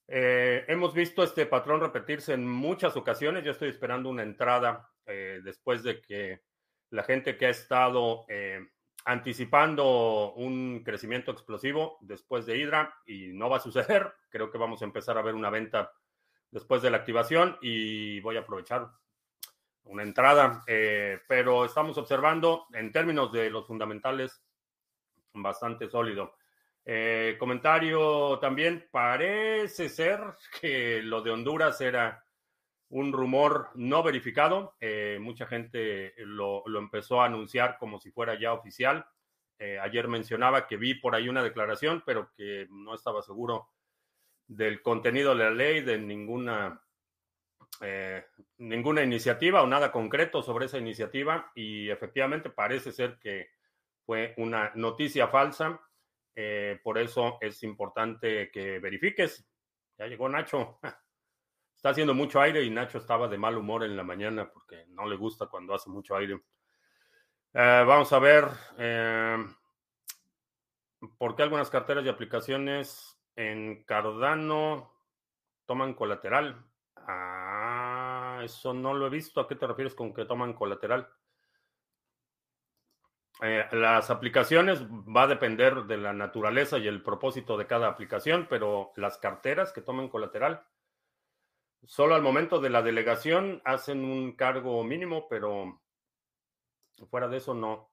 Eh, 0.09 0.65
hemos 0.69 0.95
visto 0.95 1.23
este 1.23 1.47
patrón 1.47 1.81
repetirse 1.81 2.33
en 2.33 2.49
muchas 2.49 2.97
ocasiones. 2.97 3.45
Yo 3.45 3.53
estoy 3.53 3.69
esperando 3.69 4.09
una 4.09 4.23
entrada 4.23 4.91
eh, 5.07 5.41
después 5.43 5.83
de 5.83 6.01
que 6.01 6.43
la 6.91 7.03
gente 7.03 7.37
que 7.37 7.47
ha 7.47 7.51
estado 7.51 8.25
eh, 8.29 8.61
anticipando 9.05 10.35
un 10.35 10.83
crecimiento 10.85 11.31
explosivo 11.31 11.99
después 12.01 12.47
de 12.47 12.59
Hydra 12.59 12.95
y 13.07 13.29
no 13.29 13.49
va 13.49 13.59
a 13.59 13.61
suceder. 13.61 14.13
Creo 14.29 14.51
que 14.51 14.59
vamos 14.59 14.83
a 14.83 14.85
empezar 14.85 15.17
a 15.19 15.23
ver 15.23 15.35
una 15.35 15.51
venta 15.51 15.93
después 16.51 16.83
de 16.83 16.91
la 16.91 16.99
activación 16.99 17.57
y 17.61 18.21
voy 18.21 18.37
a 18.37 18.41
aprovechar 18.41 18.91
una 19.87 20.03
entrada, 20.03 20.63
eh, 20.67 21.21
pero 21.29 21.65
estamos 21.65 21.97
observando 21.99 22.67
en 22.73 22.93
términos 22.93 23.33
de 23.33 23.51
los 23.51 23.67
fundamentales 23.67 24.43
bastante 25.33 25.89
sólido. 25.89 26.37
Eh, 26.85 27.37
comentario 27.39 28.39
también, 28.39 28.89
parece 28.91 29.89
ser 29.89 30.21
que 30.61 31.03
lo 31.03 31.23
de 31.23 31.31
Honduras 31.31 31.81
era 31.81 32.25
un 32.89 33.13
rumor 33.13 33.71
no 33.75 34.03
verificado. 34.03 34.77
Eh, 34.81 35.19
mucha 35.21 35.47
gente 35.47 36.15
lo, 36.19 36.63
lo, 36.67 36.79
empezó 36.79 37.21
a 37.21 37.27
anunciar 37.27 37.77
como 37.79 37.99
si 37.99 38.11
fuera 38.11 38.39
ya 38.39 38.53
oficial. 38.53 39.05
ayer 39.59 40.07
mencionaba 40.07 40.67
que 40.67 40.77
vi 40.77 40.95
por 40.95 41.15
ahí 41.15 41.29
una 41.29 41.43
declaración, 41.43 42.03
pero 42.05 42.31
que 42.37 42.67
no 42.71 42.95
estaba 42.95 43.23
seguro 43.23 43.71
del 44.47 44.83
contenido 44.83 45.35
de 45.35 45.45
la 45.45 45.51
ley, 45.51 45.81
de 45.81 45.99
ninguna 45.99 46.86
eh, 47.81 48.25
ninguna 48.59 49.03
iniciativa 49.03 49.63
o 49.63 49.67
nada 49.67 49.93
concreto 49.93 50.43
sobre 50.43 50.67
esa 50.67 50.79
iniciativa 50.79 51.53
y 51.55 51.91
efectivamente 51.91 52.51
parece 52.51 52.93
ser 52.93 53.19
que 53.19 53.51
fue 54.05 54.35
una 54.39 54.73
noticia 54.75 55.29
falsa. 55.29 55.81
Eh, 56.35 56.81
por 56.83 56.99
eso 56.99 57.39
es 57.41 57.63
importante 57.63 58.51
que 58.51 58.79
verifiques. 58.79 59.47
Ya 59.99 60.07
llegó 60.07 60.29
Nacho. 60.29 60.79
Está 61.77 61.91
haciendo 61.91 62.15
mucho 62.15 62.41
aire 62.41 62.63
y 62.63 62.71
Nacho 62.71 62.99
estaba 62.99 63.29
de 63.29 63.37
mal 63.37 63.57
humor 63.59 63.85
en 63.85 63.97
la 63.97 64.03
mañana 64.03 64.51
porque 64.51 64.87
no 64.89 65.07
le 65.07 65.15
gusta 65.15 65.47
cuando 65.47 65.75
hace 65.75 65.91
mucho 65.91 66.17
aire. 66.17 66.41
Eh, 67.53 67.85
vamos 67.87 68.11
a 68.13 68.19
ver 68.19 68.49
por 71.19 71.37
qué 71.37 71.43
algunas 71.43 71.69
carteras 71.69 72.05
y 72.05 72.09
aplicaciones 72.09 73.21
en 73.37 73.85
Cardano 73.85 74.91
toman 75.67 75.95
colateral. 75.95 76.65
Ah, 76.97 77.56
eso 78.43 78.75
no 78.75 78.95
lo 78.95 79.07
he 79.07 79.11
visto. 79.11 79.41
¿A 79.41 79.49
qué 79.49 79.55
te 79.55 79.67
refieres 79.67 79.95
con 79.95 80.13
que 80.15 80.25
toman 80.25 80.55
colateral? 80.55 81.09
Eh, 83.43 83.67
las 83.73 84.11
aplicaciones 84.11 84.83
va 84.87 85.25
a 85.25 85.27
depender 85.27 85.85
de 85.85 85.99
la 85.99 86.15
naturaleza 86.15 86.79
y 86.79 86.87
el 86.87 87.03
propósito 87.03 87.59
de 87.59 87.67
cada 87.67 87.89
aplicación, 87.89 88.47
pero 88.49 88.93
las 88.97 89.19
carteras 89.19 89.73
que 89.73 89.83
toman 89.83 90.09
colateral, 90.09 90.67
solo 91.85 92.15
al 92.15 92.23
momento 92.23 92.61
de 92.61 92.71
la 92.71 92.83
delegación 92.83 93.61
hacen 93.65 94.05
un 94.05 94.33
cargo 94.33 94.83
mínimo, 94.85 95.29
pero 95.29 95.83
fuera 97.11 97.29
de 97.29 97.37
eso 97.37 97.53
no, 97.53 97.91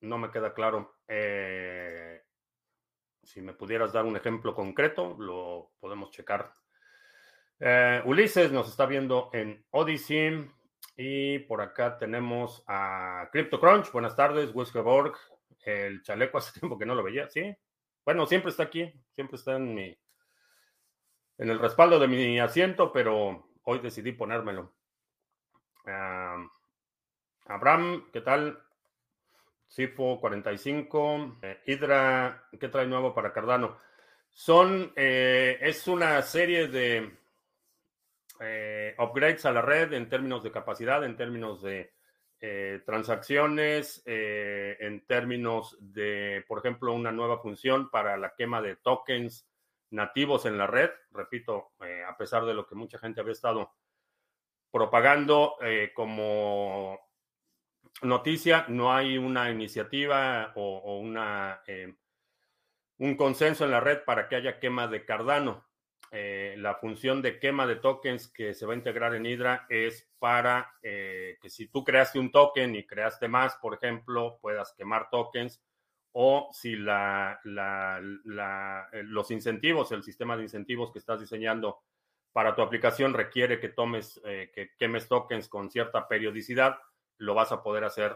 no 0.00 0.18
me 0.18 0.30
queda 0.30 0.54
claro. 0.54 0.98
Eh, 1.08 2.22
si 3.24 3.42
me 3.42 3.54
pudieras 3.54 3.92
dar 3.92 4.04
un 4.04 4.16
ejemplo 4.16 4.54
concreto, 4.54 5.16
lo 5.18 5.72
podemos 5.80 6.10
checar 6.10 6.52
eh, 7.60 8.02
Ulises 8.04 8.52
nos 8.52 8.68
está 8.68 8.86
viendo 8.86 9.30
en 9.32 9.64
Odyssey. 9.70 10.50
Y 10.96 11.40
por 11.40 11.60
acá 11.60 11.98
tenemos 11.98 12.64
a 12.66 13.28
CryptoCrunch. 13.30 13.92
Buenas 13.92 14.16
tardes, 14.16 14.54
Weskeborg. 14.54 15.14
El 15.64 16.02
chaleco 16.02 16.38
hace 16.38 16.58
tiempo 16.58 16.78
que 16.78 16.86
no 16.86 16.94
lo 16.94 17.02
veía, 17.02 17.28
¿sí? 17.28 17.54
Bueno, 18.04 18.26
siempre 18.26 18.50
está 18.50 18.62
aquí, 18.62 18.92
siempre 19.12 19.36
está 19.36 19.56
en 19.56 19.74
mi 19.74 19.98
en 21.38 21.50
el 21.50 21.58
respaldo 21.58 21.98
de 21.98 22.08
mi 22.08 22.38
asiento, 22.40 22.92
pero 22.92 23.50
hoy 23.64 23.78
decidí 23.80 24.12
ponérmelo. 24.12 24.72
Abraham, 27.44 28.08
¿qué 28.12 28.20
tal? 28.22 28.58
Sifo 29.68 30.18
45, 30.20 31.38
eh, 31.42 31.60
Hydra, 31.66 32.48
¿qué 32.58 32.68
trae 32.68 32.86
nuevo 32.86 33.14
para 33.14 33.32
Cardano? 33.32 33.76
Son, 34.30 34.92
eh, 34.96 35.58
es 35.60 35.86
una 35.88 36.22
serie 36.22 36.68
de 36.68 37.16
eh, 38.40 38.94
upgrades 38.98 39.44
a 39.46 39.52
la 39.52 39.62
red 39.62 39.92
en 39.92 40.08
términos 40.08 40.42
de 40.42 40.50
capacidad, 40.50 41.04
en 41.04 41.16
términos 41.16 41.62
de 41.62 41.92
eh, 42.40 42.82
transacciones, 42.84 44.02
eh, 44.06 44.76
en 44.80 45.06
términos 45.06 45.76
de, 45.80 46.44
por 46.46 46.58
ejemplo, 46.58 46.92
una 46.92 47.12
nueva 47.12 47.38
función 47.38 47.90
para 47.90 48.16
la 48.16 48.34
quema 48.34 48.60
de 48.60 48.76
tokens 48.76 49.48
nativos 49.90 50.46
en 50.46 50.58
la 50.58 50.66
red. 50.66 50.90
Repito, 51.10 51.72
a 52.06 52.16
pesar 52.16 52.44
de 52.44 52.54
lo 52.54 52.66
que 52.66 52.74
mucha 52.74 52.98
gente 52.98 53.20
había 53.20 53.32
estado 53.32 53.72
propagando 54.70 55.56
como 55.94 57.00
noticia, 58.02 58.66
no 58.68 58.92
hay 58.92 59.16
una 59.16 59.50
iniciativa 59.50 60.52
o, 60.56 60.78
o 60.78 60.98
una, 60.98 61.62
un 62.98 63.16
consenso 63.16 63.64
en 63.64 63.70
la 63.70 63.80
red 63.80 64.02
para 64.04 64.28
que 64.28 64.36
haya 64.36 64.58
quema 64.58 64.88
de 64.88 65.04
Cardano. 65.04 65.66
Eh, 66.12 66.54
la 66.58 66.76
función 66.76 67.20
de 67.20 67.38
quema 67.38 67.66
de 67.66 67.76
tokens 67.76 68.28
que 68.28 68.54
se 68.54 68.64
va 68.64 68.74
a 68.74 68.76
integrar 68.76 69.14
en 69.14 69.26
Hydra 69.26 69.66
es 69.68 70.08
para 70.18 70.72
eh, 70.82 71.36
que 71.40 71.50
si 71.50 71.68
tú 71.68 71.84
creaste 71.84 72.18
un 72.18 72.30
token 72.30 72.76
y 72.76 72.86
creaste 72.86 73.28
más, 73.28 73.56
por 73.56 73.74
ejemplo, 73.74 74.38
puedas 74.40 74.72
quemar 74.74 75.10
tokens 75.10 75.62
o 76.12 76.48
si 76.52 76.76
la, 76.76 77.40
eh, 77.44 79.02
los 79.04 79.30
incentivos, 79.30 79.92
el 79.92 80.02
sistema 80.02 80.36
de 80.36 80.44
incentivos 80.44 80.92
que 80.92 81.00
estás 81.00 81.20
diseñando 81.20 81.82
para 82.32 82.54
tu 82.54 82.62
aplicación 82.62 83.12
requiere 83.14 83.58
que 83.58 83.70
tomes, 83.70 84.20
que 84.22 84.72
quemes 84.78 85.08
tokens 85.08 85.48
con 85.48 85.70
cierta 85.70 86.06
periodicidad, 86.06 86.78
lo 87.16 87.34
vas 87.34 87.50
a 87.50 87.62
poder 87.62 87.84
hacer 87.84 88.14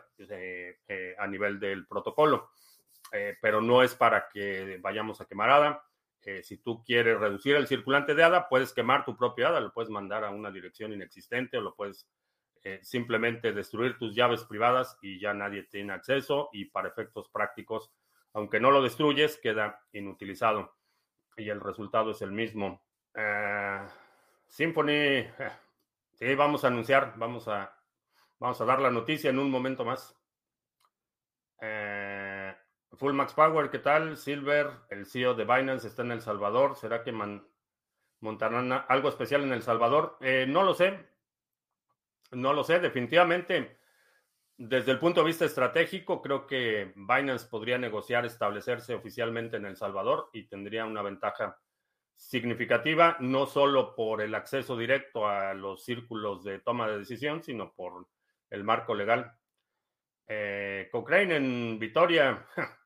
a 1.18 1.26
nivel 1.26 1.58
del 1.58 1.86
protocolo. 1.86 2.50
pero 3.40 3.62
no 3.62 3.82
es 3.82 3.94
para 3.94 4.28
que 4.28 4.78
vayamos 4.82 5.22
a 5.22 5.24
quemar 5.24 5.48
ADA 6.20 6.42
si 6.42 6.58
tú 6.58 6.84
quieres 6.84 7.18
reducir 7.18 7.56
el 7.56 7.66
circulante 7.66 8.14
de 8.14 8.22
ADA, 8.22 8.48
puedes 8.48 8.72
quemar 8.72 9.04
tu 9.04 9.16
propio 9.16 9.48
ADA, 9.48 9.60
lo 9.60 9.72
puedes 9.72 9.90
mandar 9.90 10.24
a 10.24 10.30
una 10.30 10.50
dirección 10.50 10.92
inexistente 10.92 11.56
o 11.58 11.62
lo 11.62 11.74
puedes 11.74 12.08
eh, 12.62 12.78
simplemente 12.82 13.52
destruir 13.52 13.96
tus 13.98 14.14
llaves 14.14 14.44
privadas 14.44 14.98
y 15.00 15.18
ya 15.18 15.32
nadie 15.32 15.62
tiene 15.62 15.94
acceso 15.94 16.50
y 16.52 16.66
para 16.66 16.88
efectos 16.88 17.30
prácticos, 17.30 17.90
aunque 18.34 18.60
no 18.60 18.70
lo 18.70 18.82
destruyes, 18.82 19.38
queda 19.38 19.80
inutilizado 19.92 20.76
y 21.38 21.48
el 21.48 21.60
resultado 21.60 22.10
es 22.10 22.20
el 22.20 22.32
mismo. 22.32 22.82
Eh, 23.14 23.80
Symphony, 24.46 24.92
eh, 24.92 25.32
sí, 26.12 26.34
vamos 26.34 26.64
a 26.64 26.68
anunciar, 26.68 27.14
vamos 27.16 27.48
a, 27.48 27.74
vamos 28.38 28.60
a 28.60 28.64
dar 28.66 28.80
la 28.80 28.90
noticia 28.90 29.30
en 29.30 29.38
un 29.38 29.50
momento 29.50 29.84
más. 29.84 30.14
Full 33.00 33.14
Max 33.14 33.32
Power, 33.32 33.70
¿qué 33.70 33.78
tal? 33.78 34.18
Silver, 34.18 34.72
el 34.90 35.06
CEO 35.06 35.32
de 35.32 35.46
Binance, 35.46 35.88
está 35.88 36.02
en 36.02 36.12
El 36.12 36.20
Salvador. 36.20 36.76
¿Será 36.76 37.02
que 37.02 37.14
montarán 38.20 38.72
algo 38.88 39.08
especial 39.08 39.42
en 39.42 39.54
El 39.54 39.62
Salvador? 39.62 40.18
Eh, 40.20 40.44
no 40.46 40.64
lo 40.64 40.74
sé. 40.74 41.08
No 42.32 42.52
lo 42.52 42.62
sé, 42.62 42.78
definitivamente. 42.78 43.78
desde 44.58 44.92
el 44.92 44.98
punto 44.98 45.20
de 45.20 45.28
vista 45.28 45.46
estratégico, 45.46 46.20
creo 46.20 46.46
que 46.46 46.92
Binance 46.94 47.48
podría 47.48 47.78
negociar 47.78 48.26
establecerse 48.26 48.94
oficialmente 48.94 49.56
en 49.56 49.64
El 49.64 49.76
Salvador 49.78 50.28
y 50.34 50.46
tendría 50.46 50.84
una 50.84 51.00
ventaja 51.00 51.58
significativa, 52.14 53.16
no 53.20 53.46
solo 53.46 53.94
por 53.94 54.20
el 54.20 54.34
acceso 54.34 54.76
directo 54.76 55.26
a 55.26 55.54
los 55.54 55.86
círculos 55.86 56.44
de 56.44 56.58
toma 56.58 56.86
de 56.86 56.98
decisión, 56.98 57.42
sino 57.42 57.72
por 57.72 58.08
el 58.50 58.62
marco 58.62 58.94
legal. 58.94 59.32
Eh, 60.28 60.90
Cochrane 60.92 61.36
en 61.36 61.78
Vitoria, 61.78 62.46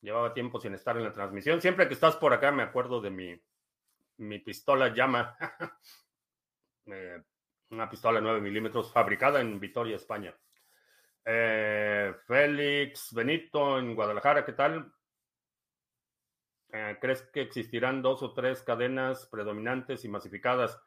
llevaba 0.00 0.34
tiempo 0.34 0.60
sin 0.60 0.74
estar 0.74 0.96
en 0.96 1.04
la 1.04 1.12
transmisión. 1.12 1.60
Siempre 1.60 1.88
que 1.88 1.94
estás 1.94 2.16
por 2.16 2.32
acá 2.32 2.52
me 2.52 2.62
acuerdo 2.62 3.00
de 3.00 3.10
mi, 3.10 3.40
mi 4.18 4.38
pistola 4.38 4.92
llama, 4.94 5.36
eh, 6.86 7.22
una 7.70 7.88
pistola 7.88 8.20
9 8.20 8.40
milímetros 8.40 8.92
fabricada 8.92 9.40
en 9.40 9.60
Vitoria, 9.60 9.96
España. 9.96 10.34
Eh, 11.24 12.14
Félix 12.26 13.12
Benito 13.12 13.78
en 13.78 13.94
Guadalajara, 13.94 14.44
¿qué 14.44 14.52
tal? 14.52 14.92
Eh, 16.72 16.98
¿Crees 17.00 17.22
que 17.22 17.42
existirán 17.42 18.00
dos 18.00 18.22
o 18.22 18.32
tres 18.32 18.62
cadenas 18.62 19.26
predominantes 19.26 20.04
y 20.04 20.08
masificadas? 20.08 20.80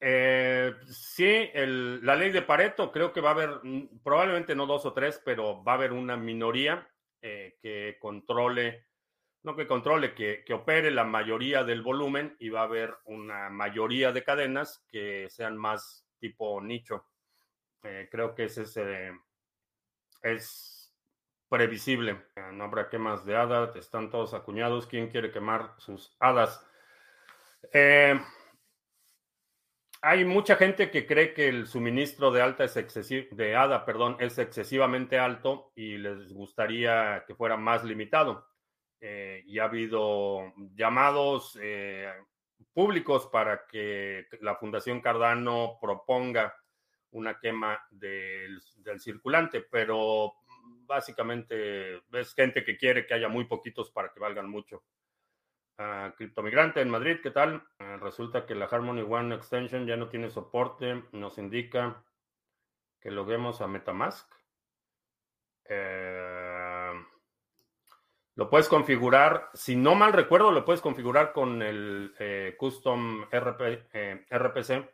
Sí, 0.00 1.50
la 1.54 2.14
ley 2.14 2.30
de 2.30 2.42
Pareto 2.42 2.92
creo 2.92 3.12
que 3.12 3.20
va 3.20 3.30
a 3.30 3.32
haber, 3.32 3.60
mm, 3.64 3.98
probablemente 4.04 4.54
no 4.54 4.64
dos 4.64 4.86
o 4.86 4.92
tres, 4.92 5.20
pero 5.24 5.64
va 5.64 5.72
a 5.72 5.74
haber 5.74 5.92
una 5.92 6.16
minoría 6.16 6.88
que 7.20 7.96
controle, 8.00 8.86
no 9.42 9.56
que 9.56 9.66
controle, 9.66 10.14
que, 10.14 10.44
que, 10.44 10.54
opere 10.54 10.90
la 10.90 11.04
mayoría 11.04 11.64
del 11.64 11.82
volumen 11.82 12.36
y 12.38 12.48
va 12.48 12.60
a 12.60 12.64
haber 12.64 12.96
una 13.04 13.50
mayoría 13.50 14.12
de 14.12 14.24
cadenas 14.24 14.84
que 14.88 15.28
sean 15.30 15.56
más 15.56 16.06
tipo 16.18 16.60
nicho. 16.60 17.06
creo 17.80 18.34
que 18.34 18.44
ese 18.44 18.62
es 18.62 18.76
es 20.22 20.78
previsible. 21.48 22.26
No 22.52 22.64
habrá 22.64 22.88
quemas 22.88 23.24
de 23.24 23.36
hadas, 23.36 23.74
están 23.76 24.10
todos 24.10 24.34
acuñados. 24.34 24.86
¿Quién 24.86 25.08
quiere 25.08 25.30
quemar 25.30 25.74
sus 25.78 26.14
hadas? 26.20 26.64
Eh, 27.72 28.20
hay 30.00 30.24
mucha 30.24 30.56
gente 30.56 30.90
que 30.90 31.06
cree 31.06 31.34
que 31.34 31.48
el 31.48 31.66
suministro 31.66 32.30
de 32.30 32.42
alta 32.42 32.64
es 32.64 32.76
de 33.32 33.56
ADA, 33.56 33.84
perdón, 33.84 34.16
es 34.20 34.38
excesivamente 34.38 35.18
alto 35.18 35.72
y 35.74 35.98
les 35.98 36.32
gustaría 36.32 37.24
que 37.26 37.34
fuera 37.34 37.56
más 37.56 37.84
limitado. 37.84 38.46
Eh, 39.00 39.44
y 39.46 39.58
ha 39.60 39.64
habido 39.64 40.52
llamados 40.74 41.56
eh, 41.62 42.12
públicos 42.72 43.28
para 43.32 43.64
que 43.66 44.26
la 44.40 44.56
Fundación 44.56 45.00
Cardano 45.00 45.78
proponga 45.80 46.54
una 47.12 47.38
quema 47.38 47.80
del, 47.90 48.60
circulante, 48.98 49.62
pero 49.70 50.34
básicamente 50.84 52.02
es 52.12 52.34
gente 52.34 52.64
que 52.64 52.76
quiere 52.76 53.06
que 53.06 53.14
haya 53.14 53.28
muy 53.28 53.44
poquitos 53.44 53.90
para 53.90 54.12
que 54.12 54.20
valgan 54.20 54.48
mucho. 54.48 54.82
Uh, 55.78 56.10
Criptomigrante 56.16 56.80
en 56.80 56.90
Madrid, 56.90 57.18
¿qué 57.22 57.30
tal? 57.30 57.62
Ah, 57.78 57.98
resulta 58.02 58.46
que 58.46 58.56
la 58.56 58.64
Harmony 58.64 59.02
One 59.08 59.32
Extension 59.32 59.86
ya 59.86 59.96
no 59.96 60.08
tiene 60.08 60.28
soporte, 60.28 61.04
nos 61.12 61.38
indica 61.38 62.02
que 63.00 63.12
loguemos 63.12 63.60
a 63.60 63.68
Metamask. 63.68 64.28
Eh, 65.66 66.92
lo 68.34 68.50
puedes 68.50 68.68
configurar, 68.68 69.50
si 69.54 69.76
no 69.76 69.94
mal 69.94 70.12
recuerdo, 70.12 70.50
lo 70.50 70.64
puedes 70.64 70.80
configurar 70.80 71.32
con 71.32 71.62
el 71.62 72.12
eh, 72.18 72.56
Custom 72.58 73.26
RP, 73.30 73.86
eh, 73.92 74.26
RPC 74.30 74.84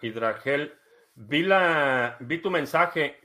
Hydragel 0.00 0.74
Vi, 1.16 1.42
la, 1.42 2.16
vi 2.20 2.38
tu 2.38 2.50
mensaje. 2.50 3.20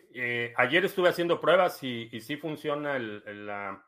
Ayer 0.57 0.83
estuve 0.83 1.09
haciendo 1.09 1.39
pruebas 1.39 1.81
y, 1.81 2.09
y 2.11 2.19
sí 2.19 2.35
funciona 2.35 2.99
la, 2.99 3.85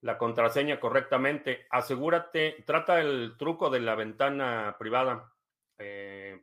la, 0.00 0.18
contraseña 0.18 0.80
correctamente. 0.80 1.66
Asegúrate, 1.70 2.62
trata 2.66 3.00
el 3.00 3.36
truco 3.38 3.70
de 3.70 3.80
la 3.80 3.94
ventana 3.94 4.76
privada. 4.78 5.32
Eh, 5.78 6.42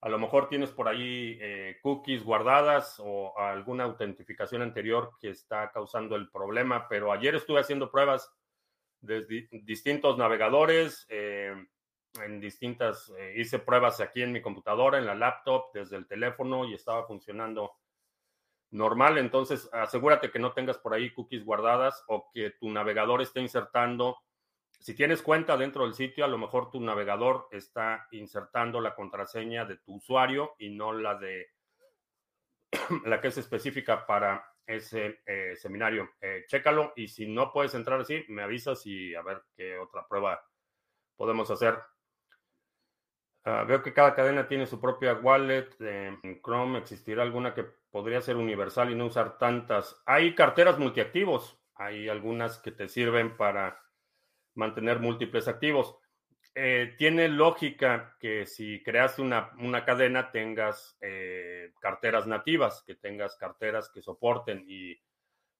a 0.00 0.08
lo 0.08 0.18
mejor 0.18 0.48
tienes 0.48 0.70
por 0.70 0.88
ahí 0.88 1.38
eh, 1.40 1.78
cookies 1.82 2.24
guardadas 2.24 2.96
o 2.98 3.38
alguna 3.38 3.84
autentificación 3.84 4.62
anterior 4.62 5.12
que 5.20 5.30
está 5.30 5.70
causando 5.72 6.16
el 6.16 6.30
problema, 6.30 6.88
pero 6.88 7.12
ayer 7.12 7.34
estuve 7.34 7.60
haciendo 7.60 7.90
pruebas 7.90 8.30
de 9.00 9.24
distintos 9.64 10.18
navegadores 10.18 11.06
en 12.22 12.40
distintas, 12.40 13.12
eh, 13.18 13.34
hice 13.36 13.58
pruebas 13.58 14.00
aquí 14.00 14.22
en 14.22 14.32
mi 14.32 14.40
computadora, 14.40 14.98
en 14.98 15.06
la 15.06 15.14
laptop, 15.14 15.72
desde 15.72 15.96
el 15.96 16.06
teléfono 16.06 16.64
y 16.64 16.74
estaba 16.74 17.06
funcionando 17.06 17.72
normal. 18.74 19.18
Entonces, 19.18 19.68
asegúrate 19.72 20.30
que 20.30 20.38
no 20.38 20.52
tengas 20.52 20.78
por 20.78 20.92
ahí 20.92 21.12
cookies 21.14 21.44
guardadas 21.44 22.04
o 22.08 22.30
que 22.32 22.50
tu 22.50 22.70
navegador 22.70 23.22
esté 23.22 23.40
insertando. 23.40 24.18
Si 24.80 24.94
tienes 24.94 25.22
cuenta 25.22 25.56
dentro 25.56 25.84
del 25.84 25.94
sitio, 25.94 26.24
a 26.24 26.28
lo 26.28 26.36
mejor 26.36 26.70
tu 26.70 26.80
navegador 26.80 27.48
está 27.52 28.06
insertando 28.10 28.80
la 28.80 28.94
contraseña 28.94 29.64
de 29.64 29.78
tu 29.78 29.94
usuario 29.94 30.54
y 30.58 30.70
no 30.70 30.92
la 30.92 31.14
de 31.14 31.46
la 33.06 33.20
que 33.20 33.28
es 33.28 33.38
específica 33.38 34.04
para 34.04 34.44
ese 34.66 35.20
eh, 35.24 35.54
seminario. 35.56 36.10
Eh, 36.20 36.44
chécalo 36.48 36.92
y 36.96 37.06
si 37.06 37.28
no 37.28 37.52
puedes 37.52 37.74
entrar 37.74 38.00
así, 38.00 38.24
me 38.28 38.42
avisas 38.42 38.84
y 38.86 39.14
a 39.14 39.22
ver 39.22 39.42
qué 39.56 39.78
otra 39.78 40.06
prueba 40.08 40.44
podemos 41.16 41.48
hacer. 41.50 41.78
Ah, 43.46 43.64
veo 43.64 43.82
que 43.82 43.92
cada 43.92 44.14
cadena 44.14 44.48
tiene 44.48 44.66
su 44.66 44.80
propia 44.80 45.14
wallet. 45.14 45.68
en 45.80 46.40
Chrome 46.42 46.78
existirá 46.78 47.22
alguna 47.22 47.54
que 47.54 47.64
podría 47.90 48.22
ser 48.22 48.36
universal 48.36 48.90
y 48.90 48.94
no 48.94 49.06
usar 49.06 49.36
tantas. 49.38 50.02
Hay 50.06 50.34
carteras 50.34 50.78
multiactivos. 50.78 51.58
Hay 51.74 52.08
algunas 52.08 52.58
que 52.58 52.72
te 52.72 52.88
sirven 52.88 53.36
para 53.36 53.80
mantener 54.54 55.00
múltiples 55.00 55.46
activos. 55.48 55.96
Eh, 56.54 56.94
tiene 56.96 57.28
lógica 57.28 58.16
que 58.20 58.46
si 58.46 58.82
creaste 58.82 59.20
una, 59.20 59.50
una 59.58 59.84
cadena 59.84 60.30
tengas 60.30 60.96
eh, 61.00 61.72
carteras 61.80 62.26
nativas, 62.26 62.82
que 62.86 62.94
tengas 62.94 63.36
carteras 63.36 63.90
que 63.92 64.02
soporten 64.02 64.64
y, 64.68 64.92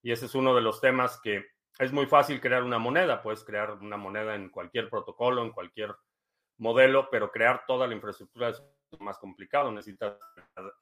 y 0.02 0.12
ese 0.12 0.26
es 0.26 0.34
uno 0.36 0.54
de 0.54 0.62
los 0.62 0.80
temas 0.80 1.20
que 1.20 1.44
es 1.78 1.92
muy 1.92 2.06
fácil 2.06 2.40
crear 2.40 2.62
una 2.62 2.78
moneda. 2.78 3.22
Puedes 3.22 3.44
crear 3.44 3.72
una 3.72 3.96
moneda 3.96 4.36
en 4.36 4.48
cualquier 4.50 4.88
protocolo, 4.88 5.42
en 5.42 5.50
cualquier 5.50 5.94
modelo, 6.58 7.08
pero 7.10 7.30
crear 7.30 7.64
toda 7.66 7.86
la 7.86 7.94
infraestructura 7.94 8.50
es 8.50 8.62
más 8.98 9.18
complicado. 9.18 9.72
Necesitas 9.72 10.16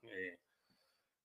eh, 0.02 0.38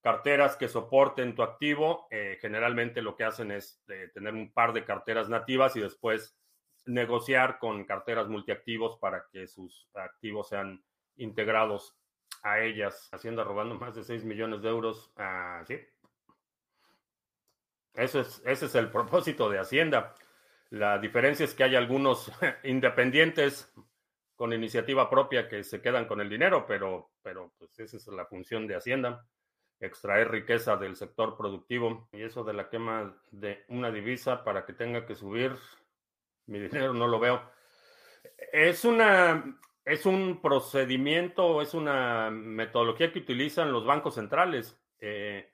carteras 0.01 0.55
que 0.55 0.67
soporten 0.67 1.35
tu 1.35 1.43
activo. 1.43 2.07
Eh, 2.11 2.37
generalmente 2.39 3.01
lo 3.01 3.15
que 3.15 3.23
hacen 3.23 3.51
es 3.51 3.81
eh, 3.89 4.09
tener 4.13 4.33
un 4.33 4.51
par 4.51 4.73
de 4.73 4.85
carteras 4.85 5.29
nativas 5.29 5.75
y 5.75 5.81
después 5.81 6.37
negociar 6.85 7.59
con 7.59 7.83
carteras 7.83 8.27
multiactivos 8.27 8.97
para 8.97 9.25
que 9.31 9.47
sus 9.47 9.89
activos 9.93 10.49
sean 10.49 10.83
integrados 11.17 11.97
a 12.43 12.59
ellas. 12.59 13.09
Hacienda 13.11 13.43
robando 13.43 13.75
más 13.75 13.95
de 13.95 14.03
6 14.03 14.23
millones 14.23 14.61
de 14.61 14.69
euros. 14.69 15.11
Ah, 15.17 15.63
sí. 15.67 15.79
Eso 17.93 18.21
es, 18.21 18.41
ese 18.45 18.67
es 18.67 18.75
el 18.75 18.91
propósito 18.91 19.49
de 19.49 19.59
Hacienda. 19.59 20.13
La 20.69 20.99
diferencia 20.99 21.43
es 21.43 21.55
que 21.55 21.63
hay 21.63 21.75
algunos 21.75 22.31
independientes 22.63 23.73
con 24.37 24.53
iniciativa 24.53 25.09
propia 25.09 25.49
que 25.49 25.63
se 25.63 25.81
quedan 25.81 26.05
con 26.05 26.21
el 26.21 26.29
dinero, 26.29 26.65
pero, 26.65 27.09
pero 27.21 27.51
pues 27.57 27.77
esa 27.79 27.97
es 27.97 28.07
la 28.07 28.25
función 28.27 28.67
de 28.67 28.75
Hacienda, 28.75 29.25
extraer 29.79 30.31
riqueza 30.31 30.77
del 30.77 30.95
sector 30.95 31.35
productivo 31.35 32.07
y 32.13 32.21
eso 32.21 32.43
de 32.43 32.53
la 32.53 32.69
quema 32.69 33.19
de 33.31 33.65
una 33.67 33.91
divisa 33.91 34.43
para 34.43 34.65
que 34.65 34.73
tenga 34.73 35.05
que 35.05 35.15
subir 35.15 35.53
mi 36.45 36.59
dinero 36.59 36.93
no 36.93 37.07
lo 37.07 37.19
veo. 37.19 37.41
Es 38.53 38.85
una 38.85 39.59
es 39.87 40.05
un 40.05 40.41
procedimiento, 40.41 41.61
es 41.61 41.73
una 41.73 42.29
metodología 42.29 43.11
que 43.11 43.19
utilizan 43.19 43.71
los 43.71 43.85
bancos 43.85 44.15
centrales. 44.15 44.77
Eh, 44.99 45.49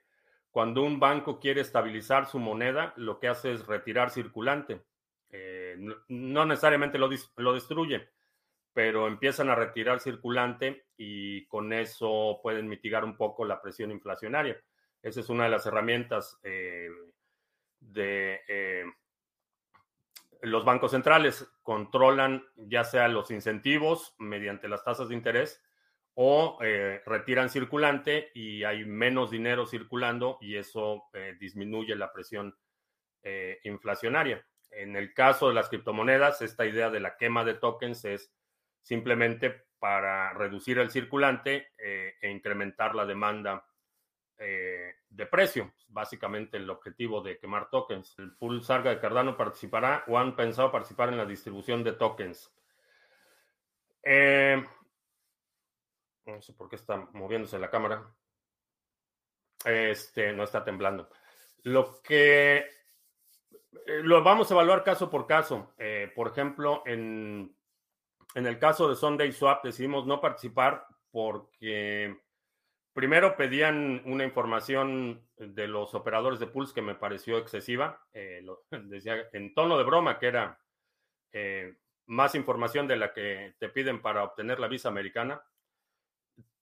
cuando 0.50 0.82
un 0.82 0.98
banco 0.98 1.38
quiere 1.38 1.60
estabilizar 1.60 2.26
su 2.26 2.40
moneda, 2.40 2.92
lo 2.96 3.20
que 3.20 3.28
hace 3.28 3.52
es 3.52 3.66
retirar 3.66 4.10
circulante. 4.10 4.82
Eh, 5.30 5.76
no, 6.08 6.46
necesariamente 6.46 6.98
lo, 6.98 7.08
lo 7.36 7.52
destruye, 7.52 8.08
pero 8.74 9.06
empiezan 9.06 9.48
a 9.48 9.54
retirar 9.54 10.00
circulante 10.00 10.86
y 10.96 11.46
con 11.46 11.72
eso 11.72 12.40
pueden 12.42 12.68
mitigar 12.68 13.04
un 13.04 13.16
poco 13.16 13.44
la 13.44 13.62
presión 13.62 13.92
inflacionaria. 13.92 14.60
Esa 15.00 15.20
es 15.20 15.28
una 15.28 15.44
de 15.44 15.50
las 15.50 15.64
herramientas 15.64 16.40
eh, 16.42 16.88
de 17.78 18.40
eh, 18.48 18.84
los 20.42 20.64
bancos 20.64 20.90
centrales. 20.90 21.48
Controlan 21.62 22.44
ya 22.56 22.82
sea 22.82 23.06
los 23.06 23.30
incentivos 23.30 24.16
mediante 24.18 24.68
las 24.68 24.82
tasas 24.82 25.08
de 25.08 25.14
interés 25.14 25.62
o 26.14 26.58
eh, 26.60 27.00
retiran 27.06 27.50
circulante 27.50 28.32
y 28.34 28.64
hay 28.64 28.84
menos 28.84 29.30
dinero 29.30 29.66
circulando 29.66 30.36
y 30.40 30.56
eso 30.56 31.04
disminuye 31.38 31.94
la 31.94 32.12
presión 32.12 32.56
inflacionaria. 33.62 34.46
En 34.70 34.96
el 34.96 35.14
caso 35.14 35.48
de 35.48 35.54
las 35.54 35.70
criptomonedas, 35.70 36.42
esta 36.42 36.66
idea 36.66 36.90
de 36.90 37.00
la 37.00 37.16
quema 37.16 37.42
de 37.42 37.54
tokens 37.54 38.04
es 38.04 38.34
simplemente 38.84 39.64
para 39.78 40.32
reducir 40.34 40.78
el 40.78 40.90
circulante 40.90 41.72
eh, 41.78 42.14
e 42.20 42.30
incrementar 42.30 42.94
la 42.94 43.06
demanda 43.06 43.66
eh, 44.38 44.96
de 45.08 45.26
precio. 45.26 45.72
Básicamente 45.88 46.58
el 46.58 46.68
objetivo 46.68 47.22
de 47.22 47.38
quemar 47.38 47.70
tokens. 47.70 48.14
El 48.18 48.36
pool 48.36 48.62
Sarga 48.62 48.90
de 48.90 49.00
Cardano 49.00 49.36
participará 49.36 50.04
o 50.06 50.18
han 50.18 50.36
pensado 50.36 50.70
participar 50.70 51.08
en 51.08 51.16
la 51.16 51.24
distribución 51.24 51.82
de 51.82 51.92
tokens. 51.92 52.54
Eh, 54.02 54.62
no 56.26 56.42
sé 56.42 56.52
por 56.52 56.68
qué 56.68 56.76
está 56.76 56.96
moviéndose 57.12 57.58
la 57.58 57.70
cámara. 57.70 58.14
Este, 59.64 60.32
no 60.34 60.44
está 60.44 60.62
temblando. 60.62 61.08
Lo 61.62 62.02
que 62.02 62.66
lo 64.02 64.22
vamos 64.22 64.50
a 64.50 64.54
evaluar 64.54 64.84
caso 64.84 65.10
por 65.10 65.26
caso. 65.26 65.74
por 66.14 66.28
ejemplo, 66.28 66.82
en, 66.84 67.54
en 68.34 68.46
el 68.46 68.58
caso 68.58 68.88
de 68.88 68.96
Sunday 68.96 69.32
Swap 69.32 69.64
decidimos 69.64 70.06
no 70.06 70.20
participar 70.20 70.86
porque 71.10 72.16
primero 72.92 73.36
pedían 73.36 74.02
una 74.06 74.24
información 74.24 75.26
de 75.36 75.68
los 75.68 75.94
operadores 75.94 76.38
de 76.38 76.46
Pulse 76.46 76.74
que 76.74 76.82
me 76.82 76.94
pareció 76.94 77.38
excesiva. 77.38 78.04
Eh, 78.12 78.44
decía 78.70 79.28
en 79.32 79.54
tono 79.54 79.78
de 79.78 79.84
broma 79.84 80.18
que 80.18 80.26
era 80.26 80.58
eh, 81.32 81.76
más 82.06 82.34
información 82.34 82.86
de 82.88 82.96
la 82.96 83.12
que 83.12 83.54
te 83.58 83.68
piden 83.68 84.02
para 84.02 84.24
obtener 84.24 84.58
la 84.58 84.68
visa 84.68 84.88
americana. 84.88 85.42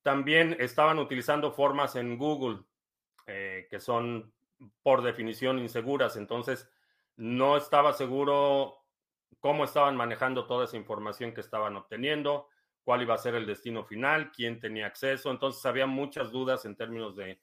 También 0.03 0.57
estaban 0.59 0.99
utilizando 0.99 1.53
formas 1.53 1.97
en 1.97 2.19
Google 2.19 2.61
eh, 3.27 3.67
que 3.71 3.81
son 3.81 4.33
por 4.83 5.03
definición 5.03 5.59
inseguras. 5.59 6.17
Entonces, 6.17 6.69
no 7.17 7.57
estaba 7.57 7.93
seguro 7.93 8.82
cómo 9.41 9.65
estaban 9.65 9.97
manejando 9.97 10.47
toda 10.47 10.65
esa 10.65 10.77
información 10.77 11.33
que 11.33 11.41
estaban 11.41 11.77
obteniendo 11.77 12.49
cuál 12.85 13.03
iba 13.03 13.15
a 13.15 13.19
ser 13.19 13.35
el 13.35 13.47
destino 13.47 13.85
final, 13.85 14.33
quién 14.33 14.61
tenía 14.61 14.87
acceso. 14.87 15.31
Entonces 15.31 15.65
había 15.67 15.87
muchas 15.87 16.31
dudas 16.31 16.65
en 16.65 16.77
términos 16.77 17.17
de, 17.17 17.41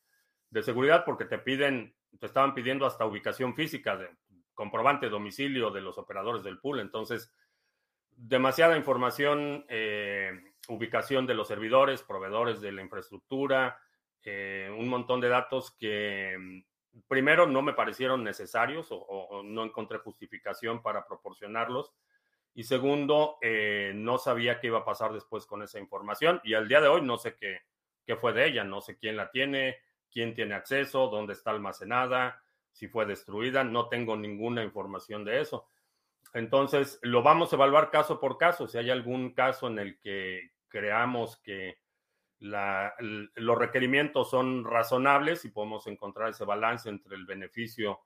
seguridad 0.61 1.03
porque 1.05 1.25
te 1.25 1.37
piden, 1.39 1.95
te 2.19 2.25
estaban 2.25 2.53
pidiendo 2.53 2.85
hasta 2.85 3.05
ubicación 3.05 3.55
física, 3.55 3.97
de 3.97 4.09
comprobante 4.53 5.09
domicilio 5.09 5.71
de 5.71 5.81
los 5.81 5.97
operadores 5.97 6.43
del 6.43 6.59
pool. 6.59 6.81
Entonces, 6.81 7.33
demasiada 8.11 8.75
información, 8.75 9.65
eh, 9.69 10.31
ubicación 10.67 11.25
de 11.25 11.35
los 11.35 11.47
servidores, 11.47 12.03
proveedores 12.03 12.59
de 12.59 12.73
la 12.73 12.81
infraestructura, 12.81 13.79
eh, 14.23 14.69
un 14.77 14.89
montón 14.89 15.21
de 15.21 15.29
datos 15.29 15.71
que 15.79 16.65
primero 17.07 17.47
no 17.47 17.61
me 17.61 17.73
parecieron 17.73 18.23
necesarios 18.23 18.87
o 18.91 19.41
no 19.43 19.63
encontré 19.63 19.99
justificación 19.99 20.81
para 20.81 21.05
proporcionarlos 21.05 21.93
y 22.59 22.63
segundo, 22.63 23.37
eh, 23.41 23.93
no 23.95 24.17
sabía 24.17 24.59
qué 24.59 24.67
iba 24.67 24.79
a 24.79 24.85
pasar 24.85 25.13
después 25.13 25.45
con 25.45 25.61
esa 25.63 25.79
información 25.79 26.41
y 26.43 26.55
al 26.55 26.67
día 26.67 26.81
de 26.81 26.87
hoy 26.87 27.01
no 27.01 27.17
sé 27.17 27.35
qué, 27.35 27.61
qué 28.05 28.15
fue 28.15 28.33
de 28.33 28.47
ella, 28.47 28.63
no 28.63 28.81
sé 28.81 28.97
quién 28.97 29.15
la 29.15 29.31
tiene, 29.31 29.77
quién 30.11 30.33
tiene 30.33 30.55
acceso, 30.55 31.07
dónde 31.07 31.33
está 31.33 31.51
almacenada, 31.51 32.43
si 32.71 32.87
fue 32.87 33.05
destruida, 33.05 33.63
no 33.63 33.87
tengo 33.87 34.17
ninguna 34.17 34.63
información 34.63 35.23
de 35.23 35.41
eso. 35.41 35.67
Entonces, 36.33 36.99
lo 37.01 37.23
vamos 37.23 37.51
a 37.51 37.55
evaluar 37.55 37.89
caso 37.91 38.19
por 38.19 38.37
caso. 38.37 38.67
Si 38.67 38.77
hay 38.77 38.89
algún 38.89 39.33
caso 39.33 39.67
en 39.67 39.79
el 39.79 39.99
que 39.99 40.51
creamos 40.67 41.37
que 41.37 41.79
la, 42.39 42.93
los 42.99 43.57
requerimientos 43.57 44.29
son 44.29 44.63
razonables 44.63 45.43
y 45.45 45.49
podemos 45.49 45.87
encontrar 45.87 46.29
ese 46.29 46.45
balance 46.45 46.89
entre 46.89 47.15
el 47.15 47.25
beneficio 47.25 47.99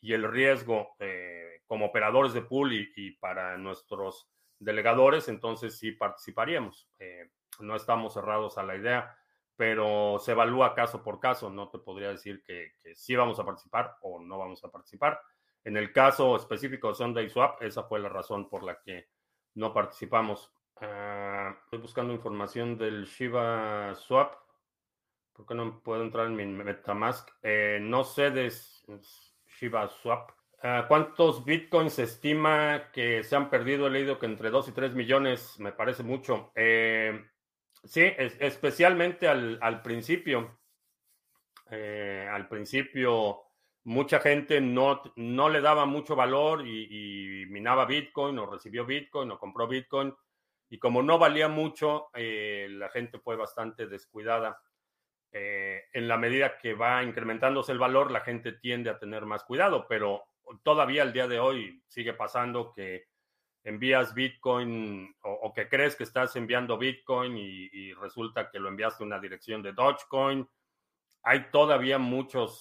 y 0.00 0.12
el 0.12 0.30
riesgo 0.30 0.94
eh, 0.98 1.62
como 1.66 1.86
operadores 1.86 2.32
de 2.32 2.42
pool 2.42 2.72
y, 2.72 3.10
para 3.12 3.56
nuestros 3.58 4.28
delegadores, 4.58 5.28
entonces 5.28 5.78
sí 5.78 5.92
participaríamos. 5.92 6.88
Eh, 6.98 7.30
no 7.60 7.76
estamos 7.76 8.14
cerrados 8.14 8.56
a 8.58 8.62
la 8.62 8.76
idea, 8.76 9.16
pero 9.56 10.18
se 10.20 10.32
evalúa 10.32 10.74
caso 10.74 11.02
por 11.02 11.18
caso. 11.18 11.50
No 11.50 11.68
te 11.68 11.78
podría 11.78 12.10
decir 12.10 12.42
que, 12.42 12.74
sí 12.94 13.16
vamos 13.16 13.38
a 13.40 13.44
participar 13.44 13.96
o 14.02 14.20
no 14.20 14.38
vamos 14.38 14.62
a 14.64 14.70
participar. 14.70 15.20
En 15.64 15.76
el 15.76 15.92
caso 15.92 16.36
específico 16.36 16.88
de 16.88 16.94
Sunday 16.94 17.28
Swap, 17.28 17.62
esa 17.62 17.82
fue 17.82 17.98
la 17.98 18.08
razón 18.08 18.48
por 18.48 18.62
la 18.62 18.80
que 18.80 19.08
no 19.54 19.72
participamos. 19.72 20.52
Ah, 20.80 21.56
estoy 21.64 21.78
buscando 21.78 22.12
información 22.12 22.76
del 22.76 23.06
Shiba 23.06 23.94
Swap. 23.94 24.34
¿Por 25.32 25.46
qué 25.46 25.54
no 25.54 25.80
puedo 25.82 26.02
entrar 26.02 26.26
en 26.26 26.36
mi 26.36 26.44
Metamask? 26.46 27.28
Eh, 27.42 27.78
no 27.80 28.04
sé 28.04 28.30
de 28.30 28.52
Shiba 29.58 29.88
Swap. 29.88 30.30
Ah, 30.62 30.84
¿Cuántos 30.88 31.44
bitcoins 31.44 31.94
se 31.94 32.02
estima 32.04 32.90
que 32.92 33.22
se 33.22 33.36
han 33.36 33.48
perdido? 33.48 33.86
He 33.86 33.90
leído 33.90 34.18
que 34.18 34.26
entre 34.26 34.50
2 34.50 34.68
y 34.68 34.72
3 34.72 34.94
millones, 34.94 35.58
me 35.58 35.72
parece 35.72 36.02
mucho. 36.02 36.52
Eh, 36.54 37.24
sí, 37.84 38.02
especialmente 38.40 39.28
al, 39.28 39.82
principio. 39.82 40.58
Eh, 41.70 42.28
al 42.30 42.48
principio, 42.48 43.42
mucha 43.84 44.20
gente 44.20 44.60
no, 44.60 45.02
no 45.16 45.48
le 45.48 45.60
daba 45.60 45.86
mucho 45.86 46.16
valor 46.16 46.66
y, 46.66 47.46
minaba 47.48 47.86
bitcoin 47.86 48.38
o 48.38 48.46
recibió 48.50 48.84
bitcoin 48.84 49.30
o 49.30 49.38
compró 49.38 49.66
bitcoin. 49.68 50.14
Y 50.68 50.78
como 50.78 51.02
no 51.02 51.18
valía 51.18 51.48
mucho, 51.48 52.08
eh, 52.14 52.66
la 52.70 52.88
gente 52.90 53.18
fue 53.18 53.36
bastante 53.36 53.86
descuidada. 53.86 54.60
Eh, 55.32 55.84
en 55.92 56.08
la 56.08 56.16
medida 56.16 56.58
que 56.58 56.74
va 56.74 57.02
incrementándose 57.02 57.72
el 57.72 57.78
valor, 57.78 58.10
la 58.10 58.20
gente 58.20 58.52
tiende 58.52 58.90
a 58.90 58.98
tener 58.98 59.26
más 59.26 59.44
cuidado, 59.44 59.86
pero 59.88 60.24
todavía 60.62 61.02
al 61.02 61.12
día 61.12 61.28
de 61.28 61.38
hoy 61.38 61.82
sigue 61.86 62.14
pasando 62.14 62.72
que 62.72 63.06
envías 63.64 64.14
Bitcoin 64.14 65.14
o, 65.22 65.52
que 65.52 65.68
crees 65.68 65.96
que 65.96 66.04
estás 66.04 66.34
enviando 66.36 66.78
Bitcoin 66.78 67.36
y, 67.36 67.92
resulta 67.94 68.50
que 68.50 68.60
lo 68.60 68.68
enviaste 68.68 69.02
a 69.02 69.06
una 69.06 69.18
dirección 69.18 69.62
de 69.62 69.72
Dogecoin. 69.72 70.48
Hay 71.22 71.50
todavía 71.50 71.96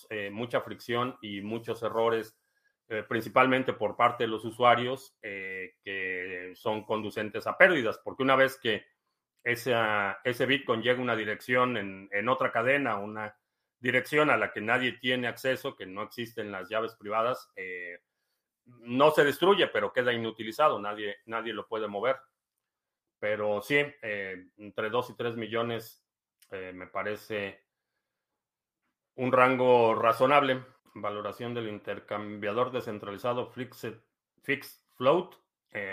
eh, 0.10 0.30
mucha 0.32 0.62
fricción 0.62 1.18
y 1.22 1.42
muchos 1.42 1.84
errores, 1.84 2.36
principalmente 3.08 3.74
por 3.74 3.96
parte 3.96 4.24
de 4.24 4.28
los 4.28 4.46
usuarios, 4.46 5.16
que 5.22 5.76
son 6.56 6.84
conducentes 6.84 7.48
a 7.48 7.58
pérdidas, 7.58 8.00
porque 8.04 8.24
una 8.24 8.36
vez 8.36 8.58
que 8.58 8.86
ese 9.44 10.46
Bitcoin 10.48 10.82
llega 10.82 11.00
a 11.00 11.04
una 11.04 11.16
dirección 11.16 11.78
en, 11.78 12.30
otra 12.30 12.52
cadena, 12.52 12.98
una 12.98 13.38
dirección 13.80 14.32
a 14.32 14.38
la 14.38 14.52
que 14.52 14.62
nadie 14.62 14.94
tiene 14.94 15.28
acceso, 15.28 15.76
que 15.76 15.86
no 15.86 16.02
existen 16.02 16.52
las 16.52 16.68
llaves 16.68 16.96
privadas, 16.96 17.52
eh, 17.56 18.00
no 18.66 19.12
se 19.12 19.24
destruye, 19.24 19.68
pero 19.68 19.94
queda 19.94 20.14
inutilizado, 20.14 20.80
nadie, 20.80 21.18
nadie 21.26 21.54
lo 21.54 21.68
puede 21.68 21.88
mover. 21.88 22.18
Pero 23.20 23.62
sí, 23.62 23.76
eh, 24.02 24.48
entre 24.58 24.90
2 24.90 25.12
y 25.12 25.16
3 25.16 25.36
millones 25.36 26.04
eh, 26.50 26.72
me 26.74 26.88
parece 26.88 27.64
un 29.16 29.32
rango 29.32 29.94
razonable. 29.96 30.64
Valoración 30.96 31.54
del 31.54 31.68
intercambiador 31.68 32.72
descentralizado 32.72 33.52
Fixed, 33.52 34.00
Fixed 34.42 34.82
Float. 34.96 35.36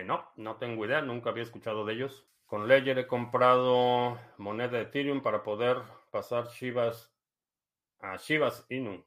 No, 0.05 0.31
no 0.37 0.57
tengo 0.57 0.85
idea, 0.87 1.03
nunca 1.03 1.31
había 1.31 1.43
escuchado 1.43 1.85
de 1.85 1.95
ellos. 1.95 2.27
Con 2.47 2.69
Ledger 2.69 2.99
he 2.99 3.07
comprado 3.07 4.19
moneda 4.37 4.77
de 4.77 4.83
Ethereum 4.83 5.23
para 5.23 5.43
poder 5.43 5.79
pasar 6.11 6.49
Shivas 6.49 7.13
a 7.99 8.17
Shivas 8.17 8.67
Inu. 8.69 9.05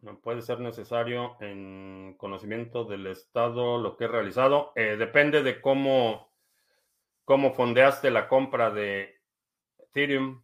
No 0.00 0.20
puede 0.20 0.42
ser 0.42 0.60
necesario 0.60 1.36
en 1.40 2.14
conocimiento 2.18 2.84
del 2.84 3.06
estado 3.06 3.78
lo 3.78 3.96
que 3.96 4.04
he 4.04 4.08
realizado. 4.08 4.72
Eh, 4.74 4.96
depende 4.96 5.42
de 5.42 5.60
cómo, 5.60 6.32
cómo 7.24 7.54
fondeaste 7.54 8.10
la 8.10 8.28
compra 8.28 8.70
de 8.70 9.22
Ethereum. 9.78 10.42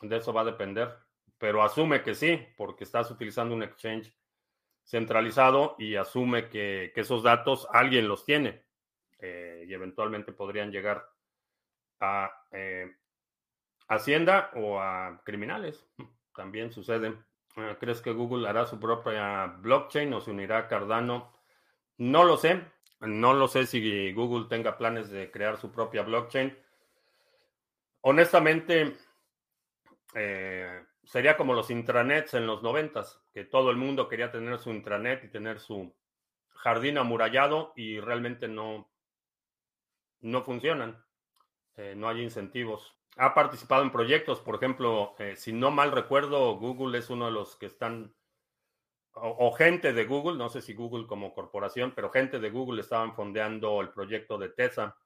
De 0.00 0.16
eso 0.16 0.32
va 0.32 0.42
a 0.42 0.46
depender. 0.46 0.96
Pero 1.38 1.62
asume 1.62 2.02
que 2.02 2.14
sí, 2.14 2.40
porque 2.56 2.84
estás 2.84 3.10
utilizando 3.10 3.54
un 3.54 3.64
exchange 3.64 4.14
centralizado 4.84 5.76
y 5.78 5.96
asume 5.96 6.48
que 6.48 6.92
esos 6.96 7.22
datos 7.22 7.66
alguien 7.72 8.08
los 8.08 8.24
tiene. 8.24 8.62
Eh, 9.22 9.66
y 9.68 9.72
eventualmente 9.72 10.32
podrían 10.32 10.72
llegar 10.72 11.08
a 12.00 12.32
eh, 12.50 12.92
Hacienda 13.88 14.50
o 14.54 14.80
a 14.80 15.22
criminales. 15.24 15.86
También 16.34 16.72
sucede. 16.72 17.14
Ah, 17.56 17.76
¿Crees 17.78 18.00
que 18.00 18.12
Google 18.12 18.48
hará 18.48 18.66
su 18.66 18.80
propia 18.80 19.46
blockchain 19.46 20.12
o 20.12 20.20
se 20.20 20.32
unirá 20.32 20.58
a 20.58 20.68
Cardano? 20.68 21.32
No 21.98 22.24
lo 22.24 22.36
sé. 22.36 22.62
No 23.00 23.32
lo 23.32 23.46
sé 23.46 23.66
si 23.66 24.12
Google 24.12 24.48
tenga 24.48 24.76
planes 24.76 25.10
de 25.10 25.30
crear 25.30 25.56
su 25.56 25.70
propia 25.70 26.02
blockchain. 26.02 26.56
Honestamente, 28.00 28.96
eh, 30.14 30.84
sería 31.04 31.36
como 31.36 31.54
los 31.54 31.70
intranets 31.70 32.34
en 32.34 32.46
los 32.46 32.62
noventas, 32.62 33.20
que 33.32 33.44
todo 33.44 33.70
el 33.70 33.76
mundo 33.76 34.08
quería 34.08 34.30
tener 34.30 34.58
su 34.58 34.70
intranet 34.70 35.24
y 35.24 35.28
tener 35.28 35.58
su 35.58 35.94
jardín 36.50 36.98
amurallado 36.98 37.72
y 37.76 38.00
realmente 38.00 38.48
no, 38.48 38.88
no 40.20 40.42
funcionan, 40.42 41.04
eh, 41.76 41.94
no 41.96 42.08
hay 42.08 42.22
incentivos. 42.22 42.96
Ha 43.16 43.34
participado 43.34 43.82
en 43.82 43.90
proyectos, 43.90 44.40
por 44.40 44.54
ejemplo, 44.54 45.14
eh, 45.18 45.36
si 45.36 45.52
no 45.52 45.70
mal 45.70 45.92
recuerdo, 45.92 46.56
Google 46.56 46.98
es 46.98 47.10
uno 47.10 47.26
de 47.26 47.32
los 47.32 47.56
que 47.56 47.66
están, 47.66 48.14
o, 49.14 49.52
gente 49.52 49.92
de 49.92 50.06
Google, 50.06 50.38
no 50.38 50.48
sé 50.48 50.62
si 50.62 50.72
Google 50.72 51.06
como 51.06 51.34
corporación, 51.34 51.92
pero 51.94 52.10
gente 52.10 52.38
de 52.38 52.50
Google 52.50 52.80
estaban 52.80 53.14
fondeando 53.14 53.80
el 53.80 53.90
proyecto 53.90 54.38
de 54.38 54.48
TESA 54.48 54.96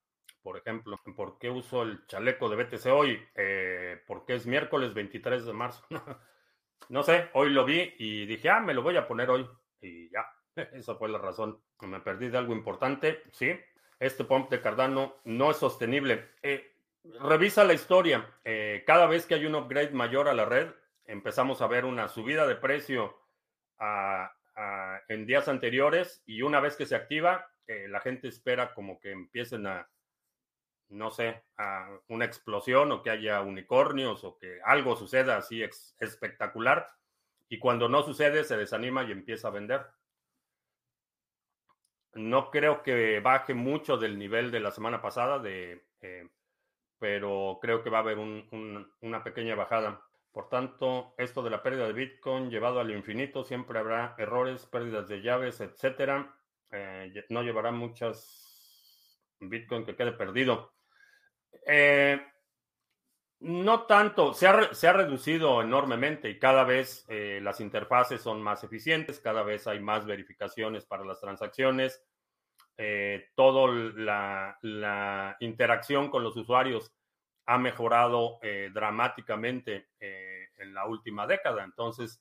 por 0.46 0.58
ejemplo. 0.58 1.00
¿Por 1.16 1.40
qué 1.40 1.50
uso 1.50 1.82
el 1.82 2.06
chaleco 2.06 2.48
de 2.48 2.62
BTC 2.62 2.86
hoy? 2.86 3.20
Eh, 3.34 4.00
porque 4.06 4.36
es 4.36 4.46
miércoles 4.46 4.94
23 4.94 5.44
de 5.44 5.52
marzo. 5.52 5.84
no 6.88 7.02
sé, 7.02 7.30
hoy 7.32 7.50
lo 7.50 7.64
vi 7.64 7.96
y 7.98 8.26
dije, 8.26 8.48
ah, 8.48 8.60
me 8.60 8.72
lo 8.72 8.82
voy 8.82 8.96
a 8.96 9.08
poner 9.08 9.28
hoy. 9.28 9.44
Y 9.80 10.08
ya, 10.08 10.24
esa 10.72 10.94
fue 10.94 11.08
la 11.08 11.18
razón. 11.18 11.60
Me 11.80 11.98
perdí 11.98 12.28
de 12.28 12.38
algo 12.38 12.52
importante, 12.52 13.24
sí. 13.32 13.58
Este 13.98 14.22
pump 14.22 14.48
de 14.48 14.60
Cardano 14.60 15.16
no 15.24 15.50
es 15.50 15.56
sostenible. 15.56 16.28
Eh, 16.44 16.76
revisa 17.20 17.64
la 17.64 17.74
historia. 17.74 18.32
Eh, 18.44 18.84
cada 18.86 19.08
vez 19.08 19.26
que 19.26 19.34
hay 19.34 19.46
un 19.46 19.56
upgrade 19.56 19.90
mayor 19.90 20.28
a 20.28 20.34
la 20.34 20.44
red, 20.44 20.68
empezamos 21.06 21.60
a 21.60 21.66
ver 21.66 21.84
una 21.84 22.06
subida 22.06 22.46
de 22.46 22.54
precio 22.54 23.18
en 25.08 25.26
días 25.26 25.48
anteriores 25.48 26.22
y 26.24 26.42
una 26.42 26.60
vez 26.60 26.76
que 26.76 26.86
se 26.86 26.94
activa, 26.94 27.50
eh, 27.66 27.88
la 27.88 28.00
gente 28.00 28.28
espera 28.28 28.72
como 28.74 29.00
que 29.00 29.10
empiecen 29.10 29.66
a, 29.66 29.88
no 30.88 31.10
sé, 31.10 31.42
una 32.08 32.24
explosión 32.24 32.92
o 32.92 33.02
que 33.02 33.10
haya 33.10 33.40
unicornios 33.40 34.24
o 34.24 34.38
que 34.38 34.60
algo 34.64 34.96
suceda 34.96 35.36
así 35.36 35.62
espectacular. 35.98 36.88
Y 37.48 37.58
cuando 37.58 37.88
no 37.88 38.02
sucede, 38.02 38.44
se 38.44 38.56
desanima 38.56 39.04
y 39.04 39.12
empieza 39.12 39.48
a 39.48 39.52
vender. 39.52 39.86
No 42.14 42.50
creo 42.50 42.82
que 42.82 43.20
baje 43.20 43.54
mucho 43.54 43.98
del 43.98 44.18
nivel 44.18 44.50
de 44.50 44.60
la 44.60 44.70
semana 44.70 45.02
pasada, 45.02 45.38
de, 45.38 45.86
eh, 46.00 46.28
pero 46.98 47.58
creo 47.60 47.82
que 47.82 47.90
va 47.90 47.98
a 47.98 48.00
haber 48.00 48.18
una 48.18 49.22
pequeña 49.22 49.54
bajada. 49.54 50.02
Por 50.32 50.48
tanto, 50.48 51.14
esto 51.18 51.42
de 51.42 51.50
la 51.50 51.62
pérdida 51.62 51.86
de 51.86 51.92
Bitcoin 51.92 52.50
llevado 52.50 52.80
al 52.80 52.90
infinito, 52.90 53.44
siempre 53.44 53.78
habrá 53.78 54.14
errores, 54.18 54.66
pérdidas 54.66 55.08
de 55.08 55.22
llaves, 55.22 55.60
etcétera. 55.60 56.34
Eh, 56.70 57.24
no 57.30 57.42
llevará 57.42 57.70
muchas 57.70 58.46
Bitcoin 59.40 59.84
que 59.84 59.96
quede 59.96 60.12
perdido. 60.12 60.75
Eh, 61.66 62.20
no 63.40 63.82
tanto, 63.86 64.32
se 64.32 64.46
ha, 64.46 64.92
reducido 64.92 65.60
enormemente 65.62 66.30
y 66.30 66.38
cada 66.38 66.64
vez 66.64 67.04
eh, 67.08 67.40
las 67.42 67.60
interfaces 67.60 68.20
son 68.20 68.42
más 68.42 68.64
eficientes, 68.64 69.20
cada 69.20 69.42
vez 69.42 69.66
hay 69.66 69.80
más 69.80 70.06
verificaciones 70.06 70.86
para 70.86 71.04
las 71.04 71.20
transacciones, 71.20 72.02
toda 73.34 73.72
la, 73.96 75.36
interacción 75.40 76.10
con 76.10 76.22
los 76.22 76.36
usuarios 76.36 76.92
ha 77.46 77.58
mejorado 77.58 78.38
eh, 78.42 78.70
dramáticamente 78.74 79.90
eh, 80.00 80.48
en 80.58 80.74
la 80.74 80.86
última 80.86 81.26
década. 81.26 81.62
Entonces, 81.62 82.20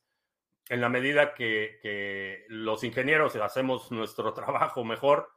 en 0.70 0.82
la 0.82 0.90
medida 0.90 1.34
que, 1.34 2.46
los 2.50 2.84
ingenieros 2.84 3.36
hacemos 3.36 3.92
nuestro 3.92 4.34
trabajo 4.36 4.84
mejor, 4.84 5.30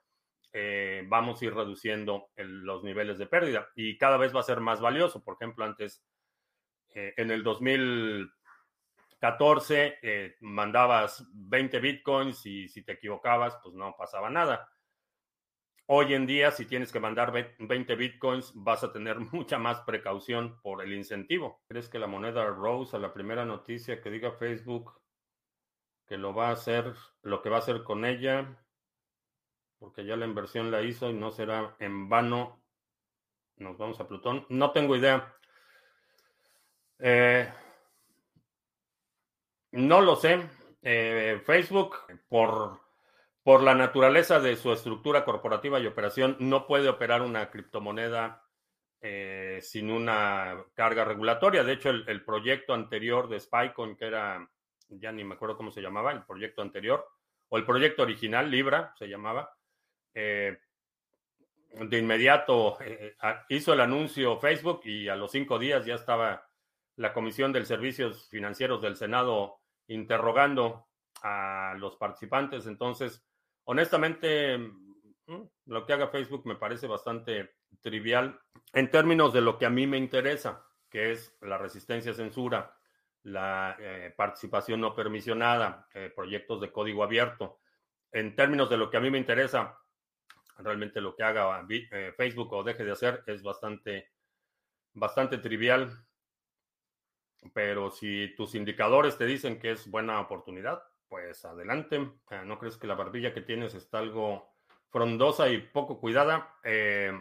eh, 0.53 1.05
vamos 1.07 1.41
a 1.41 1.45
ir 1.45 1.55
reduciendo 1.55 2.31
los 2.37 2.83
niveles 2.85 3.19
de 3.19 3.27
pérdida 3.27 3.69
y 3.75 3.99
cada 3.99 4.17
vez 4.17 4.35
va 4.35 4.41
a 4.41 4.45
ser 4.45 4.61
más 4.61 4.81
valioso. 4.81 5.23
Por 5.23 5.35
ejemplo, 5.35 5.65
antes, 5.65 6.03
en 6.95 7.31
el 7.31 7.45
2014, 7.45 10.37
mandabas 10.41 11.25
20 11.33 11.81
bitcoins 11.81 12.47
y 12.47 12.69
si 12.69 12.83
te 12.83 12.93
equivocabas, 12.93 13.59
pues 13.63 13.75
no 13.75 13.95
pasaba 13.97 14.31
nada. 14.31 14.71
Hoy 15.91 16.13
en 16.13 16.27
día, 16.27 16.51
si 16.51 16.67
tienes 16.67 16.93
que 16.93 17.01
mandar 17.01 17.33
20 17.59 17.97
bitcoins, 17.97 18.53
vas 18.55 18.85
a 18.85 18.93
tener 18.93 19.19
mucha 19.33 19.57
más 19.57 19.81
precaución 19.81 20.61
por 20.61 20.83
el 20.83 20.93
incentivo. 20.93 21.63
¿Crees 21.67 21.89
que 21.89 21.99
la 21.99 22.07
moneda 22.07 22.45
Rose 22.45 22.95
a 22.95 23.01
la 23.01 23.15
primera 23.15 23.47
noticia 23.47 24.03
que 24.03 24.11
diga 24.11 24.33
Facebook 24.33 25.01
que 26.07 26.19
lo 26.19 26.35
va 26.35 26.49
a 26.49 26.53
hacer, 26.53 26.95
lo 27.23 27.41
que 27.41 27.49
va 27.49 27.57
a 27.57 27.61
hacer 27.61 27.85
con 27.85 28.05
ella, 28.05 28.63
porque 29.79 30.05
ya 30.05 30.17
la 30.17 30.27
inversión 30.27 30.71
la 30.71 30.83
hizo 30.83 31.11
y 31.11 31.15
no 31.15 31.31
será 31.31 31.77
en 31.79 32.09
vano? 32.09 32.63
Nos 33.57 33.77
vamos 33.79 33.99
a 34.01 34.07
Plutón. 34.07 34.47
No 34.49 34.71
tengo 34.73 34.97
idea. 34.97 35.35
Eh, 36.99 37.53
no 39.73 40.01
lo 40.01 40.17
sé. 40.17 40.49
Eh, 40.83 41.41
Facebook, 41.45 41.97
por 42.29 42.81
por 43.49 43.63
la 43.63 43.75
naturaleza 43.75 44.41
de 44.41 44.57
su 44.57 44.71
estructura 44.73 45.25
corporativa 45.25 45.81
y 45.81 45.87
operación, 45.87 46.37
no 46.39 46.67
puede 46.67 46.87
operar 46.91 47.23
una 47.23 47.49
criptomoneda 47.49 48.45
eh, 49.01 49.61
sin 49.63 49.91
una 49.91 50.67
carga 50.75 51.07
regulatoria. 51.07 51.65
De 51.65 51.73
hecho, 51.73 51.89
el, 51.89 52.25
proyecto 52.27 52.75
anterior 52.75 53.27
de 53.27 53.41
Spycoin, 53.41 53.97
que 53.97 54.05
era, 54.05 54.47
ya 54.91 55.13
ni 55.13 55.25
me 55.25 55.37
acuerdo 55.37 55.57
cómo 55.57 55.71
se 55.71 55.81
llamaba, 55.81 56.13
el 56.13 56.27
proyecto 56.27 56.61
anterior, 56.61 57.09
o 57.49 57.57
el 57.57 57.65
proyecto 57.65 58.03
original, 58.03 58.51
Libra, 58.51 58.93
se 58.99 59.09
llamaba, 59.09 59.57
eh, 60.19 60.59
de 61.73 61.99
inmediato 61.99 62.79
eh, 62.81 63.17
hizo 63.51 63.73
el 63.73 63.81
anuncio 63.81 64.39
Facebook 64.39 64.81
y 64.85 65.09
a 65.09 65.17
los 65.17 65.31
cinco 65.31 65.59
días 65.59 65.87
ya 65.87 65.95
estaba 65.95 66.49
la 66.97 67.13
Comisión 67.13 67.53
de 67.53 67.65
Servicios 67.65 68.29
Financieros 68.29 68.83
del 68.83 68.97
Senado 68.97 69.61
interrogando 69.87 70.89
a 71.23 71.75
los 71.79 71.97
participantes. 71.97 72.67
Entonces, 72.67 73.25
Honestamente, 73.71 74.57
mm, 74.57 75.43
lo 75.67 75.85
que 75.85 75.93
haga 75.93 76.09
Facebook 76.09 76.47
me 76.47 76.57
parece 76.57 76.87
bastante 76.87 77.57
trivial 77.83 78.41
en 78.73 78.91
términos 78.91 79.35
de 79.35 79.43
lo 79.43 79.59
que 79.59 79.67
a 79.67 79.71
mí 79.71 79.87
me 79.87 79.99
interesa, 79.99 80.65
que 80.89 81.13
es 81.13 81.37
la 81.43 81.59
resistencia 81.59 82.13
a 82.13 82.15
censura, 82.15 82.75
la 83.25 83.77
eh, 83.79 84.15
participación 84.17 84.81
no 84.81 84.95
permisionada, 84.95 85.87
proyectos 86.17 86.63
de 86.63 86.73
código 86.73 87.05
abierto. 87.05 87.61
En 88.11 88.35
términos 88.35 88.71
de 88.71 88.79
lo 88.79 88.89
que 88.89 88.97
a 88.97 89.01
mí 89.01 89.11
me 89.11 89.19
interesa, 89.19 89.79
realmente 90.59 91.01
lo 91.01 91.15
que 91.15 91.23
haga 91.23 91.65
eh, 91.69 92.13
Facebook 92.17 92.53
o 92.53 92.63
deje 92.63 92.85
de 92.85 92.93
hacer 92.93 93.23
es 93.27 93.43
bastante, 93.43 94.11
bastante 94.95 95.39
trivial. 95.39 96.07
Pero 97.55 97.91
si 97.91 98.35
tus 98.37 98.55
indicadores 98.55 99.17
te 99.17 99.25
dicen 99.25 99.61
que 99.61 99.71
es 99.71 99.89
buena 99.89 100.21
oportunidad, 100.21 100.83
pues 101.09 101.45
adelante. 101.45 102.13
¿No 102.45 102.59
crees 102.59 102.77
que 102.77 102.87
la 102.87 102.95
barbilla 102.95 103.33
que 103.33 103.41
tienes 103.41 103.75
está 103.75 103.99
algo 103.99 104.55
frondosa 104.91 105.49
y 105.49 105.59
poco 105.59 106.01
cuidada? 106.01 106.59
Eh, 106.65 107.13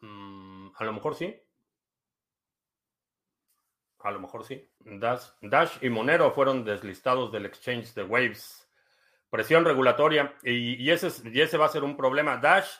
mm, 0.00 0.70
a 0.76 0.84
lo 0.84 0.92
mejor 0.92 1.14
sí. 1.14 1.36
A 4.00 4.10
lo 4.12 4.20
mejor 4.20 4.44
sí. 4.44 4.70
Dash, 4.78 5.78
y 5.82 5.90
Monero 5.90 6.30
fueron 6.30 6.64
deslistados 6.64 7.32
del 7.32 7.46
exchange 7.46 7.94
de 7.94 8.04
Waves. 8.04 8.67
Presión 9.30 9.64
regulatoria. 9.64 10.34
Y, 10.42 10.90
ese, 10.90 11.58
va 11.58 11.66
a 11.66 11.70
ser 11.70 11.84
un 11.84 11.96
problema. 11.96 12.36
Dash, 12.38 12.70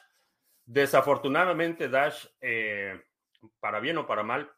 desafortunadamente, 0.65 1.89
Dash, 1.89 2.27
eh, 2.41 3.01
para 3.61 3.81
bien 3.81 3.99
o 3.99 4.07
para 4.07 4.23
mal, 4.23 4.51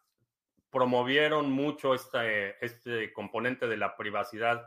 promovieron 0.71 1.51
mucho 1.51 1.95
este, 1.95 2.65
este 2.65 3.13
componente 3.13 3.67
de 3.67 3.77
la 3.77 3.97
privacidad 3.97 4.67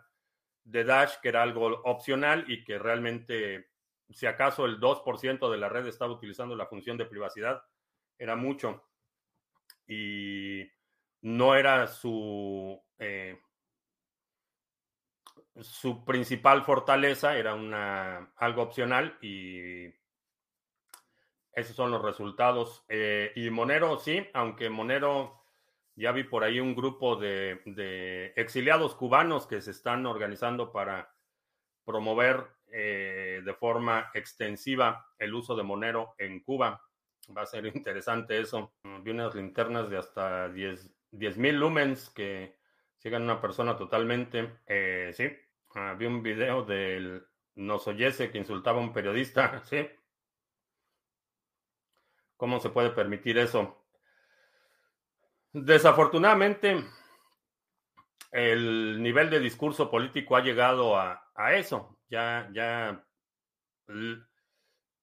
de 0.64 0.84
Dash, 0.84 1.16
que 1.22 1.30
era 1.30 1.42
algo 1.42 1.82
opcional 1.84 2.46
y 2.48 2.64
que 2.64 2.78
realmente, 2.78 3.70
si 4.10 4.26
acaso 4.26 4.66
el 4.66 4.80
2% 4.80 5.50
de 5.50 5.58
la 5.58 5.70
red 5.70 5.88
estaba 5.88 6.14
utilizando 6.14 6.56
la 6.56 6.68
función 6.68 6.98
de 6.98 7.06
privacidad, 7.06 7.64
era 8.18 8.36
mucho. 8.36 8.86
Y 9.88 10.70
no 11.22 11.56
era 11.56 11.88
su, 11.88 12.82
eh, 12.98 13.40
su 15.62 16.04
principal 16.04 16.64
fortaleza, 16.64 17.38
era 17.38 17.54
una, 17.54 18.34
algo 18.38 18.64
opcional 18.64 19.18
y 19.22 19.86
esos 21.54 21.76
son 21.76 21.92
los 21.92 22.02
resultados. 22.02 22.84
Eh, 22.90 23.32
y 23.36 23.50
Monero, 23.50 23.98
sí, 24.00 24.28
aunque 24.34 24.70
Monero 24.70 25.44
ya 25.96 26.12
vi 26.12 26.24
por 26.24 26.44
ahí 26.44 26.60
un 26.60 26.76
grupo 26.76 27.16
de, 27.16 28.34
exiliados 28.36 28.96
cubanos 28.96 29.46
que 29.46 29.62
se 29.62 29.72
están 29.72 30.06
organizando 30.06 30.72
para 30.72 31.14
promover 31.86 32.48
eh, 32.68 33.42
de 33.46 33.54
forma 33.54 34.10
extensiva 34.14 35.08
el 35.20 35.34
uso 35.36 35.56
de 35.56 35.64
Monero 35.64 36.16
en 36.18 36.40
Cuba. 36.42 36.82
Va 37.36 37.44
a 37.44 37.46
ser 37.46 37.66
interesante 37.76 38.40
eso. 38.40 38.74
Vi 39.02 39.12
unas 39.12 39.36
linternas 39.36 39.90
de 39.90 39.98
hasta 39.98 40.50
10 40.50 41.38
mil 41.38 41.60
lumens 41.60 42.10
que 42.10 42.58
sigan 42.98 43.24
una 43.24 43.40
persona 43.42 43.78
totalmente. 43.78 44.60
Eh, 44.66 45.12
sí, 45.14 45.30
ah, 45.76 45.96
vi 45.98 46.06
un 46.06 46.22
video 46.24 46.64
del 46.64 47.26
nos 47.56 47.88
oyese 47.88 48.32
que 48.32 48.38
insultaba 48.38 48.80
a 48.80 48.82
un 48.82 48.94
periodista. 48.94 49.62
Sí. 49.70 49.88
¿Cómo 52.38 52.60
se 52.60 52.72
puede 52.72 52.90
permitir 52.90 53.38
eso? 53.38 53.86
Desafortunadamente, 55.54 56.84
el 58.32 59.02
nivel 59.02 59.30
de 59.30 59.40
discurso 59.40 59.90
político 59.90 60.36
ha 60.36 60.42
llegado 60.42 60.98
a, 60.98 61.22
eso. 61.54 62.00
Ya, 62.10 62.50
ya 62.52 63.06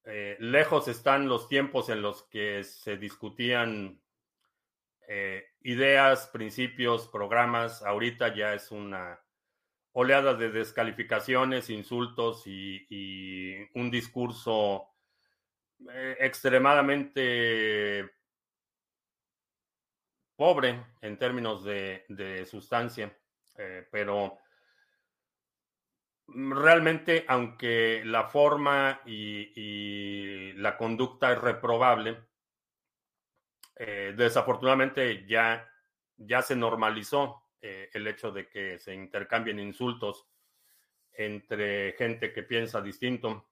eh, 0.05 0.37
lejos 0.41 0.89
están 0.89 1.29
los 1.29 1.49
tiempos 1.49 1.89
en 1.89 2.03
los 2.03 2.25
que 2.25 2.63
se 2.65 2.97
discutían 2.97 4.03
eh, 5.09 5.47
ideas, 5.61 6.27
principios, 6.27 7.09
programas. 7.09 7.83
Ahorita 7.83 8.35
ya 8.35 8.53
es 8.55 8.71
una 8.71 9.19
oleada 9.93 10.35
de 10.35 10.51
descalificaciones, 10.51 11.71
insultos 11.71 12.47
y, 12.47 13.69
un 13.75 13.91
discurso 13.91 14.89
eh, 15.93 16.17
extremadamente 16.21 18.11
pobre 20.37 20.87
en 21.03 21.19
términos 21.19 21.65
de, 21.65 22.47
sustancia, 22.49 23.15
eh, 23.59 23.87
pero 23.91 24.39
realmente, 26.29 27.25
aunque 27.29 28.03
la 28.05 28.25
forma 28.29 29.01
y, 29.05 30.53
la 30.55 30.77
conducta 30.77 31.33
es 31.33 31.39
reprobable, 31.39 32.19
eh, 33.77 34.15
desafortunadamente 34.17 35.27
ya, 35.27 35.67
ya 36.17 36.43
se 36.43 36.55
normalizó 36.55 37.50
el 37.61 38.07
hecho 38.07 38.31
de 38.31 38.49
que 38.49 38.79
se 38.79 38.95
intercambien 38.95 39.59
insultos 39.59 40.27
entre 41.13 41.93
gente 41.93 42.33
que 42.33 42.43
piensa 42.43 42.81
distinto. 42.81 43.47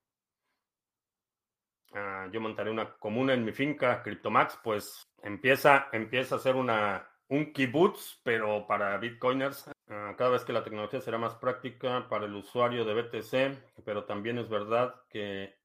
Ah, 1.92 2.28
yo 2.32 2.40
montaré 2.40 2.70
una 2.70 2.96
comuna 2.98 3.34
en 3.34 3.44
mi 3.44 3.52
finca, 3.52 4.02
CryptoMax, 4.02 4.58
pues 4.62 5.02
empieza, 5.22 5.88
empieza 5.92 6.36
a 6.36 6.38
ser 6.38 6.56
una, 6.56 7.08
un 7.28 7.52
kibutz, 7.52 8.20
pero 8.22 8.66
para 8.66 8.96
bitcoiners. 8.98 9.70
Ah, 9.88 10.14
cada 10.16 10.30
vez 10.30 10.44
que 10.44 10.52
la 10.52 10.64
tecnología 10.64 11.00
será 11.00 11.18
más 11.18 11.34
práctica 11.36 12.08
para 12.08 12.26
el 12.26 12.34
usuario 12.34 12.84
de 12.84 12.94
BTC, 12.94 13.84
pero 13.84 14.04
también 14.04 14.38
es 14.38 14.48
verdad 14.48 14.94
que 15.08 15.56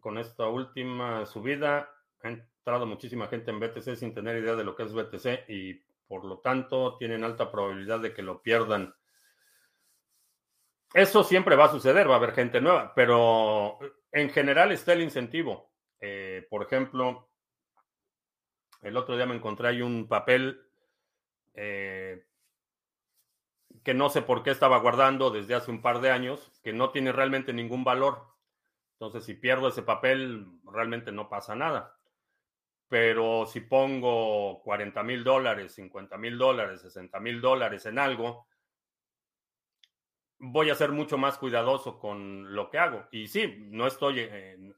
con 0.00 0.18
esta 0.18 0.46
última 0.46 1.24
subida 1.26 1.90
ha 2.22 2.28
entrado 2.28 2.86
muchísima 2.86 3.28
gente 3.28 3.50
en 3.50 3.60
BTC 3.60 3.96
sin 3.96 4.14
tener 4.14 4.42
idea 4.42 4.54
de 4.54 4.64
lo 4.64 4.74
que 4.74 4.84
es 4.84 4.92
BTC 4.92 5.48
y 5.48 5.85
por 6.06 6.24
lo 6.24 6.38
tanto 6.38 6.96
tienen 6.98 7.24
alta 7.24 7.50
probabilidad 7.50 8.00
de 8.00 8.14
que 8.14 8.22
lo 8.22 8.42
pierdan. 8.42 8.94
Eso 10.94 11.24
siempre 11.24 11.56
va 11.56 11.66
a 11.66 11.70
suceder, 11.70 12.08
va 12.08 12.14
a 12.14 12.18
haber 12.18 12.32
gente 12.32 12.60
nueva, 12.60 12.94
pero 12.94 13.78
en 14.12 14.30
general 14.30 14.72
está 14.72 14.92
el 14.92 15.02
incentivo. 15.02 15.72
Eh, 16.00 16.46
por 16.48 16.62
ejemplo, 16.62 17.28
el 18.82 18.96
otro 18.96 19.16
día 19.16 19.26
me 19.26 19.34
encontré 19.34 19.68
ahí 19.68 19.82
un 19.82 20.06
papel 20.08 20.60
eh, 21.54 22.24
que 23.82 23.94
no 23.94 24.10
sé 24.10 24.22
por 24.22 24.42
qué 24.42 24.50
estaba 24.50 24.78
guardando 24.78 25.30
desde 25.30 25.54
hace 25.54 25.70
un 25.70 25.82
par 25.82 26.00
de 26.00 26.10
años, 26.10 26.52
que 26.62 26.72
no 26.72 26.90
tiene 26.90 27.12
realmente 27.12 27.52
ningún 27.52 27.84
valor. 27.84 28.26
Entonces, 28.92 29.24
si 29.24 29.34
pierdo 29.34 29.68
ese 29.68 29.82
papel, 29.82 30.46
realmente 30.64 31.12
no 31.12 31.28
pasa 31.28 31.54
nada. 31.54 31.95
Pero 32.88 33.46
si 33.46 33.60
pongo 33.60 34.62
40 34.62 35.02
mil 35.02 35.24
dólares, 35.24 35.74
50 35.74 36.16
mil 36.18 36.38
dólares, 36.38 36.82
60 36.82 37.18
mil 37.20 37.40
dólares 37.40 37.84
en 37.86 37.98
algo, 37.98 38.46
voy 40.38 40.70
a 40.70 40.74
ser 40.74 40.92
mucho 40.92 41.18
más 41.18 41.38
cuidadoso 41.38 41.98
con 41.98 42.54
lo 42.54 42.70
que 42.70 42.78
hago. 42.78 43.06
Y 43.10 43.28
sí, 43.28 43.68
no 43.70 43.86
estoy 43.86 44.20
eh, 44.20 44.74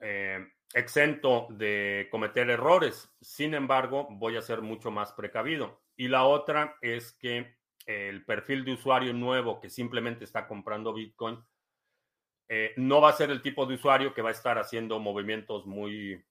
eh, 0.00 0.46
exento 0.72 1.46
de 1.50 2.08
cometer 2.10 2.50
errores. 2.50 3.12
Sin 3.20 3.54
embargo, 3.54 4.06
voy 4.10 4.36
a 4.36 4.42
ser 4.42 4.62
mucho 4.62 4.90
más 4.90 5.12
precavido. 5.12 5.82
Y 5.96 6.08
la 6.08 6.24
otra 6.24 6.76
es 6.80 7.12
que 7.12 7.56
el 7.86 8.24
perfil 8.24 8.64
de 8.64 8.72
usuario 8.72 9.12
nuevo 9.12 9.60
que 9.60 9.70
simplemente 9.70 10.24
está 10.24 10.46
comprando 10.46 10.92
Bitcoin 10.92 11.38
eh, 12.48 12.72
no 12.76 13.00
va 13.00 13.10
a 13.10 13.14
ser 13.14 13.30
el 13.30 13.42
tipo 13.42 13.66
de 13.66 13.74
usuario 13.74 14.12
que 14.12 14.22
va 14.22 14.28
a 14.28 14.32
estar 14.32 14.58
haciendo 14.58 14.98
movimientos 14.98 15.66
muy, 15.66 16.22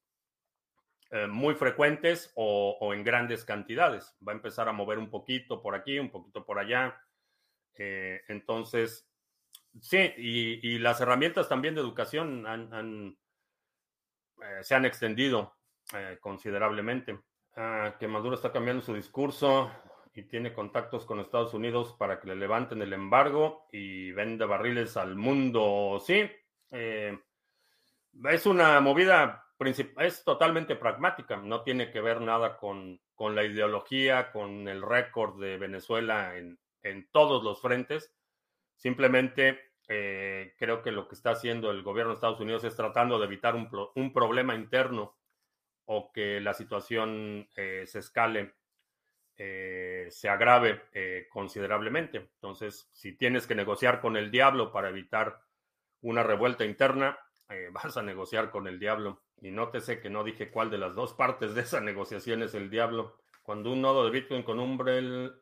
muy 1.30 1.54
frecuentes 1.56 2.32
o, 2.36 2.91
en 2.93 3.04
grandes 3.04 3.45
cantidades. 3.45 4.15
Va 4.28 4.32
a 4.32 4.36
empezar 4.36 4.67
a 4.67 4.73
mover 4.73 4.97
un 4.97 5.10
poquito 5.10 5.62
por 5.62 5.76
aquí, 5.76 5.99
un 5.99 6.10
poquito 6.10 6.45
por 6.45 6.60
allá 6.60 6.99
eh, 7.76 8.21
entonces, 8.28 9.08
sí, 9.82 10.13
y, 10.17 10.78
las 10.80 11.02
herramientas 11.02 11.49
también 11.49 11.76
de 11.76 11.82
educación 11.82 12.45
eh, 14.41 14.63
se 14.63 14.76
han 14.76 14.86
extendido 14.86 15.56
eh, 15.95 16.17
considerablemente. 16.21 17.19
Ah, 17.56 17.95
que 17.99 18.08
Maduro 18.08 18.36
está 18.36 18.52
cambiando 18.52 18.82
su 18.84 18.95
discurso 18.95 19.71
y 20.13 20.23
tiene 20.23 20.54
contactos 20.54 21.06
con 21.06 21.19
Estados 21.19 21.54
Unidos 21.54 21.95
para 21.97 22.19
que 22.19 22.28
le 22.28 22.36
levanten 22.36 22.82
el 22.82 22.93
embargo 22.93 23.67
y 23.71 24.12
venda 24.12 24.45
barriles 24.45 24.97
al 24.97 25.15
mundo. 25.15 26.02
Sí, 26.04 26.30
es 26.71 28.45
una 28.45 28.80
movida, 28.80 29.42
es 29.67 30.23
totalmente 30.23 30.76
pragmática, 30.76 31.38
no 31.38 31.62
tiene 31.63 31.91
que 31.91 32.02
ver 32.02 32.21
nada 32.21 32.58
con, 32.58 32.99
con 33.15 33.36
la 33.36 33.43
ideología, 33.43 34.32
con 34.32 34.67
el 34.67 34.82
récord 34.82 35.39
de 35.39 35.58
Venezuela 35.58 36.38
en, 36.38 36.60
en 36.84 37.08
todos 37.12 37.43
los 37.43 37.62
frentes. 37.62 38.13
Simplemente 38.76 39.73
eh, 39.88 40.54
creo 40.58 40.82
que 40.82 40.91
lo 40.91 41.08
que 41.08 41.15
está 41.15 41.32
haciendo 41.32 41.71
el 41.71 41.84
gobierno 41.84 42.12
de 42.12 42.15
Estados 42.15 42.39
Unidos 42.39 42.63
es 42.63 42.76
tratando 42.76 43.19
de 43.19 43.26
evitar 43.26 43.56
un, 43.56 44.13
problema 44.13 44.56
interno 44.56 45.17
o 45.86 46.12
que 46.13 46.39
la 46.39 46.54
situación 46.54 47.49
eh, 47.56 47.84
se 47.86 47.99
escale, 47.99 48.54
eh, 49.36 50.08
se 50.10 50.30
agrave 50.30 50.84
considerablemente. 51.30 52.17
Entonces, 52.17 52.89
si 52.93 53.13
tienes 53.13 53.47
que 53.47 53.56
negociar 53.56 53.99
con 53.99 54.15
el 54.15 54.32
diablo 54.32 54.71
para 54.71 54.89
evitar 54.89 55.41
una 56.02 56.23
revuelta 56.23 56.65
interna, 56.65 57.17
vas 57.71 57.97
a 57.97 58.03
negociar 58.03 58.51
con 58.51 58.67
el 58.67 58.79
diablo. 58.79 59.21
Y 59.41 59.51
nótese 59.51 59.99
que 59.99 60.10
no 60.10 60.23
dije 60.23 60.51
cuál 60.51 60.69
de 60.69 60.77
las 60.77 60.95
dos 60.95 61.13
partes 61.13 61.56
de 61.56 61.62
esa 61.62 61.82
negociación 61.82 62.43
es 62.43 62.53
el 62.53 62.69
diablo. 62.69 63.17
Cuando 63.43 63.71
un 63.71 63.82
nodo 63.82 64.06
de 64.06 64.12
Bitcoin 64.12 64.43
con 64.43 64.60
Umbrel 64.60 65.34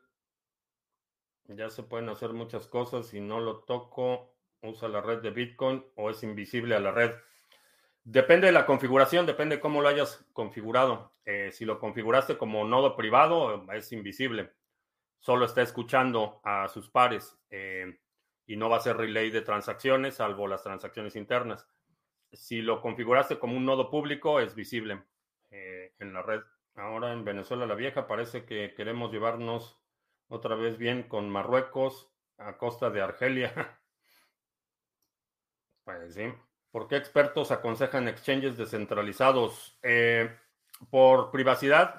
ya 1.46 1.70
se 1.70 1.82
pueden 1.82 2.08
hacer 2.08 2.32
muchas 2.32 2.66
cosas. 2.66 3.06
Si 3.06 3.20
no 3.20 3.40
lo 3.40 3.60
toco, 3.60 4.34
usa 4.62 4.88
la 4.88 5.00
red 5.00 5.20
de 5.20 5.30
Bitcoin 5.30 5.84
o 5.96 6.10
es 6.10 6.22
invisible 6.22 6.74
a 6.74 6.80
la 6.80 6.90
red. 6.90 7.12
Depende 8.04 8.48
de 8.48 8.52
la 8.52 8.66
configuración, 8.66 9.26
depende 9.26 9.60
cómo 9.60 9.80
lo 9.80 9.88
hayas 9.88 10.24
configurado. 10.32 11.12
Eh, 11.24 11.50
si 11.52 11.64
lo 11.64 11.78
configuraste 11.78 12.36
como 12.36 12.64
nodo 12.64 12.96
privado, 12.96 13.70
es 13.72 13.92
invisible. 13.92 14.52
Solo 15.20 15.44
está 15.44 15.62
escuchando 15.62 16.40
a 16.42 16.66
sus 16.66 16.90
pares 16.90 17.38
eh, 17.50 18.00
y 18.46 18.56
no 18.56 18.68
va 18.68 18.78
a 18.78 18.80
ser 18.80 18.96
relay 18.96 19.30
de 19.30 19.42
transacciones, 19.42 20.16
salvo 20.16 20.48
las 20.48 20.64
transacciones 20.64 21.14
internas. 21.14 21.68
Si 22.32 22.62
lo 22.62 22.80
configuraste 22.80 23.38
como 23.38 23.56
un 23.56 23.64
nodo 23.66 23.90
público, 23.90 24.40
es 24.40 24.54
visible 24.54 25.02
eh, 25.50 25.92
en 25.98 26.12
la 26.12 26.22
red. 26.22 26.40
Ahora 26.74 27.12
en 27.12 27.24
Venezuela 27.24 27.66
la 27.66 27.74
Vieja 27.74 28.06
parece 28.06 28.46
que 28.46 28.72
queremos 28.74 29.12
llevarnos 29.12 29.78
otra 30.28 30.54
vez 30.54 30.78
bien 30.78 31.02
con 31.02 31.28
Marruecos 31.28 32.10
a 32.38 32.56
costa 32.56 32.90
de 32.90 33.00
Argelia. 33.00 33.52
Pues 35.84 36.14
sí. 36.14 36.32
¿Por 36.70 36.86
qué 36.86 36.96
expertos 36.96 37.50
aconsejan 37.50 38.06
exchanges 38.06 38.56
descentralizados? 38.56 39.76
Eh, 39.82 40.30
por 40.90 41.32
privacidad, 41.32 41.96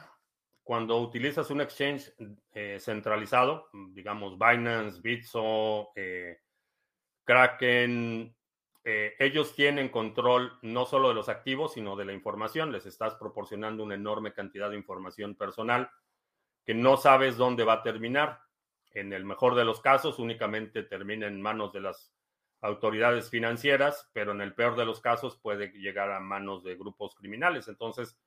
cuando 0.63 0.99
utilizas 1.01 1.49
un 1.49 1.59
exchange 1.59 2.13
eh, 2.53 2.77
centralizado, 2.79 3.69
digamos 3.91 4.39
Binance, 4.39 5.01
Bitso, 5.01 5.91
eh, 8.85 9.15
ellos 9.19 9.55
tienen 9.55 9.87
control 9.87 10.57
no 10.61 10.85
solo 10.85 11.09
de 11.09 11.15
los 11.15 11.29
activos, 11.29 11.73
sino 11.73 11.95
de 11.95 12.05
la 12.05 12.13
información. 12.13 12.71
Les 12.71 12.85
estás 12.85 13.15
proporcionando 13.15 13.83
una 13.83 13.95
enorme 13.95 14.33
cantidad 14.33 14.69
de 14.69 14.75
información 14.75 15.35
personal 15.35 15.89
que 16.65 16.73
no 16.73 16.97
sabes 16.97 17.37
dónde 17.37 17.63
va 17.63 17.73
a 17.73 17.83
terminar. 17.83 18.41
En 18.91 19.13
el 19.13 19.25
mejor 19.25 19.55
de 19.55 19.65
los 19.65 19.79
casos, 19.79 20.19
únicamente 20.19 20.83
termina 20.83 21.27
en 21.27 21.41
manos 21.41 21.71
de 21.71 21.81
las 21.81 22.13
autoridades 22.61 23.29
financieras, 23.29 24.09
pero 24.13 24.31
en 24.33 24.41
el 24.41 24.53
peor 24.53 24.75
de 24.75 24.85
los 24.85 25.01
casos 25.01 25.37
puede 25.37 25.69
llegar 25.71 26.11
a 26.11 26.19
manos 26.19 26.63
de 26.63 26.75
grupos 26.75 27.15
criminales. 27.15 27.67
Entonces, 27.69 28.17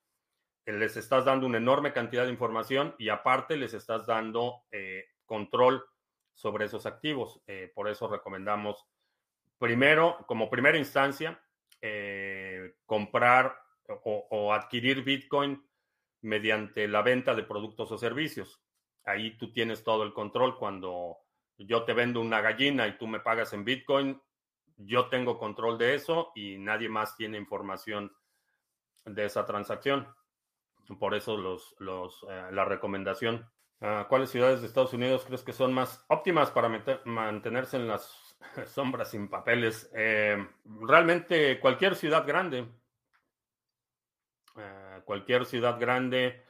eh, 0.64 0.72
les 0.72 0.96
estás 0.96 1.26
dando 1.26 1.46
una 1.46 1.58
enorme 1.58 1.92
cantidad 1.92 2.24
de 2.24 2.32
información 2.32 2.94
y 2.98 3.10
aparte 3.10 3.56
les 3.56 3.74
estás 3.74 4.06
dando 4.06 4.64
eh, 4.70 5.04
control 5.26 5.84
sobre 6.34 6.66
esos 6.66 6.84
activos. 6.84 7.40
Por 7.74 7.88
eso 7.88 8.08
recomendamos 8.08 8.86
primero, 9.58 10.24
como 10.26 10.50
primera 10.50 10.78
instancia, 10.78 11.40
comprar 12.84 13.56
o 14.02 14.52
adquirir 14.52 15.04
Bitcoin 15.04 15.62
mediante 16.22 16.88
la 16.88 17.02
venta 17.02 17.34
de 17.34 17.44
productos 17.44 17.90
o 17.92 17.98
servicios. 17.98 18.60
Ahí 19.04 19.36
tú 19.38 19.52
tienes 19.52 19.84
todo 19.84 20.02
el 20.02 20.12
control. 20.12 20.58
Cuando 20.58 21.18
yo 21.58 21.84
te 21.84 21.92
vendo 21.92 22.20
una 22.20 22.40
gallina 22.40 22.86
y 22.88 22.98
tú 22.98 23.06
me 23.06 23.20
pagas 23.20 23.52
en 23.52 23.64
Bitcoin, 23.64 24.20
yo 24.76 25.08
tengo 25.08 25.38
control 25.38 25.78
de 25.78 25.94
eso 25.94 26.32
y 26.34 26.58
nadie 26.58 26.88
más 26.88 27.16
tiene 27.16 27.38
información 27.38 28.12
de 29.04 29.24
esa 29.24 29.46
transacción. 29.46 30.08
Por 30.98 31.14
eso 31.14 31.36
los, 31.36 31.74
los, 31.78 32.24
eh, 32.28 32.48
la 32.52 32.64
recomendación. 32.64 33.48
Ah, 33.80 34.06
¿Cuáles 34.08 34.30
ciudades 34.30 34.60
de 34.60 34.66
Estados 34.66 34.92
Unidos 34.92 35.24
crees 35.24 35.42
que 35.42 35.52
son 35.52 35.72
más 35.72 36.04
óptimas 36.08 36.50
para 36.50 36.68
mantenerse 37.04 37.76
en 37.76 37.88
las 37.88 38.25
sombras 38.66 39.10
sin 39.10 39.28
papeles? 39.28 39.90
Eh, 39.94 40.46
realmente 40.64 41.58
cualquier 41.60 41.94
ciudad 41.94 42.26
grande 42.26 42.66
cualquier 45.06 45.46
ciudad 45.46 45.80
grande, 45.80 46.42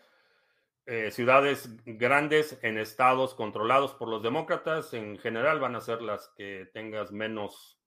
eh, 0.87 1.11
ciudades 1.13 1.69
grandes 1.85 2.59
en 2.63 2.79
estados 2.79 3.35
controlados 3.35 3.95
por 3.95 4.09
los 4.09 4.23
demócratas, 4.23 4.93
en 4.95 5.19
general 5.19 5.61
van 5.61 5.77
a 5.77 5.81
ser 5.81 6.03
las 6.03 6.33
que 6.37 6.69
tengas 6.73 7.13
menos, 7.13 7.79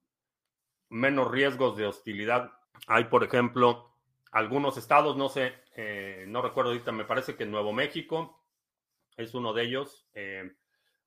menos 0.87 1.29
riesgos 1.29 1.75
de 1.75 1.87
hostilidad. 1.87 2.51
Hay, 2.87 3.05
por 3.05 3.23
ejemplo, 3.23 3.93
algunos 4.31 4.77
estados, 4.77 5.17
no 5.17 5.27
sé, 5.27 5.53
eh, 5.75 6.25
no 6.27 6.41
recuerdo 6.41 6.71
ahorita, 6.71 6.91
me 6.91 7.05
parece 7.05 7.35
que 7.35 7.45
Nuevo 7.45 7.73
México 7.73 8.45
es 9.17 9.33
uno 9.33 9.53
de 9.53 9.63
ellos. 9.63 10.07
Eh, 10.13 10.55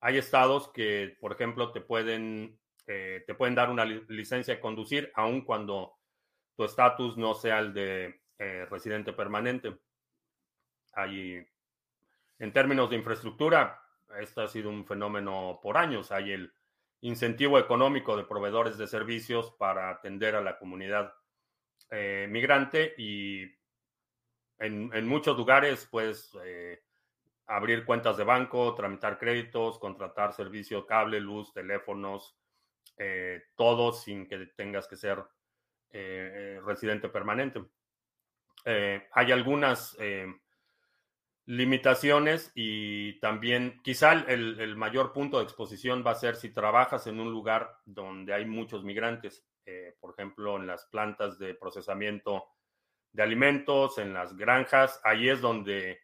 hay 0.01 0.17
estados 0.17 0.67
que, 0.67 1.17
por 1.21 1.31
ejemplo, 1.31 1.71
te 1.71 1.79
pueden, 1.79 2.59
eh, 2.87 3.23
te 3.25 3.35
pueden 3.35 3.55
dar 3.55 3.69
una 3.69 3.85
licencia 3.85 4.55
de 4.55 4.59
conducir, 4.59 5.11
aun 5.15 5.41
cuando 5.41 5.93
tu 6.55 6.63
estatus 6.63 7.17
no 7.17 7.33
sea 7.33 7.59
el 7.59 7.73
de 7.73 8.21
residente 8.69 9.13
permanente. 9.13 9.73
Hay, 10.95 11.47
en 12.39 12.51
términos 12.51 12.89
de 12.89 12.97
infraestructura, 12.97 13.81
este 14.19 14.41
ha 14.41 14.47
sido 14.47 14.69
un 14.69 14.85
fenómeno 14.85 15.59
por 15.61 15.77
años. 15.77 16.11
Hay 16.11 16.33
el 16.33 16.53
incentivo 17.01 17.59
económico 17.59 18.15
de 18.15 18.23
proveedores 18.23 18.77
de 18.77 18.87
servicios 18.87 19.51
para 19.57 19.89
atender 19.89 20.35
a 20.35 20.41
la 20.41 20.57
comunidad 20.57 21.13
eh, 21.89 22.27
migrante 22.29 22.93
y 22.97 23.43
en, 24.59 25.07
muchos 25.07 25.35
lugares, 25.37 25.87
pues, 25.91 26.31
eh, 26.45 26.81
abrir 27.47 27.83
cuentas 27.83 28.15
de 28.15 28.23
banco, 28.23 28.73
tramitar 28.73 29.17
créditos, 29.17 29.77
contratar 29.77 30.31
servicio, 30.31 30.85
cable, 30.85 31.19
luz, 31.19 31.51
teléfonos, 31.51 32.37
eh, 32.97 33.43
todo 33.55 33.93
sin 33.93 34.27
que 34.27 34.47
tengas 34.55 34.87
que 34.87 34.95
ser 34.95 35.23
residente 36.65 37.07
permanente. 37.07 37.63
hay 38.65 39.31
algunas 39.31 39.95
limitaciones 41.45 42.51
y 42.55 43.19
también 43.19 43.81
quizá 43.83 44.13
el, 44.13 44.59
el, 44.59 44.75
mayor 44.77 45.11
punto 45.11 45.37
de 45.37 45.43
exposición 45.43 46.03
va 46.05 46.11
a 46.11 46.15
ser 46.15 46.35
si 46.35 46.49
trabajas 46.53 47.05
en 47.07 47.19
un 47.19 47.31
lugar 47.31 47.79
donde 47.85 48.33
hay 48.33 48.45
muchos 48.45 48.83
migrantes, 48.83 49.45
eh, 49.65 49.95
por 49.99 50.11
ejemplo, 50.11 50.55
en 50.55 50.67
las 50.67 50.85
plantas 50.85 51.37
de 51.39 51.53
procesamiento 51.53 52.45
de 53.11 53.23
alimentos, 53.23 53.97
en 53.97 54.13
las 54.13 54.35
granjas, 54.37 55.01
ahí 55.03 55.29
es 55.29 55.41
donde 55.41 55.99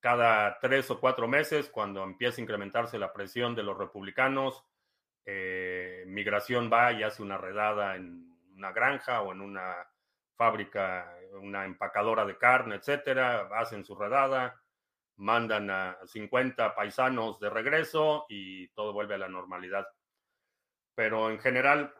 cada 0.00 0.58
tres 0.58 0.90
o 0.90 1.00
cuatro 1.00 1.26
meses, 1.26 1.70
cuando 1.70 2.02
empieza 2.04 2.40
a 2.40 2.42
incrementarse 2.42 2.98
la 2.98 3.12
presión 3.12 3.54
de 3.54 3.62
los 3.62 3.76
republicanos, 3.76 4.62
eh, 5.26 6.04
migración 6.06 6.70
va 6.72 6.92
y 6.92 7.02
hace 7.02 7.22
una 7.22 7.38
redada 7.38 7.96
en 7.96 8.36
una 8.56 8.72
granja 8.72 9.22
o 9.22 9.32
en 9.32 9.40
una 9.40 9.88
fábrica, 10.36 11.16
una 11.40 11.64
empacadora 11.64 12.24
de 12.24 12.36
carne, 12.36 12.76
etcétera, 12.76 13.48
hacen 13.54 13.84
su 13.84 13.94
redada, 13.94 14.60
mandan 15.16 15.70
a 15.70 15.98
50 16.04 16.74
paisanos 16.74 17.38
de 17.40 17.50
regreso 17.50 18.26
y 18.28 18.68
todo 18.68 18.92
vuelve 18.92 19.14
a 19.14 19.18
la 19.18 19.28
normalidad. 19.28 19.86
Pero 20.94 21.30
en 21.30 21.38
general, 21.38 21.94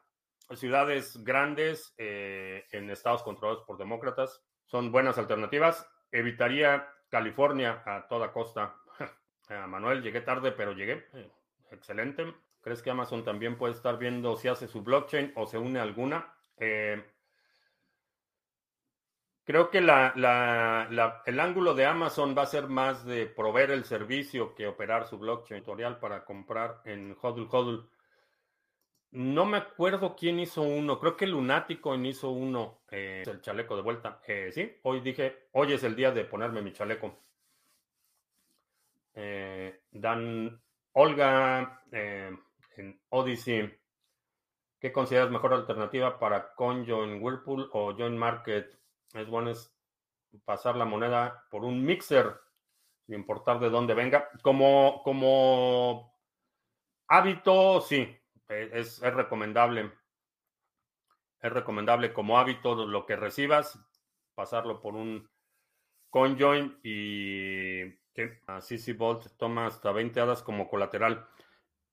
ciudades 0.54 1.22
grandes 1.24 1.94
eh, 1.96 2.64
en 2.70 2.90
estados 2.90 3.22
controlados 3.22 3.64
por 3.64 3.78
demócratas 3.78 4.42
son 4.66 4.92
buenas 4.92 5.18
alternativas. 5.18 5.88
Evitaría 6.10 6.88
California 7.08 7.82
a 7.87 8.06
toda 8.08 8.32
costa. 8.32 8.76
Manuel, 9.68 10.02
llegué 10.02 10.20
tarde, 10.20 10.52
pero 10.52 10.72
llegué. 10.72 11.06
Eh, 11.14 11.30
excelente. 11.70 12.34
¿Crees 12.64 12.83
que 12.83 12.90
Amazon 12.90 13.22
también 13.22 13.57
puede 13.57 13.74
estar 13.74 13.98
viendo 13.98 14.37
si 14.37 14.48
hace 14.48 14.66
su 14.66 14.83
blockchain 14.83 15.33
o 15.37 15.46
se 15.46 15.59
une 15.59 15.79
alguna? 15.79 16.35
Eh, 16.57 17.00
Creo 19.44 19.70
que 19.70 19.79
el 19.79 19.90
ángulo 19.90 21.74
de 21.74 21.85
Amazon 21.85 22.35
va 22.37 22.42
a 22.42 22.46
ser 22.46 22.66
más 22.68 23.05
de 23.05 23.27
proveer 23.27 23.72
el 23.72 23.85
servicio 23.85 24.55
que 24.55 24.66
operar 24.66 25.07
su 25.07 25.18
blockchain 25.18 25.62
tutorial 25.62 25.98
para 25.98 26.24
comprar 26.24 26.81
en 26.87 27.14
Hodl 27.20 27.46
Hodl. 27.50 27.90
No 29.11 29.44
me 29.44 29.59
acuerdo 29.59 30.16
quién 30.16 30.40
hizo 30.40 30.62
uno. 30.62 30.98
Creo 30.98 31.16
que 31.18 31.27
Lunático 31.27 31.94
hizo 31.94 32.31
uno. 32.31 32.81
Eh, 32.90 33.22
el 33.27 33.42
chaleco 33.42 33.77
de 33.77 33.83
vuelta. 33.83 34.22
Eh, 34.27 34.50
sí, 34.50 34.79
hoy 34.83 35.00
dije, 35.00 35.48
hoy 35.53 35.74
es 35.74 35.85
el 35.85 35.94
día 35.94 36.11
de 36.11 36.24
ponerme 36.24 36.62
mi 36.62 36.72
chaleco. 36.72 37.18
Eh, 39.12 39.83
Dan 39.90 40.59
Olga 40.92 41.83
en 42.76 43.00
Odyssey. 43.10 43.72
¿Qué 44.80 44.92
consideras 44.92 45.30
mejor 45.30 45.54
alternativa 45.54 46.18
para 46.18 46.54
CoinJoin 46.54 47.22
Whirlpool 47.22 47.70
o 47.72 47.94
Join 47.94 48.18
Market? 48.18 48.78
es 49.14 49.28
bueno 49.28 49.52
pasar 50.44 50.76
la 50.76 50.84
moneda 50.84 51.46
por 51.50 51.64
un 51.64 51.84
mixer, 51.84 52.34
sin 53.06 53.14
importar 53.14 53.60
de 53.60 53.70
dónde 53.70 53.94
venga. 53.94 54.28
Como, 54.42 55.02
como 55.04 56.18
hábito, 57.06 57.80
sí, 57.80 58.16
e, 58.48 58.70
es, 58.72 59.00
recomendable. 59.00 59.92
Es 61.40 61.52
recomendable 61.52 62.12
como 62.12 62.38
hábito 62.38 62.87
lo 62.87 63.06
que 63.06 63.16
recibas, 63.16 63.78
pasarlo 64.34 64.80
por 64.80 64.94
un 64.94 65.28
conjoin 66.10 66.78
y 66.82 67.90
que 68.14 68.40
así 68.46 68.78
si 68.78 68.92
Bolt 68.92 69.37
toma 69.37 69.66
hasta 69.66 69.92
20 69.92 70.20
hadas 70.20 70.42
como 70.42 70.68
colateral. 70.68 71.26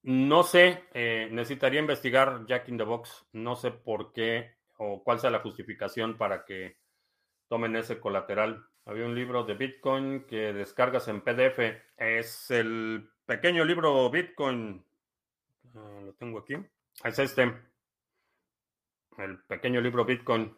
No 0.04 0.42
sé, 0.44 0.84
eh, 0.94 1.30
necesitaría 1.32 1.80
investigar 1.80 2.46
Jack 2.48 2.70
in 2.70 2.78
the 2.78 2.84
Box. 2.84 3.26
No 3.34 3.56
sé 3.56 3.72
por 3.72 4.12
qué 4.14 4.56
o 4.78 5.04
cuál 5.04 5.20
sea 5.20 5.30
la 5.30 5.42
justificación 5.42 6.18
para 6.18 6.44
que 6.44 6.78
tomen 7.48 7.76
ese 7.76 8.00
colateral. 8.00 8.66
Había 8.86 9.06
un 9.06 9.14
libro 9.14 9.44
de 9.44 9.54
Bitcoin 9.54 10.26
que 10.26 10.54
descargas 10.54 11.08
en 11.08 11.22
PDF. 11.22 11.60
Es 11.98 12.50
el 12.50 13.12
pequeño 13.28 13.64
libro 13.64 14.10
Bitcoin. 14.10 14.84
Ah, 15.76 16.00
lo 16.04 16.14
tengo 16.14 16.40
aquí. 16.40 16.56
Es 17.04 17.20
este. 17.20 17.54
El 19.18 19.38
pequeño 19.44 19.82
libro 19.82 20.04
Bitcoin. 20.04 20.58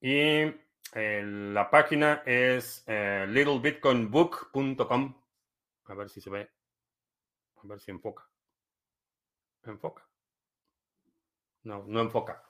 Y 0.00 0.44
la 0.92 1.70
página 1.70 2.22
es 2.24 2.84
eh, 2.86 3.26
littlebitcoinbook.com. 3.28 5.14
A 5.86 5.94
ver 5.94 6.08
si 6.08 6.20
se 6.20 6.30
ve. 6.30 6.48
A 7.56 7.66
ver 7.66 7.80
si 7.80 7.90
enfoca. 7.90 8.28
Enfoca. 9.66 10.06
No, 11.62 11.84
no 11.86 12.00
enfoca. 12.00 12.42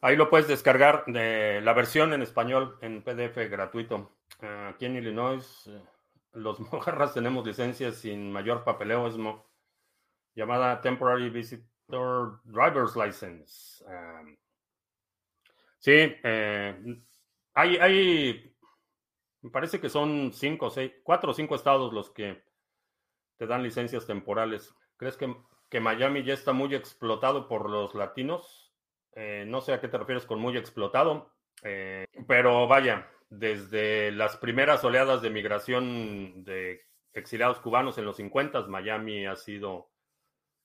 Ahí 0.00 0.16
lo 0.16 0.28
puedes 0.28 0.48
descargar 0.48 1.04
de 1.06 1.60
la 1.60 1.74
versión 1.74 2.12
en 2.12 2.22
español 2.22 2.76
en 2.80 3.02
PDF 3.02 3.36
gratuito. 3.48 4.10
Aquí 4.40 4.86
en 4.86 4.96
Illinois, 4.96 5.66
eh, 5.68 5.80
los 6.32 6.58
mojarras 6.72 7.14
tenemos 7.14 7.46
licencias 7.46 7.96
sin 7.96 8.32
mayor 8.32 8.64
papeleo, 8.64 9.08
llamada 10.34 10.80
Temporary 10.80 11.30
Visitor 11.30 12.40
Driver's 12.44 12.96
License. 12.96 13.84
sí, 15.78 15.92
eh, 16.24 17.02
hay, 17.54 17.76
hay, 17.76 18.56
me 19.42 19.50
parece 19.50 19.80
que 19.80 19.88
son 19.88 20.32
cinco, 20.32 20.70
seis, 20.70 20.92
cuatro 21.04 21.30
o 21.30 21.34
cinco 21.34 21.54
estados 21.54 21.92
los 21.92 22.10
que 22.10 22.42
te 23.36 23.46
dan 23.46 23.62
licencias 23.62 24.06
temporales. 24.06 24.74
¿Crees 24.96 25.16
que, 25.16 25.32
que 25.72 25.80
Miami 25.80 26.22
ya 26.22 26.34
está 26.34 26.52
muy 26.52 26.74
explotado 26.74 27.48
por 27.48 27.70
los 27.70 27.94
latinos? 27.94 28.70
Eh, 29.14 29.44
no 29.46 29.62
sé 29.62 29.72
a 29.72 29.80
qué 29.80 29.88
te 29.88 29.96
refieres 29.96 30.26
con 30.26 30.38
muy 30.38 30.54
explotado, 30.58 31.32
eh, 31.62 32.04
pero 32.28 32.68
vaya, 32.68 33.08
desde 33.30 34.10
las 34.10 34.36
primeras 34.36 34.84
oleadas 34.84 35.22
de 35.22 35.30
migración 35.30 36.44
de 36.44 36.84
exiliados 37.14 37.58
cubanos 37.60 37.96
en 37.96 38.04
los 38.04 38.16
50, 38.16 38.66
Miami 38.66 39.24
ha 39.24 39.34
sido 39.34 39.90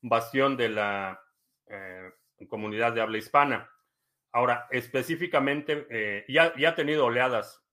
bastión 0.01 0.57
de 0.57 0.69
la 0.69 1.23
eh, 1.67 2.11
comunidad 2.49 2.91
de 2.91 2.99
habla 2.99 3.17
hispana. 3.17 3.71
Ahora, 4.33 4.67
específicamente, 4.71 6.25
ya, 6.27 6.53
ya, 6.57 6.69
ha 6.69 6.75
tenido 6.75 7.05
oleadas 7.05 7.65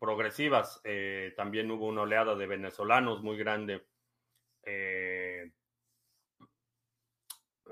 progresivas. 0.00 0.82
también 1.36 1.70
hubo 1.70 1.86
una 1.86 2.02
oleada 2.02 2.34
de 2.34 2.48
venezolanos 2.48 3.22
muy 3.22 3.36
grande 3.36 3.86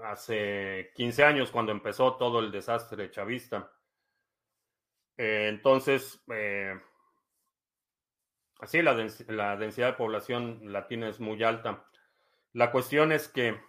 hace 0.04 0.92
15 0.94 1.24
años 1.24 1.50
cuando 1.50 1.72
empezó 1.72 2.16
todo 2.16 2.40
el 2.40 2.50
desastre 2.50 3.10
chavista. 3.10 3.72
Eh, 5.16 5.48
entonces, 5.48 6.22
eh, 6.32 6.74
la, 8.72 9.08
la, 9.28 9.56
densidad 9.56 9.86
de 9.88 9.92
población 9.94 10.72
latina 10.72 11.08
es 11.08 11.20
muy 11.20 11.42
alta. 11.42 11.86
La 12.52 12.70
cuestión 12.70 13.12
es 13.12 13.28
que, 13.28 13.60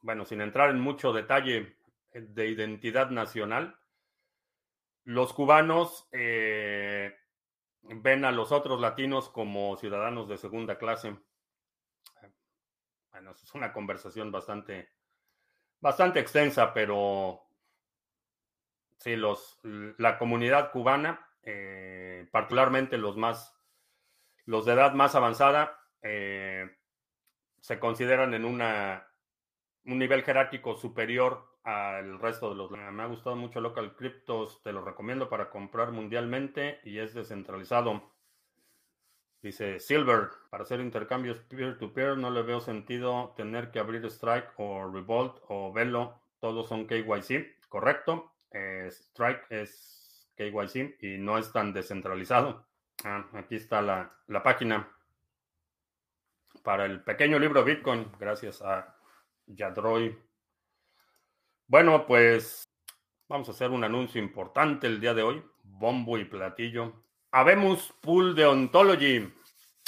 bueno, 0.00 0.24
sin 0.24 0.40
entrar 0.40 0.70
en 0.70 0.80
mucho 0.80 1.12
detalle 1.12 1.76
de 2.12 2.48
identidad 2.48 3.10
nacional, 3.10 3.78
los 5.04 5.32
cubanos 5.32 6.08
eh, 6.12 7.14
ven 7.82 8.24
a 8.24 8.32
los 8.32 8.52
otros 8.52 8.80
latinos 8.80 9.28
como 9.28 9.76
ciudadanos 9.76 10.28
de 10.28 10.38
segunda 10.38 10.78
clase. 10.78 11.16
Bueno, 13.10 13.32
es 13.32 13.54
una 13.54 13.72
conversación 13.72 14.30
bastante 14.30 14.88
bastante 15.82 16.20
extensa, 16.20 16.72
pero 16.72 17.42
sí, 18.98 19.16
los, 19.16 19.60
la 19.98 20.16
comunidad 20.16 20.70
cubana, 20.70 21.28
eh, 21.42 22.26
particularmente 22.30 22.96
los 22.96 23.16
más, 23.16 23.54
los 24.46 24.64
de 24.64 24.72
edad 24.72 24.94
más 24.94 25.14
avanzada, 25.14 25.78
eh, 26.00 26.70
se 27.60 27.78
consideran 27.78 28.32
en 28.32 28.44
una, 28.44 29.06
un 29.84 29.98
nivel 29.98 30.22
jerárquico 30.22 30.76
superior 30.76 31.58
al 31.64 32.18
resto 32.20 32.50
de 32.50 32.56
los. 32.56 32.70
Me 32.70 33.02
ha 33.02 33.06
gustado 33.06 33.36
mucho 33.36 33.60
Local 33.60 33.94
Cryptos, 33.96 34.62
te 34.62 34.72
lo 34.72 34.84
recomiendo 34.84 35.28
para 35.28 35.50
comprar 35.50 35.90
mundialmente 35.90 36.80
y 36.84 36.98
es 36.98 37.12
descentralizado. 37.12 38.11
Dice 39.42 39.80
Silver, 39.80 40.30
para 40.50 40.62
hacer 40.62 40.78
intercambios 40.78 41.40
peer-to-peer 41.40 42.16
no 42.16 42.30
le 42.30 42.42
veo 42.42 42.60
sentido 42.60 43.34
tener 43.36 43.72
que 43.72 43.80
abrir 43.80 44.04
Strike 44.06 44.52
o 44.56 44.88
Revolt 44.88 45.38
o 45.48 45.72
Velo, 45.72 46.20
todos 46.38 46.68
son 46.68 46.86
KYC, 46.86 47.58
correcto. 47.68 48.32
Eh, 48.52 48.86
Strike 48.88 49.44
es 49.50 50.28
KYC 50.36 51.02
y 51.02 51.18
no 51.18 51.38
es 51.38 51.50
tan 51.50 51.72
descentralizado. 51.72 52.64
Ah, 53.04 53.26
aquí 53.32 53.56
está 53.56 53.82
la, 53.82 54.12
la 54.28 54.44
página 54.44 54.88
para 56.62 56.86
el 56.86 57.02
pequeño 57.02 57.40
libro 57.40 57.64
Bitcoin, 57.64 58.12
gracias 58.20 58.62
a 58.62 58.96
Yadroy. 59.46 60.16
Bueno, 61.66 62.06
pues 62.06 62.62
vamos 63.28 63.48
a 63.48 63.52
hacer 63.52 63.70
un 63.70 63.82
anuncio 63.82 64.22
importante 64.22 64.86
el 64.86 65.00
día 65.00 65.14
de 65.14 65.22
hoy, 65.22 65.42
bombo 65.64 66.16
y 66.16 66.24
platillo. 66.24 67.01
Habemos 67.34 67.94
pool 68.02 68.34
de 68.34 68.44
ontology. 68.44 69.32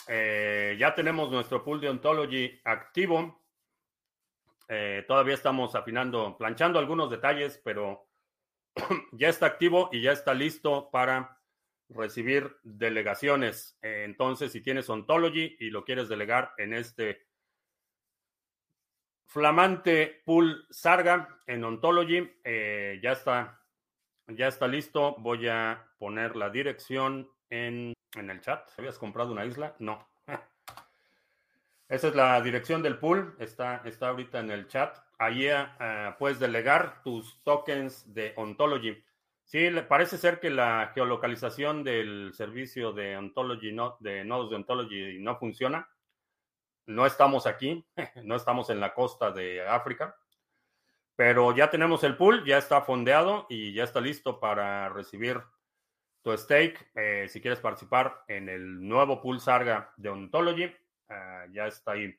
Eh, 0.09 0.77
ya 0.79 0.95
tenemos 0.95 1.31
nuestro 1.31 1.63
pool 1.63 1.79
de 1.79 1.91
ontology 1.91 2.59
activo. 2.65 3.45
Eh, 4.67 5.05
todavía 5.07 5.35
estamos 5.35 5.75
afinando, 5.75 6.39
planchando 6.39 6.79
algunos 6.79 7.11
detalles, 7.11 7.61
pero 7.63 8.09
ya 9.13 9.29
está 9.29 9.45
activo 9.45 9.91
y 9.93 10.01
ya 10.01 10.13
está 10.13 10.33
listo 10.33 10.89
para 10.91 11.39
recibir 11.91 12.57
delegaciones. 12.63 13.77
Eh, 13.83 14.05
entonces, 14.07 14.51
si 14.51 14.63
tienes 14.63 14.89
ontology 14.89 15.55
y 15.61 15.69
lo 15.69 15.85
quieres 15.85 16.09
delegar 16.09 16.55
en 16.57 16.73
este 16.73 17.27
flamante 19.27 20.23
pool 20.25 20.67
Sarga 20.71 21.43
en 21.47 21.63
ontology, 21.63 22.27
ya 23.03 23.13
está, 23.13 23.64
ya 24.29 24.49
está 24.49 24.67
listo. 24.67 25.17
Voy 25.19 25.49
a 25.49 25.89
poner 25.99 26.37
la 26.37 26.51
dirección 26.51 27.31
en, 27.51 27.93
el 28.17 28.41
chat. 28.41 28.69
¿Habías 28.79 28.99
comprado 28.99 29.33
una 29.33 29.45
isla? 29.45 29.75
No. 29.79 30.09
Esa 31.89 32.09
es 32.09 32.15
la 32.15 32.41
dirección 32.41 32.83
del 32.83 32.99
pool. 32.99 33.37
Está, 33.39 33.83
está 33.85 34.09
ahorita 34.09 34.41
en 34.41 34.51
el 34.51 34.69
chat. 34.69 34.97
Ahí 35.19 35.47
eh, 35.47 36.15
puedes 36.19 36.39
delegar 36.39 37.03
tus 37.03 37.43
tokens 37.43 38.13
de 38.13 38.33
Ontology. 38.37 39.05
Sí, 39.45 39.69
parece 39.89 40.17
ser 40.17 40.41
que 40.41 40.51
la 40.51 40.91
geolocalización 40.95 41.85
del 41.85 42.33
servicio 42.35 42.93
de 42.93 43.17
Ontology, 43.17 43.77
de 44.01 44.25
nodos 44.25 44.51
de 44.51 44.57
Ontology 44.57 45.19
no 45.21 45.37
funciona. 45.37 45.89
No 46.87 47.07
estamos 47.07 47.47
aquí, 47.47 47.85
no 48.25 48.37
estamos 48.37 48.71
en 48.71 48.81
la 48.81 48.95
costa 48.95 49.31
de 49.31 49.67
África, 49.67 50.17
pero 51.17 51.55
ya 51.55 51.71
tenemos 51.71 52.03
el 52.05 52.17
pool, 52.17 52.45
ya 52.45 52.59
está 52.59 52.83
fondeado 52.83 53.47
y 53.49 53.73
ya 53.73 53.85
está 53.85 54.01
listo 54.01 54.41
para 54.41 54.89
recibir 54.89 55.41
tu 56.23 56.37
stake. 56.37 56.91
Eh, 56.95 57.27
si 57.29 57.41
quieres 57.41 57.61
participar 57.61 58.25
en 58.29 58.49
el 58.49 58.87
nuevo 58.87 59.21
pool 59.21 59.41
Sarga 59.41 59.93
de 59.97 60.09
Ontology, 60.09 60.75
ah, 61.09 61.47
ya 61.53 61.67
está 61.67 61.93
ahí. 61.93 62.19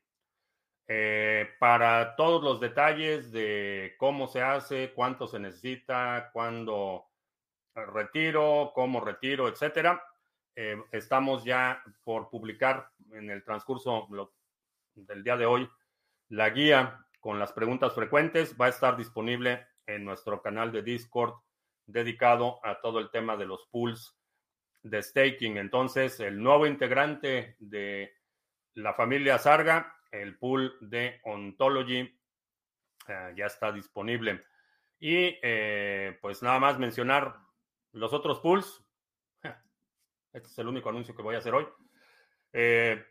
Eh, 0.88 1.49
para 1.60 2.15
todos 2.15 2.43
los 2.43 2.60
detalles 2.60 3.31
de 3.31 3.95
cómo 3.97 4.27
se 4.27 4.41
hace, 4.41 4.93
cuánto 4.93 5.27
se 5.27 5.39
necesita, 5.39 6.29
cuándo 6.31 7.08
retiro, 7.73 8.71
cómo 8.73 9.01
retiro, 9.01 9.47
etcétera, 9.47 10.01
eh, 10.55 10.81
estamos 10.91 11.43
ya 11.43 11.84
por 12.03 12.29
publicar 12.29 12.89
en 13.12 13.29
el 13.29 13.43
transcurso 13.43 14.08
del 14.93 15.23
día 15.23 15.36
de 15.36 15.45
hoy 15.45 15.69
la 16.29 16.49
guía 16.49 17.04
con 17.25 17.39
las 17.39 17.53
preguntas 17.53 17.95
frecuentes. 17.95 18.55
Va 18.55 18.67
a 18.67 18.69
estar 18.69 18.95
disponible 18.95 19.65
en 19.88 20.05
nuestro 20.05 20.43
canal 20.43 20.71
de 20.71 20.83
Discord 20.83 21.33
dedicado 21.88 22.59
a 22.63 22.79
todo 22.81 22.99
el 22.99 23.09
tema 23.09 23.35
de 23.35 23.47
los 23.47 23.65
pools 23.71 24.15
de 24.83 25.01
staking. 25.01 25.57
Entonces, 25.57 26.19
el 26.19 26.39
nuevo 26.39 26.67
integrante 26.67 27.55
de 27.57 28.13
la 28.75 28.93
familia 28.93 29.39
Sarga, 29.39 29.97
el 30.11 30.38
pool 30.38 30.77
de 30.81 31.19
Ontology, 31.23 32.01
eh, 33.07 33.33
ya 33.35 33.47
está 33.47 33.71
disponible. 33.71 34.45
Y 34.99 35.39
eh, 35.41 36.19
pues 36.21 36.43
nada 36.43 36.59
más 36.59 36.77
mencionar 36.77 37.38
los 37.93 38.13
otros 38.13 38.39
pools. 38.39 38.85
Este 40.31 40.47
es 40.47 40.59
el 40.59 40.67
único 40.67 40.89
anuncio 40.89 41.15
que 41.15 41.23
voy 41.23 41.33
a 41.33 41.39
hacer 41.39 41.55
hoy. 41.55 41.67
Eh, 42.53 43.03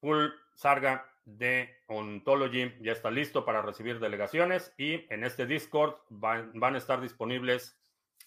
pool 0.00 0.34
Sarga 0.56 1.08
de 1.26 1.68
Ontology 1.88 2.72
ya 2.80 2.92
está 2.92 3.10
listo 3.10 3.44
para 3.44 3.60
recibir 3.60 3.98
delegaciones 3.98 4.72
y 4.78 5.12
en 5.12 5.24
este 5.24 5.44
Discord 5.44 5.96
van, 6.08 6.62
a 6.62 6.78
estar 6.78 7.00
disponibles 7.00 7.78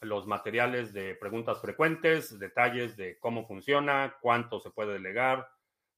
los 0.01 0.27
materiales 0.27 0.93
de 0.93 1.15
preguntas 1.15 1.61
frecuentes, 1.61 2.37
detalles 2.37 2.97
de 2.97 3.17
cómo 3.19 3.47
funciona, 3.47 4.17
cuánto 4.21 4.59
se 4.59 4.69
puede 4.69 4.93
delegar, 4.93 5.49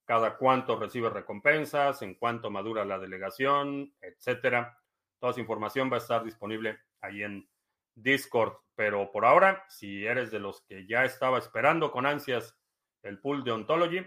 cada 0.06 0.38
cuánto 0.38 0.80
recibe 0.80 1.10
recompensas, 1.10 2.02
en 2.04 2.16
cuánto 2.16 2.52
madura 2.52 2.86
la 2.86 3.00
delegación, 3.00 3.94
etcétera. 4.00 4.78
Toda 5.20 5.32
esa 5.32 5.42
información 5.42 5.92
va 5.92 5.96
a 5.96 6.00
estar 6.00 6.24
disponible 6.24 6.80
ahí 7.02 7.24
en 7.24 7.48
Discord. 7.96 8.54
Pero 8.76 9.12
por 9.12 9.26
ahora, 9.26 9.66
si 9.70 10.06
eres 10.06 10.32
de 10.32 10.40
los 10.40 10.62
que 10.62 10.88
ya 10.88 11.04
estaba 11.04 11.38
esperando 11.38 11.92
con 11.92 12.06
ansias 12.06 12.58
el 13.04 13.20
pool 13.20 13.44
de 13.44 13.52
Ontology, 13.52 14.06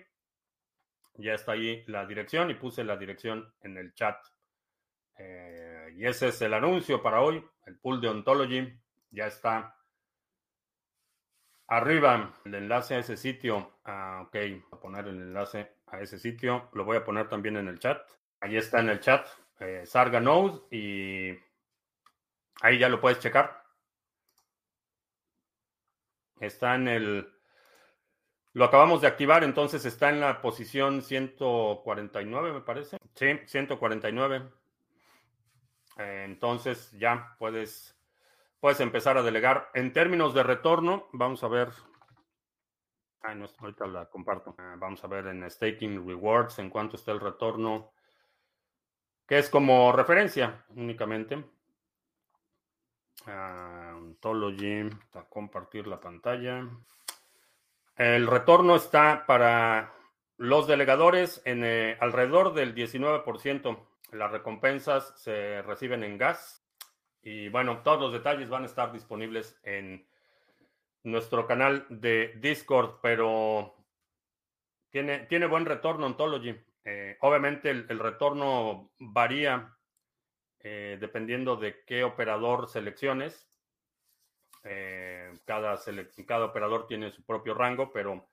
ya 1.16 1.34
está 1.34 1.52
ahí 1.52 1.84
la 1.86 2.06
dirección 2.06 2.50
y 2.50 2.54
puse 2.54 2.84
la 2.84 2.96
dirección 2.96 3.52
en 3.60 3.76
el 3.76 3.94
chat. 3.94 4.16
Eh, 5.16 5.94
y 5.96 6.06
ese 6.06 6.28
es 6.28 6.42
el 6.42 6.54
anuncio 6.54 7.02
para 7.02 7.20
hoy. 7.20 7.44
El 7.66 7.78
pool 7.78 8.00
de 8.00 8.08
Ontology 8.08 8.80
ya 9.10 9.26
está 9.26 9.76
arriba. 11.68 12.34
El 12.44 12.54
enlace 12.54 12.96
a 12.96 12.98
ese 12.98 13.16
sitio. 13.16 13.78
Ah, 13.84 14.22
ok, 14.26 14.32
voy 14.32 14.64
a 14.72 14.80
poner 14.80 15.08
el 15.08 15.16
enlace 15.16 15.76
a 15.86 16.00
ese 16.00 16.18
sitio. 16.18 16.68
Lo 16.72 16.84
voy 16.84 16.96
a 16.96 17.04
poner 17.04 17.28
también 17.28 17.56
en 17.56 17.68
el 17.68 17.78
chat. 17.78 18.00
Ahí 18.40 18.56
está 18.56 18.80
en 18.80 18.88
el 18.90 19.00
chat. 19.00 19.26
Eh, 19.60 19.86
Sarga 19.86 20.20
Node 20.20 20.62
y 20.70 21.38
ahí 22.60 22.78
ya 22.78 22.88
lo 22.88 23.00
puedes 23.00 23.20
checar. 23.20 23.62
Está 26.40 26.74
en 26.74 26.88
el 26.88 27.33
lo 28.54 28.64
acabamos 28.64 29.00
de 29.00 29.08
activar, 29.08 29.42
entonces 29.42 29.84
está 29.84 30.10
en 30.10 30.20
la 30.20 30.40
posición 30.40 31.02
149, 31.02 32.52
me 32.52 32.60
parece. 32.60 32.96
Sí, 33.14 33.26
149. 33.46 34.48
Eh, 35.98 36.22
entonces 36.24 36.92
ya 36.92 37.34
puedes, 37.40 37.98
puedes 38.60 38.78
empezar 38.78 39.18
a 39.18 39.22
delegar. 39.22 39.70
En 39.74 39.92
términos 39.92 40.34
de 40.34 40.44
retorno, 40.44 41.08
vamos 41.12 41.42
a 41.42 41.48
ver. 41.48 41.70
Ay, 43.22 43.34
no, 43.34 43.46
ahorita 43.58 43.88
la 43.88 44.06
comparto. 44.06 44.54
Ah, 44.56 44.76
vamos 44.78 45.02
a 45.02 45.08
ver 45.08 45.26
en 45.26 45.50
Staking 45.50 46.06
Rewards 46.06 46.60
en 46.60 46.70
cuánto 46.70 46.94
está 46.94 47.10
el 47.10 47.20
retorno, 47.20 47.92
que 49.26 49.38
es 49.38 49.50
como 49.50 49.90
referencia 49.90 50.64
únicamente. 50.76 51.44
Uh, 53.26 53.96
ontology, 53.96 54.88
compartir 55.28 55.88
la 55.88 55.98
pantalla. 55.98 56.68
El 57.96 58.26
retorno 58.26 58.74
está 58.74 59.24
para 59.26 59.94
los 60.36 60.66
delegadores 60.66 61.40
en 61.44 61.64
eh, 61.64 61.96
alrededor 62.00 62.52
del 62.52 62.74
19%. 62.74 63.78
Las 64.10 64.32
recompensas 64.32 65.14
se 65.16 65.62
reciben 65.62 66.02
en 66.02 66.18
gas. 66.18 66.66
Y 67.22 67.48
bueno, 67.48 67.82
todos 67.82 68.00
los 68.00 68.12
detalles 68.12 68.48
van 68.48 68.64
a 68.64 68.66
estar 68.66 68.92
disponibles 68.92 69.58
en 69.62 70.06
nuestro 71.04 71.46
canal 71.46 71.86
de 71.88 72.34
Discord, 72.40 72.98
pero 73.00 73.76
tiene, 74.90 75.20
tiene 75.20 75.46
buen 75.46 75.64
retorno 75.64 76.06
Ontology. 76.06 76.54
Eh, 76.84 77.16
obviamente 77.20 77.70
el, 77.70 77.98
retorno 77.98 78.92
varía 78.98 79.74
eh, 80.58 80.98
dependiendo 81.00 81.56
de 81.56 81.84
qué 81.84 82.04
operador 82.04 82.68
selecciones. 82.68 83.53
Eh, 84.64 85.30
cada, 85.44 85.78
cada 86.26 86.46
operador 86.46 86.86
tiene 86.86 87.10
su 87.10 87.22
propio 87.24 87.52
rango, 87.54 87.92
pero 87.92 88.30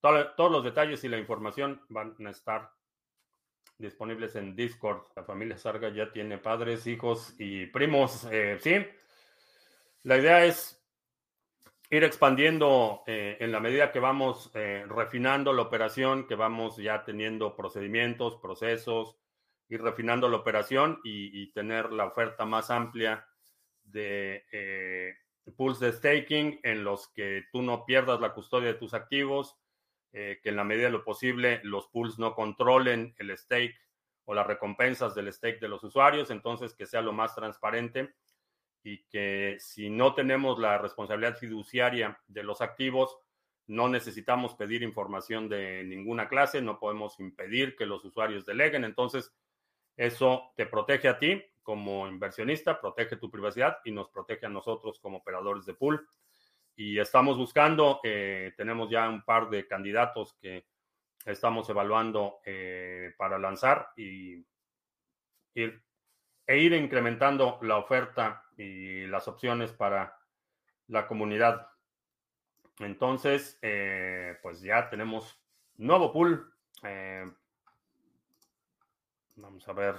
todos 0.00 0.50
los 0.50 0.64
detalles 0.64 1.04
y 1.04 1.08
la 1.08 1.18
información 1.18 1.82
van 1.88 2.14
a 2.26 2.30
estar 2.30 2.70
disponibles 3.78 4.34
en 4.36 4.56
Discord. 4.56 5.02
La 5.14 5.24
familia 5.24 5.58
Sarga 5.58 5.90
ya 5.90 6.10
tiene 6.10 6.38
padres, 6.38 6.86
hijos 6.86 7.34
y 7.38 7.66
primos. 7.66 8.26
Eh, 8.30 8.58
sí, 8.60 8.74
la 10.04 10.16
idea 10.16 10.44
es 10.44 10.82
ir 11.90 12.02
expandiendo 12.02 13.02
eh, 13.06 13.36
en 13.40 13.52
la 13.52 13.60
medida 13.60 13.92
que 13.92 14.00
vamos 14.00 14.50
refinando 14.54 15.52
la 15.52 15.62
operación, 15.62 16.26
que 16.26 16.34
vamos 16.34 16.76
ya 16.78 17.04
teniendo 17.04 17.54
procedimientos, 17.54 18.36
procesos, 18.36 19.16
ir 19.68 19.82
refinando 19.82 20.28
la 20.28 20.38
operación 20.38 21.00
y, 21.04 21.42
y 21.42 21.52
tener 21.52 21.92
la 21.92 22.06
oferta 22.06 22.46
más 22.46 22.70
amplia 22.70 23.26
de 23.84 24.44
pools 25.52 25.80
de 25.80 25.92
staking 25.92 26.60
en 26.62 26.84
los 26.84 27.08
que 27.08 27.44
tú 27.52 27.62
no 27.62 27.84
pierdas 27.84 28.20
la 28.20 28.32
custodia 28.32 28.68
de 28.68 28.78
tus 28.78 28.94
activos, 28.94 29.56
eh, 30.12 30.40
que 30.42 30.50
en 30.50 30.56
la 30.56 30.64
medida 30.64 30.86
de 30.86 30.92
lo 30.92 31.04
posible 31.04 31.60
los 31.64 31.88
pools 31.88 32.18
no 32.18 32.34
controlen 32.34 33.14
el 33.18 33.36
stake 33.36 33.74
o 34.24 34.34
las 34.34 34.46
recompensas 34.46 35.14
del 35.14 35.32
stake 35.32 35.60
de 35.60 35.68
los 35.68 35.84
usuarios, 35.84 36.30
entonces 36.30 36.74
que 36.74 36.86
sea 36.86 37.02
lo 37.02 37.12
más 37.12 37.34
transparente 37.34 38.14
y 38.82 39.04
que 39.04 39.56
si 39.58 39.90
no 39.90 40.14
tenemos 40.14 40.58
la 40.58 40.78
responsabilidad 40.78 41.36
fiduciaria 41.36 42.20
de 42.26 42.42
los 42.42 42.60
activos, 42.60 43.18
no 43.66 43.88
necesitamos 43.88 44.54
pedir 44.54 44.82
información 44.82 45.48
de 45.48 45.84
ninguna 45.84 46.28
clase, 46.28 46.60
no 46.60 46.78
podemos 46.78 47.18
impedir 47.18 47.76
que 47.76 47.86
los 47.86 48.04
usuarios 48.04 48.44
deleguen, 48.44 48.84
entonces 48.84 49.34
eso 49.96 50.52
te 50.56 50.66
protege 50.66 51.08
a 51.08 51.18
ti 51.18 51.42
como 51.64 52.06
inversionista, 52.06 52.80
protege 52.80 53.16
tu 53.16 53.30
privacidad 53.30 53.78
y 53.84 53.90
nos 53.90 54.08
protege 54.10 54.46
a 54.46 54.50
nosotros 54.50 55.00
como 55.00 55.18
operadores 55.18 55.66
de 55.66 55.74
pool. 55.74 56.06
Y 56.76 56.98
estamos 56.98 57.36
buscando, 57.36 58.00
eh, 58.04 58.52
tenemos 58.56 58.90
ya 58.90 59.08
un 59.08 59.24
par 59.24 59.48
de 59.48 59.66
candidatos 59.66 60.34
que 60.40 60.66
estamos 61.24 61.68
evaluando 61.70 62.40
eh, 62.44 63.14
para 63.16 63.38
lanzar 63.38 63.88
y 63.96 64.44
ir, 65.54 65.82
e 66.46 66.58
ir 66.58 66.72
incrementando 66.74 67.58
la 67.62 67.78
oferta 67.78 68.44
y 68.56 69.06
las 69.06 69.26
opciones 69.26 69.72
para 69.72 70.16
la 70.88 71.06
comunidad. 71.06 71.66
Entonces, 72.80 73.58
eh, 73.62 74.36
pues 74.42 74.60
ya 74.60 74.90
tenemos 74.90 75.40
nuevo 75.76 76.12
pool. 76.12 76.52
Vamos 79.36 79.66
a 79.68 79.72
ver. 79.72 79.96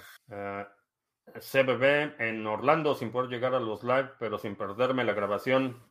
CBB 1.33 2.19
en 2.19 2.45
Orlando 2.47 2.95
sin 2.95 3.11
poder 3.11 3.29
llegar 3.29 3.53
a 3.53 3.59
los 3.59 3.83
live, 3.83 4.11
pero 4.19 4.37
sin 4.37 4.55
perderme 4.55 5.03
la 5.03 5.13
grabación. 5.13 5.81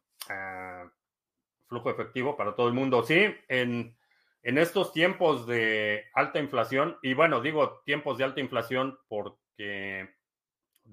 flujo 1.67 1.91
efectivo 1.91 2.37
para 2.37 2.55
todo 2.55 2.69
el 2.69 2.75
mundo. 2.75 3.03
Sí, 3.03 3.35
en 3.49 3.97
en 4.45 4.59
estos 4.59 4.93
tiempos 4.93 5.47
de 5.47 6.05
alta 6.13 6.39
inflación, 6.39 6.99
y 7.01 7.15
bueno, 7.15 7.41
digo 7.41 7.81
tiempos 7.87 8.19
de 8.19 8.25
alta 8.25 8.41
inflación 8.41 8.99
porque 9.09 10.15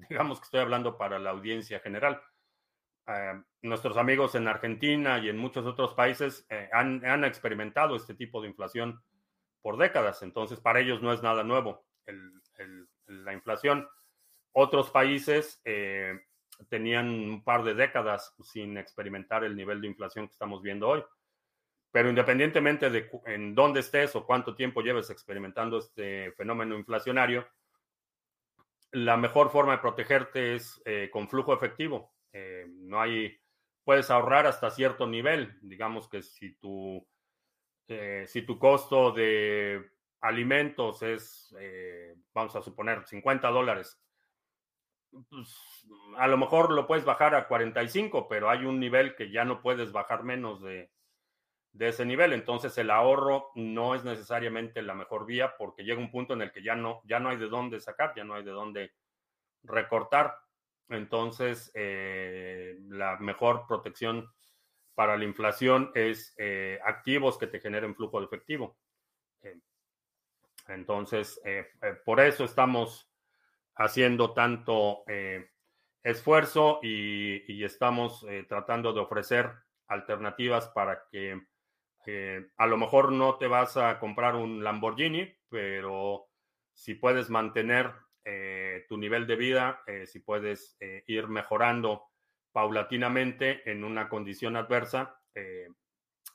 digamos 0.10 0.40
que 0.40 0.46
estoy 0.46 0.62
hablando 0.62 0.98
para 0.98 1.20
la 1.20 1.32
audiencia 1.32 1.82
general. 1.82 2.22
Eh, 3.08 3.44
nuestros 3.62 3.98
amigos 3.98 4.36
en 4.36 4.48
Argentina 4.48 5.20
y 5.20 5.28
en 5.28 5.38
muchos 5.38 5.66
otros 5.66 5.94
países 5.96 6.46
eh, 6.50 6.70
han, 6.72 7.26
experimentado 7.26 7.98
este 7.98 8.16
tipo 8.16 8.42
de 8.42 8.48
inflación 8.48 9.04
por 9.62 9.78
décadas, 9.78 10.24
entonces 10.24 10.62
para 10.62 10.80
ellos 10.80 11.02
no 11.02 11.12
es 11.12 11.22
nada 11.22 11.44
nuevo 11.44 11.86
la 13.08 13.34
inflación. 13.34 13.86
Otros 14.54 14.90
países 14.90 15.62
eh, 15.64 16.20
tenían 16.70 17.08
un 17.08 17.44
par 17.44 17.64
de 17.64 17.74
décadas 17.74 18.36
sin 18.44 18.78
experimentar 18.78 19.44
el 19.44 19.56
nivel 19.56 19.82
de 19.82 19.88
inflación 19.88 20.28
que 20.28 20.34
estamos 20.34 20.62
viendo 20.62 20.90
hoy. 20.90 21.04
Pero 21.92 22.10
independientemente 22.10 22.90
de 22.90 23.10
en 23.26 23.56
dónde 23.56 23.82
estés 23.82 24.16
o 24.16 24.26
cuánto 24.26 24.56
tiempo 24.56 24.82
lleves 24.82 25.10
experimentando 25.10 25.78
este 25.78 26.32
fenómeno 26.34 26.78
inflacionario, 26.78 27.48
la 28.92 29.16
mejor 29.16 29.52
forma 29.52 29.74
de 29.74 29.78
protegerte 29.82 30.56
es 30.56 30.82
eh, 30.86 31.10
con 31.12 31.30
flujo 31.30 31.54
efectivo. 31.54 32.14
Eh, 32.34 32.66
no 32.70 33.02
hay, 33.02 33.38
puedes 33.86 34.10
ahorrar 34.10 34.48
hasta 34.48 34.70
cierto 34.70 35.08
nivel. 35.08 35.58
Digamos 35.62 36.10
que 36.10 36.22
si 36.22 36.56
tu, 36.56 37.06
si 38.26 38.42
tu 38.44 38.58
costo 38.58 39.12
de 39.12 39.92
alimentos 40.22 41.02
es, 41.02 41.54
vamos 42.34 42.56
a 42.56 42.62
suponer, 42.62 43.06
50 43.06 43.50
dólares, 43.50 44.02
pues, 45.30 45.86
a 46.18 46.28
lo 46.28 46.38
mejor 46.38 46.72
lo 46.72 46.88
puedes 46.88 47.06
bajar 47.06 47.36
a 47.36 47.48
45, 47.48 48.28
pero 48.28 48.50
hay 48.50 48.66
un 48.66 48.80
nivel 48.80 49.16
que 49.16 49.32
ya 49.32 49.46
no 49.46 49.62
puedes 49.62 49.92
bajar 49.92 50.24
menos 50.24 50.62
de 50.62 50.92
de 51.74 51.90
ese 51.90 52.06
nivel. 52.06 52.34
Entonces 52.34 52.78
el 52.78 52.90
ahorro 52.90 53.52
no 53.56 53.96
es 53.96 54.04
necesariamente 54.04 54.82
la 54.82 54.94
mejor 54.94 55.26
vía 55.26 55.56
porque 55.58 55.84
llega 55.84 56.00
un 56.00 56.12
punto 56.12 56.34
en 56.34 56.42
el 56.42 56.52
que 56.52 56.64
ya 56.64 56.76
no, 56.76 57.02
ya 57.06 57.20
no 57.20 57.30
hay 57.30 57.38
de 57.38 57.48
dónde 57.48 57.80
sacar, 57.80 58.14
ya 58.16 58.24
no 58.24 58.36
hay 58.36 58.44
de 58.44 58.52
dónde 58.52 58.94
recortar. 59.64 60.38
Entonces 60.90 61.72
eh, 61.74 62.78
la 62.90 63.18
mejor 63.18 63.66
protección 63.68 64.30
para 64.94 65.18
la 65.18 65.24
inflación 65.24 65.92
es 65.96 66.34
eh, 66.38 66.80
activos 66.84 67.38
que 67.38 67.48
te 67.48 67.60
generen 67.60 67.96
flujo 67.96 68.20
de 68.20 68.26
efectivo. 68.26 68.78
Eh, 69.42 69.58
entonces, 70.68 71.42
por 72.06 72.20
eso 72.20 72.46
estamos 72.46 73.11
haciendo 73.76 74.34
tanto 74.34 75.04
esfuerzo 76.04 76.80
y, 76.82 77.64
estamos 77.64 78.26
tratando 78.48 78.94
de 78.94 79.00
ofrecer 79.00 79.52
alternativas 79.88 80.70
para 80.70 81.04
que 81.12 81.42
eh, 82.06 82.48
a 82.58 82.66
lo 82.66 82.78
mejor 82.78 83.12
no 83.12 83.38
te 83.38 83.48
vas 83.48 83.78
a 83.78 84.00
comprar 84.00 84.36
un 84.36 84.64
Lamborghini, 84.64 85.32
pero 85.50 86.28
si 86.74 86.96
puedes 86.96 87.30
mantener 87.30 87.94
eh, 88.24 88.86
tu 88.90 88.98
nivel 88.98 89.28
de 89.28 89.36
vida, 89.36 89.82
eh, 89.86 90.08
si 90.08 90.20
puedes 90.20 90.78
ir 91.08 91.28
mejorando 91.28 92.08
paulatinamente 92.52 93.70
en 93.70 93.84
una 93.84 94.10
condición 94.10 94.56
adversa, 94.56 95.20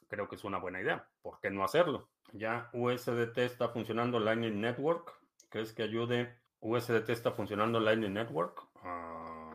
creo 0.09 0.29
que 0.29 0.37
es 0.37 0.45
una 0.45 0.59
buena 0.59 0.81
idea. 0.81 1.09
¿Por 1.21 1.41
qué 1.41 1.51
no 1.51 1.65
hacerlo? 1.65 2.11
Ya 2.33 2.71
USDT 2.73 3.39
está 3.39 3.69
funcionando 3.69 4.19
Lightning 4.19 4.61
Network. 4.61 5.13
¿Crees 5.51 5.73
que 5.73 5.83
ayude? 5.83 6.39
USDT 6.67 7.11
está 7.11 7.31
funcionando 7.33 7.79
Lightning 7.79 8.13
Network. 8.13 8.63
Ah, 8.83 9.53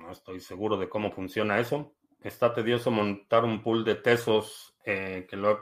no 0.00 0.10
estoy 0.10 0.40
seguro 0.40 0.76
de 0.76 0.88
cómo 0.88 1.12
funciona 1.12 1.58
eso. 1.58 1.94
Está 2.20 2.54
tedioso 2.54 2.90
montar 2.90 3.44
un 3.44 3.62
pool 3.62 3.84
de 3.84 3.96
tesos, 3.96 4.76
eh, 4.84 5.26
que 5.28 5.36
lo 5.36 5.52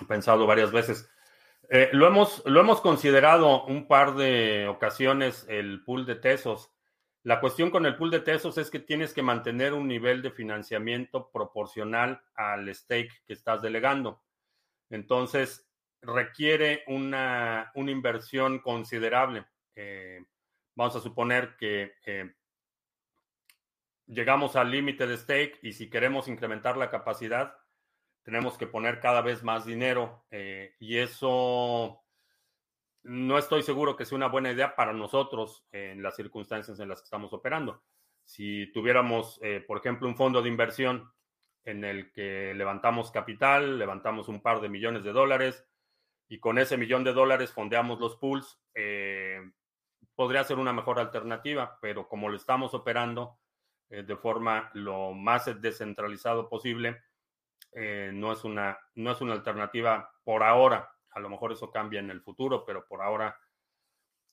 he 0.00 0.04
pensado 0.06 0.46
varias 0.46 0.72
veces. 0.72 1.08
Eh, 1.70 1.88
lo, 1.92 2.06
hemos, 2.06 2.42
lo 2.44 2.60
hemos 2.60 2.80
considerado 2.82 3.64
un 3.64 3.88
par 3.88 4.14
de 4.14 4.68
ocasiones 4.68 5.46
el 5.48 5.82
pool 5.84 6.04
de 6.04 6.16
tesos. 6.16 6.70
La 7.22 7.40
cuestión 7.40 7.70
con 7.70 7.86
el 7.86 7.96
pool 7.96 8.10
de 8.10 8.20
tesos 8.20 8.58
es 8.58 8.70
que 8.70 8.80
tienes 8.80 9.14
que 9.14 9.22
mantener 9.22 9.72
un 9.72 9.88
nivel 9.88 10.20
de 10.20 10.30
financiamiento 10.30 11.30
proporcional 11.30 12.22
al 12.34 12.72
stake 12.74 13.22
que 13.26 13.32
estás 13.32 13.62
delegando. 13.62 14.22
Entonces, 14.90 15.66
requiere 16.02 16.84
una, 16.86 17.72
inversión 17.74 18.58
considerable. 18.58 19.46
Eh, 19.74 20.24
vamos 20.74 20.96
a 20.96 21.00
suponer 21.00 21.56
que 21.56 21.92
llegamos 24.06 24.56
al 24.56 24.70
límite 24.70 25.06
de 25.06 25.16
stake 25.16 25.58
y 25.62 25.72
si 25.72 25.88
queremos 25.88 26.28
incrementar 26.28 26.76
la 26.76 26.90
capacidad, 26.90 27.56
tenemos 28.22 28.56
que 28.56 28.66
poner 28.66 29.00
cada 29.00 29.20
vez 29.20 29.42
más 29.42 29.64
dinero 29.66 30.24
eh, 30.30 30.74
y 30.78 30.98
eso 30.98 32.02
no 33.02 33.38
estoy 33.38 33.62
seguro 33.62 33.96
que 33.96 34.06
sea 34.06 34.16
una 34.16 34.28
buena 34.28 34.50
idea 34.50 34.74
para 34.74 34.92
nosotros 34.92 35.66
en 35.70 36.02
las 36.02 36.16
circunstancias 36.16 36.80
en 36.80 36.88
las 36.88 37.00
que 37.00 37.04
estamos 37.04 37.32
operando. 37.34 37.82
Si 38.24 38.72
tuviéramos, 38.72 39.38
eh, 39.42 39.62
por 39.66 39.78
ejemplo, 39.78 40.08
un 40.08 40.16
fondo 40.16 40.40
de 40.40 40.48
inversión 40.48 41.12
en 41.64 41.84
el 41.84 42.12
que 42.12 42.54
levantamos 42.54 43.10
capital, 43.10 43.78
levantamos 43.78 44.28
un 44.28 44.40
par 44.40 44.62
de 44.62 44.70
millones 44.70 45.04
de 45.04 45.12
dólares 45.12 45.66
y 46.26 46.40
con 46.40 46.58
ese 46.58 46.78
millón 46.78 47.04
de 47.04 47.12
dólares 47.12 47.52
fondeamos 47.52 48.00
los 48.00 48.16
pools, 48.16 48.58
eh, 48.74 49.38
podría 50.14 50.44
ser 50.44 50.58
una 50.58 50.72
mejor 50.72 50.98
alternativa, 50.98 51.78
pero 51.80 52.08
como 52.08 52.28
lo 52.28 52.36
estamos 52.36 52.74
operando, 52.74 53.38
eh, 53.90 54.02
de 54.02 54.16
forma 54.16 54.70
lo 54.74 55.12
más 55.12 55.60
descentralizado 55.60 56.48
posible, 56.48 57.02
eh, 57.72 58.10
no, 58.12 58.32
es 58.32 58.44
una, 58.44 58.78
no 58.94 59.12
es 59.12 59.20
una 59.20 59.34
alternativa 59.34 60.12
por 60.24 60.42
ahora. 60.42 60.90
A 61.10 61.20
lo 61.20 61.28
mejor 61.28 61.52
eso 61.52 61.70
cambia 61.70 62.00
en 62.00 62.10
el 62.10 62.20
futuro, 62.20 62.64
pero 62.64 62.86
por 62.86 63.02
ahora 63.02 63.38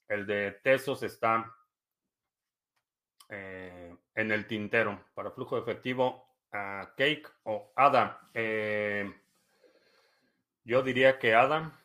el 0.07 0.25
de 0.25 0.51
Tesos 0.63 1.03
está 1.03 1.53
eh, 3.29 3.95
en 4.15 4.31
el 4.31 4.47
tintero. 4.47 5.05
Para 5.13 5.31
flujo 5.31 5.57
efectivo, 5.57 6.27
a 6.51 6.93
Cake 6.97 7.27
o 7.43 7.71
ADA. 7.75 8.19
yo 10.63 10.83
diría 10.83 11.17
que 11.19 11.33
ADA. 11.33 11.80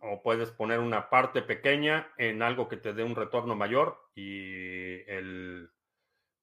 O 0.00 0.22
puedes 0.22 0.50
poner 0.50 0.78
una 0.78 1.10
parte 1.10 1.42
pequeña 1.42 2.08
en 2.18 2.42
algo 2.42 2.68
que 2.68 2.76
te 2.76 2.92
dé 2.92 3.02
un 3.02 3.16
retorno 3.16 3.54
mayor 3.54 3.98
y 4.14 5.02
el 5.10 5.70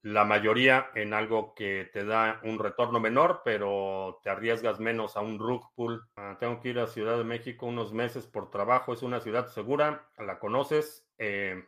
la 0.06 0.24
mayoría 0.24 0.92
en 0.94 1.16
algo 1.16 1.56
que 1.56 1.90
te 1.92 2.06
da 2.06 2.40
un 2.44 2.60
retorno 2.60 3.00
menor, 3.00 3.42
pero 3.44 4.20
te 4.22 4.30
arriesgas 4.30 4.80
menos 4.80 5.18
a 5.18 5.22
un 5.22 5.40
rug 5.40 5.74
pool. 5.74 6.08
Ah, 6.16 6.38
tengo 6.40 6.62
que 6.62 6.70
ir 6.70 6.78
a 6.78 6.86
Ciudad 6.86 7.18
de 7.18 7.24
México 7.24 7.66
unos 7.66 7.92
meses 7.92 8.28
por 8.28 8.52
trabajo. 8.52 8.94
Es 8.94 9.02
una 9.02 9.20
ciudad 9.20 9.48
segura, 9.48 10.08
la 10.20 10.38
conoces. 10.38 11.08
Eh, 11.18 11.66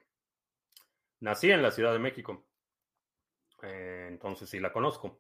nací 1.20 1.50
en 1.50 1.64
la 1.64 1.72
Ciudad 1.72 1.94
de 1.94 1.98
México, 1.98 2.46
eh, 3.64 4.06
entonces 4.08 4.48
sí 4.48 4.60
la 4.60 4.72
conozco. 4.72 5.18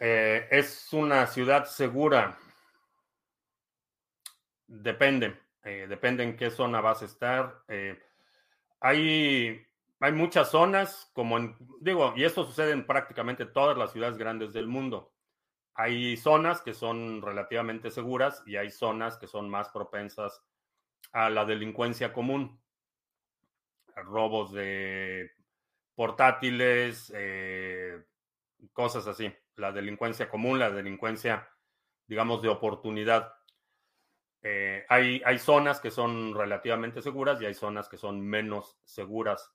Eh, 0.00 0.48
es 0.50 0.92
una 0.92 1.28
ciudad 1.28 1.66
segura. 1.66 2.36
Depende, 4.68 5.36
depende 5.64 6.22
en 6.22 6.36
qué 6.36 6.50
zona 6.50 6.80
vas 6.80 7.02
a 7.02 7.06
estar. 7.06 7.64
hay 8.80 9.68
hay 10.00 10.12
muchas 10.12 10.50
zonas, 10.50 11.10
como 11.12 11.38
en, 11.38 11.56
digo, 11.80 12.12
y 12.16 12.24
esto 12.24 12.44
sucede 12.44 12.70
en 12.70 12.86
prácticamente 12.86 13.46
todas 13.46 13.76
las 13.76 13.92
ciudades 13.92 14.16
grandes 14.16 14.52
del 14.52 14.68
mundo. 14.68 15.12
Hay 15.74 16.16
zonas 16.16 16.60
que 16.60 16.72
son 16.72 17.20
relativamente 17.20 17.90
seguras 17.90 18.42
y 18.46 18.56
hay 18.56 18.70
zonas 18.70 19.16
que 19.16 19.26
son 19.26 19.50
más 19.50 19.70
propensas 19.70 20.40
a 21.12 21.30
la 21.30 21.44
delincuencia 21.44 22.12
común, 22.12 22.60
robos 23.96 24.52
de 24.52 25.32
portátiles, 25.96 27.12
eh, 27.14 28.04
cosas 28.72 29.06
así, 29.08 29.32
la 29.56 29.72
delincuencia 29.72 30.28
común, 30.28 30.60
la 30.60 30.70
delincuencia, 30.70 31.48
digamos, 32.06 32.40
de 32.40 32.48
oportunidad. 32.48 33.32
Eh, 34.42 34.84
hay, 34.88 35.20
hay, 35.24 35.38
zonas 35.38 35.80
que 35.80 35.90
son 35.90 36.32
relativamente 36.32 37.02
seguras 37.02 37.40
y 37.42 37.46
hay 37.46 37.54
zonas 37.54 37.88
que 37.88 37.96
son 37.96 38.20
menos 38.20 38.78
seguras 38.84 39.52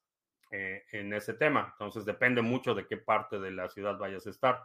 eh, 0.52 0.84
en 0.92 1.14
ese 1.14 1.34
tema. 1.34 1.70
Entonces 1.72 2.04
depende 2.04 2.42
mucho 2.42 2.76
de 2.76 2.86
qué 2.86 2.98
parte 2.98 3.40
de 3.40 3.52
la 3.52 3.70
ciudad 3.70 3.98
vayas 3.98 4.28
a 4.28 4.32
estar. 4.32 4.62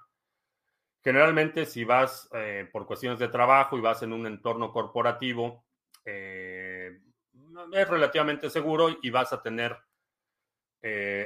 Generalmente 1.04 1.66
si 1.66 1.84
vas 1.84 2.28
eh, 2.32 2.68
por 2.72 2.86
cuestiones 2.86 3.20
de 3.20 3.28
trabajo 3.28 3.78
y 3.78 3.80
vas 3.80 4.02
en 4.02 4.12
un 4.12 4.26
entorno 4.26 4.72
corporativo, 4.72 5.64
es 6.04 7.88
relativamente 7.90 8.48
seguro 8.48 8.96
y 9.02 9.10
vas 9.10 9.30
a 9.34 9.42
tener 9.42 9.76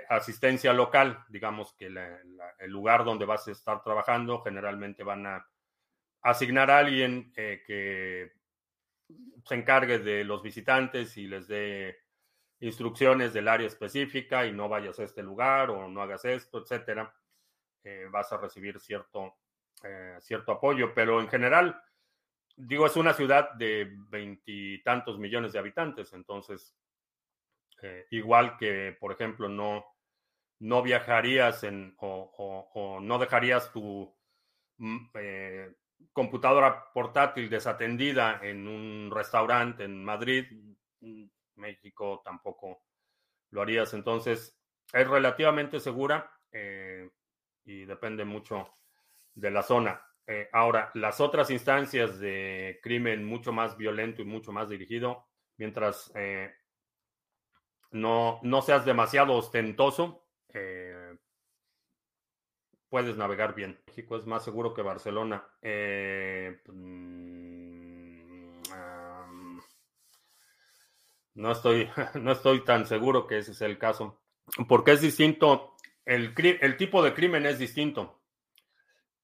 asistencia 0.09 0.72
local. 0.72 1.24
Digamos 1.28 1.72
que 1.74 1.86
el 1.86 2.70
lugar 2.70 3.05
donde 3.05 3.24
vas 3.24 3.47
a 3.47 3.53
estar 3.53 3.80
trabajando 3.80 4.40
generalmente 4.40 5.05
van 5.05 5.24
a 5.26 5.47
asignar 6.22 6.68
a 6.72 6.78
alguien 6.78 7.32
que 7.32 8.32
se 9.44 9.55
encargue 9.55 9.98
de 9.98 10.24
los 10.24 10.42
visitantes 10.42 11.16
y 11.16 11.26
les 11.26 11.48
dé 11.48 11.98
instrucciones 12.61 13.32
del 13.32 13.48
área 13.48 13.66
específica 13.66 14.46
y 14.46 14.53
no 14.53 14.68
vayas 14.68 14.98
a 14.98 15.05
este 15.05 15.22
lugar 15.22 15.70
o 15.70 15.88
no 15.88 16.00
hagas 16.00 16.24
esto, 16.24 16.59
etcétera, 16.59 17.12
eh, 17.82 18.07
vas 18.11 18.32
a 18.32 18.36
recibir 18.36 18.78
cierto, 18.78 19.34
eh, 19.82 20.16
cierto 20.20 20.53
apoyo. 20.53 20.94
Pero 20.94 21.20
en 21.20 21.28
general, 21.28 21.82
digo, 22.57 22.86
es 22.86 22.96
una 22.96 23.14
ciudad 23.14 23.53
de 23.55 23.90
veintitantos 24.09 25.18
millones 25.18 25.53
de 25.53 25.59
habitantes, 25.59 26.12
entonces, 26.12 26.76
eh, 27.82 28.07
igual 28.11 28.57
que, 28.57 28.96
por 29.00 29.11
ejemplo, 29.11 29.48
no, 29.48 29.84
no 30.61 30.82
viajarías 30.82 31.64
en, 31.64 31.96
o, 31.98 33.00
no 33.03 33.18
dejarías 33.18 33.72
tu 33.72 34.14
mm, 34.76 35.09
computadora 36.12 36.92
portátil 36.92 37.48
desatendida 37.48 38.40
en 38.42 38.66
un 38.66 39.11
restaurante 39.11 39.84
en 39.84 40.05
Madrid, 40.05 40.46
México 41.57 42.22
tampoco 42.24 42.82
lo 43.50 43.62
harías. 43.62 43.94
Entonces, 43.94 44.59
es 44.92 45.09
relativamente 45.09 45.80
segura 45.80 46.30
eh, 46.50 47.09
y 47.64 47.84
depende 47.84 48.24
mucho 48.24 48.68
de 49.34 49.50
la 49.50 49.62
zona. 49.62 50.03
Eh, 50.26 50.48
ahora, 50.53 50.90
las 50.94 51.20
otras 51.20 51.50
instancias 51.50 52.18
de 52.18 52.78
crimen 52.82 53.24
mucho 53.24 53.53
más 53.53 53.76
violento 53.76 54.22
y 54.22 54.24
mucho 54.24 54.53
más 54.53 54.68
dirigido, 54.68 55.26
mientras 55.57 56.12
eh, 56.14 56.55
no, 57.90 58.40
no 58.42 58.62
seas 58.62 58.84
demasiado 58.84 59.34
ostentoso, 59.34 60.26
puedes 62.93 63.16
navegar 63.16 63.55
bien. 63.55 63.80
México 63.86 64.18
es 64.18 64.26
más 64.26 64.45
seguro 64.45 64.74
que 64.74 64.82
Barcelona. 64.82 65.43
Eh, 65.62 66.61
mm, 66.66 68.61
no, 71.36 71.53
estoy, 71.53 71.88
no 72.20 72.32
estoy 72.32 72.62
tan 72.64 72.84
seguro 72.84 73.26
que 73.26 73.38
ese 73.38 73.55
sea 73.55 73.66
el 73.66 73.78
caso. 73.78 74.20
Porque 74.68 74.93
es 74.93 75.01
distinto, 75.01 75.74
el, 76.05 76.34
el 76.36 76.76
tipo 76.76 77.03
de 77.03 77.14
crimen 77.14 77.47
es 77.47 77.59
distinto. 77.59 78.20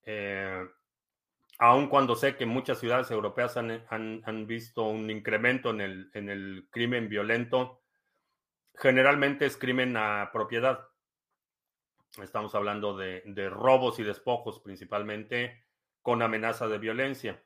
Eh, 0.03 0.67
aun 1.59 1.89
cuando 1.89 2.17
sé 2.17 2.37
que 2.37 2.47
muchas 2.47 2.79
ciudades 2.81 3.11
europeas 3.11 3.59
han, 3.59 3.85
han, 3.91 4.47
visto 4.47 4.85
un 4.85 5.11
incremento 5.11 5.69
en 5.69 5.83
el, 5.83 6.11
en 6.15 6.31
el 6.31 6.69
crimen 6.71 7.11
violento, 7.11 7.83
generalmente 8.77 9.45
es 9.45 9.59
crimen 9.59 9.95
a 9.99 10.31
propiedad. 10.33 10.89
Estamos 12.17 12.55
hablando 12.55 12.97
de, 12.97 13.51
robos 13.51 13.99
y 13.99 14.03
despojos 14.03 14.61
principalmente 14.61 15.65
con 16.03 16.23
amenaza 16.23 16.67
de 16.67 16.79
violencia. 16.79 17.43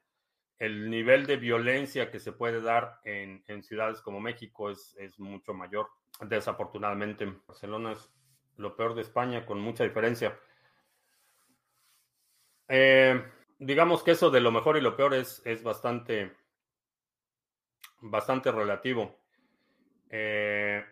El 0.58 0.88
nivel 0.88 1.26
de 1.26 1.36
violencia 1.36 2.10
que 2.10 2.20
se 2.20 2.32
puede 2.32 2.62
dar 2.62 3.00
en, 3.04 3.42
ciudades 3.62 4.00
como 4.00 4.20
México 4.20 4.70
es, 4.70 5.18
mucho 5.18 5.52
mayor. 5.52 5.88
Desafortunadamente, 6.20 7.26
Barcelona 7.46 7.92
es 7.92 8.10
lo 8.56 8.76
peor 8.76 8.94
de 8.94 9.02
España 9.02 9.44
con 9.44 9.60
mucha 9.60 9.84
diferencia. 9.84 10.38
Eh, 12.68 13.22
digamos 13.58 14.02
que 14.02 14.12
eso 14.12 14.30
de 14.30 14.40
lo 14.40 14.52
mejor 14.52 14.76
y 14.78 14.80
lo 14.80 14.96
peor 14.96 15.14
es, 15.14 15.42
bastante, 15.62 16.32
bastante 18.00 18.52
relativo. 18.52 19.18
Eh, 20.08 20.84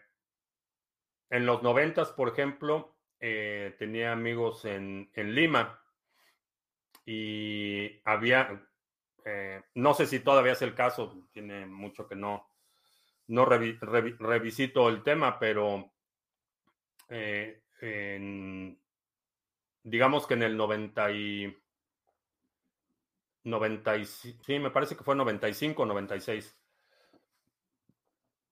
en 1.31 1.47
los 1.47 1.63
noventas, 1.63 2.11
por 2.11 2.29
ejemplo, 2.29 3.00
eh, 3.23 3.75
tenía 3.79 4.13
amigos 4.13 4.65
en, 4.65 5.11
Lima 5.15 5.79
y 7.05 8.01
había, 8.05 8.67
eh, 9.27 9.63
no 9.75 9.93
sé 9.93 10.07
si 10.07 10.21
todavía 10.21 10.53
es 10.53 10.63
el 10.63 10.75
caso, 10.75 11.29
tiene 11.31 11.67
mucho 11.67 12.09
que 12.09 12.17
no, 12.17 12.49
no 13.27 13.45
revisito 13.45 14.89
el 14.89 15.03
tema, 15.03 15.39
pero 15.39 15.93
eh, 17.11 17.61
digamos 19.83 20.27
que 20.27 20.35
en 20.35 20.43
el 20.43 20.57
90 20.57 21.13
y, 21.13 21.59
90 23.45 24.05
sí, 24.07 24.59
me 24.59 24.71
parece 24.71 24.97
que 24.97 25.05
fue 25.05 25.15
95 25.15 25.83
o 25.83 25.87
96. 25.87 26.57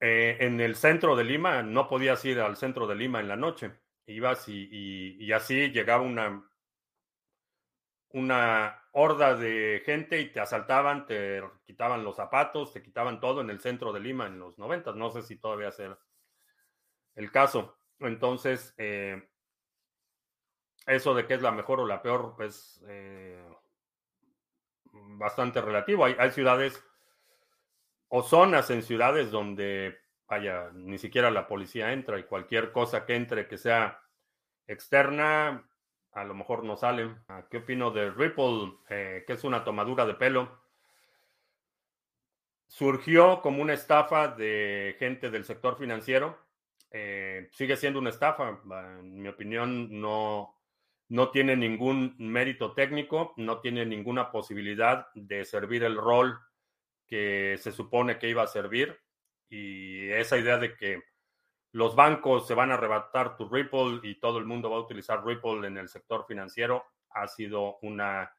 en 0.01 0.61
el 0.61 0.77
centro 0.77 1.17
de 1.17 1.25
Lima, 1.25 1.63
no 1.63 1.89
podías 1.89 2.23
ir 2.27 2.39
al 2.41 2.57
centro 2.57 2.87
de 2.87 2.95
Lima 2.97 3.21
en 3.21 3.29
la 3.29 3.37
noche 3.37 3.73
ibas 4.09 4.49
y, 4.49 5.33
así 5.33 5.71
llegaba 5.71 6.03
una, 6.03 6.49
una 8.11 8.83
horda 8.93 9.35
de 9.35 9.83
gente 9.85 10.21
y 10.21 10.33
te 10.33 10.41
asaltaban, 10.41 11.07
te 11.07 11.43
quitaban 11.67 12.05
los 12.05 12.17
zapatos, 12.17 12.73
te 12.73 12.83
quitaban 12.83 13.21
todo 13.21 13.41
en 13.41 13.51
el 13.51 13.61
centro 13.61 13.93
de 13.93 14.01
Lima 14.01 14.27
en 14.27 14.39
los 14.39 14.59
noventas. 14.59 14.97
No 14.97 15.11
sé 15.11 15.23
si 15.23 15.37
todavía 15.37 15.69
es 15.69 15.81
el 17.15 17.31
caso. 17.31 17.79
Entonces, 18.01 18.75
eh, 18.79 19.29
eso 20.87 21.15
de 21.15 21.27
que 21.27 21.35
es 21.35 21.43
la 21.43 21.53
mejor 21.53 21.81
o 21.81 21.87
la 21.87 22.01
peor 22.01 22.37
es 22.41 22.83
eh, 22.89 23.45
bastante 24.93 25.61
relativo. 25.61 26.05
Hay 26.05 26.31
ciudades 26.31 26.83
o 28.09 28.23
zonas 28.23 28.71
en 28.71 28.83
ciudades 28.83 29.31
donde 29.31 29.99
vaya, 30.29 30.71
ni 30.75 30.99
siquiera 30.99 31.31
la 31.31 31.49
policía 31.49 31.93
entra 31.93 32.19
y 32.19 32.25
cualquier 32.25 32.71
cosa 32.73 33.07
que 33.07 33.15
entre 33.17 33.49
que 33.49 33.57
sea 33.57 34.01
externa, 34.67 35.69
a 36.13 36.25
lo 36.25 36.35
mejor 36.35 36.65
no 36.65 36.77
sale. 36.77 37.15
Ah, 37.29 37.47
¿Qué 37.51 37.59
opino 37.59 37.91
de 37.91 38.11
Ripple, 38.11 38.75
eh, 38.91 39.25
que 39.27 39.33
es 39.33 39.45
una 39.45 39.65
tomadura 39.65 40.05
de 40.05 40.15
pelo? 40.15 40.63
Surgió 42.67 43.41
como 43.41 43.63
una 43.63 43.73
estafa 43.73 44.29
de 44.29 44.97
gente 44.99 45.31
del 45.31 45.45
sector 45.45 45.79
financiero. 45.79 46.39
Eh, 46.91 47.49
sigue 47.53 47.77
siendo 47.77 47.99
una 47.99 48.11
estafa. 48.11 48.61
En 49.01 49.23
mi 49.23 49.29
opinión, 49.29 50.01
no, 50.01 50.55
no 51.09 51.31
tiene 51.31 51.57
ningún 51.57 52.15
mérito 52.19 52.75
técnico, 52.75 53.33
no 53.39 53.61
tiene 53.61 53.87
ninguna 53.87 54.31
posibilidad 54.31 55.09
de 55.15 55.47
servir 55.47 55.85
el 55.85 55.97
rol 55.97 56.39
que 57.07 57.57
se 57.59 57.73
supone 57.73 58.19
que 58.19 58.29
iba 58.29 58.43
a 58.43 58.47
servir 58.47 58.99
y 59.49 60.11
esa 60.11 60.37
idea 60.39 60.59
de 60.59 60.77
que 60.77 61.03
los 61.73 61.95
bancos 61.95 62.47
se 62.47 62.55
van 62.55 62.71
a 62.71 62.75
arrebatar 62.75 63.37
tu 63.37 63.49
Ripple 63.49 64.01
y 64.03 64.19
todo 64.19 64.39
el 64.39 64.47
mundo 64.47 64.71
va 64.71 64.77
a 64.77 64.81
utilizar 64.81 65.25
Ripple 65.25 65.67
en 65.67 65.77
el 65.77 65.89
sector 65.89 66.25
financiero 66.27 66.85
ha 67.11 67.27
sido 67.29 67.79
una 67.83 68.33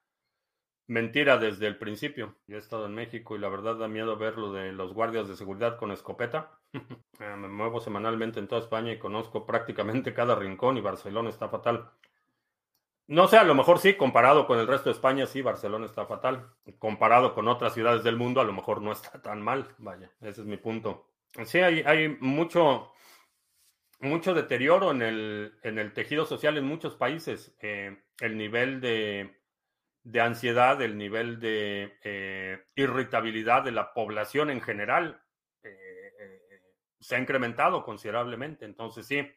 mentira 0.87 1.37
desde 1.37 1.67
el 1.67 1.77
principio. 1.77 2.37
Yo 2.47 2.55
he 2.55 2.59
estado 2.59 2.87
en 2.87 2.95
México 2.95 3.35
y 3.35 3.39
la 3.39 3.49
verdad 3.49 3.75
da 3.75 3.87
miedo 3.87 4.17
ver 4.17 4.37
lo 4.37 4.51
de 4.51 4.71
los 4.71 4.93
guardias 4.93 5.27
de 5.27 5.35
seguridad 5.35 5.77
con 5.77 5.91
escopeta. 5.91 6.59
Eh, 6.73 6.79
me 7.37 7.47
muevo 7.47 7.79
semanalmente 7.79 8.39
en 8.39 8.47
toda 8.47 8.61
España 8.61 8.91
y 8.91 8.99
conozco 8.99 9.45
prácticamente 9.45 10.13
cada 10.13 10.35
rincón 10.35 10.77
y 10.77 10.81
Barcelona 10.81 11.29
está 11.29 11.49
fatal. 11.49 11.91
No 13.09 13.27
sé, 13.27 13.37
a 13.37 13.43
lo 13.43 13.55
mejor 13.55 13.79
sí, 13.79 13.95
comparado 13.95 14.45
con 14.45 14.59
el 14.59 14.67
resto 14.67 14.89
de 14.89 14.93
España, 14.93 15.25
sí, 15.25 15.41
Barcelona 15.41 15.87
está 15.87 16.05
fatal. 16.05 16.53
Comparado 16.77 17.33
con 17.33 17.47
otras 17.47 17.73
ciudades 17.73 18.03
del 18.03 18.15
mundo, 18.15 18.39
a 18.39 18.43
lo 18.43 18.53
mejor 18.53 18.83
no 18.83 18.91
está 18.91 19.19
tan 19.19 19.41
mal. 19.41 19.73
Vaya, 19.79 20.11
ese 20.21 20.41
es 20.41 20.45
mi 20.45 20.57
punto. 20.57 21.09
Sí, 21.43 21.57
hay, 21.57 21.81
hay 21.87 22.09
mucho, 22.19 22.93
mucho 23.99 24.35
deterioro 24.35 24.91
en 24.91 25.01
el, 25.01 25.57
en 25.63 25.79
el 25.79 25.91
tejido 25.91 26.23
social 26.23 26.55
en 26.55 26.65
muchos 26.65 26.95
países. 26.95 27.57
Eh, 27.61 27.97
el 28.19 28.37
nivel 28.37 28.79
de, 28.79 29.41
de, 30.03 30.21
ansiedad, 30.21 30.79
el 30.79 30.95
nivel 30.95 31.39
de 31.39 31.97
eh, 32.03 32.63
irritabilidad 32.75 33.63
de 33.63 33.71
la 33.71 33.91
población 33.91 34.51
en 34.51 34.61
general 34.61 35.19
eh, 35.63 36.61
se 36.99 37.15
ha 37.15 37.19
incrementado 37.19 37.83
considerablemente. 37.83 38.65
Entonces, 38.65 39.07
sí, 39.07 39.27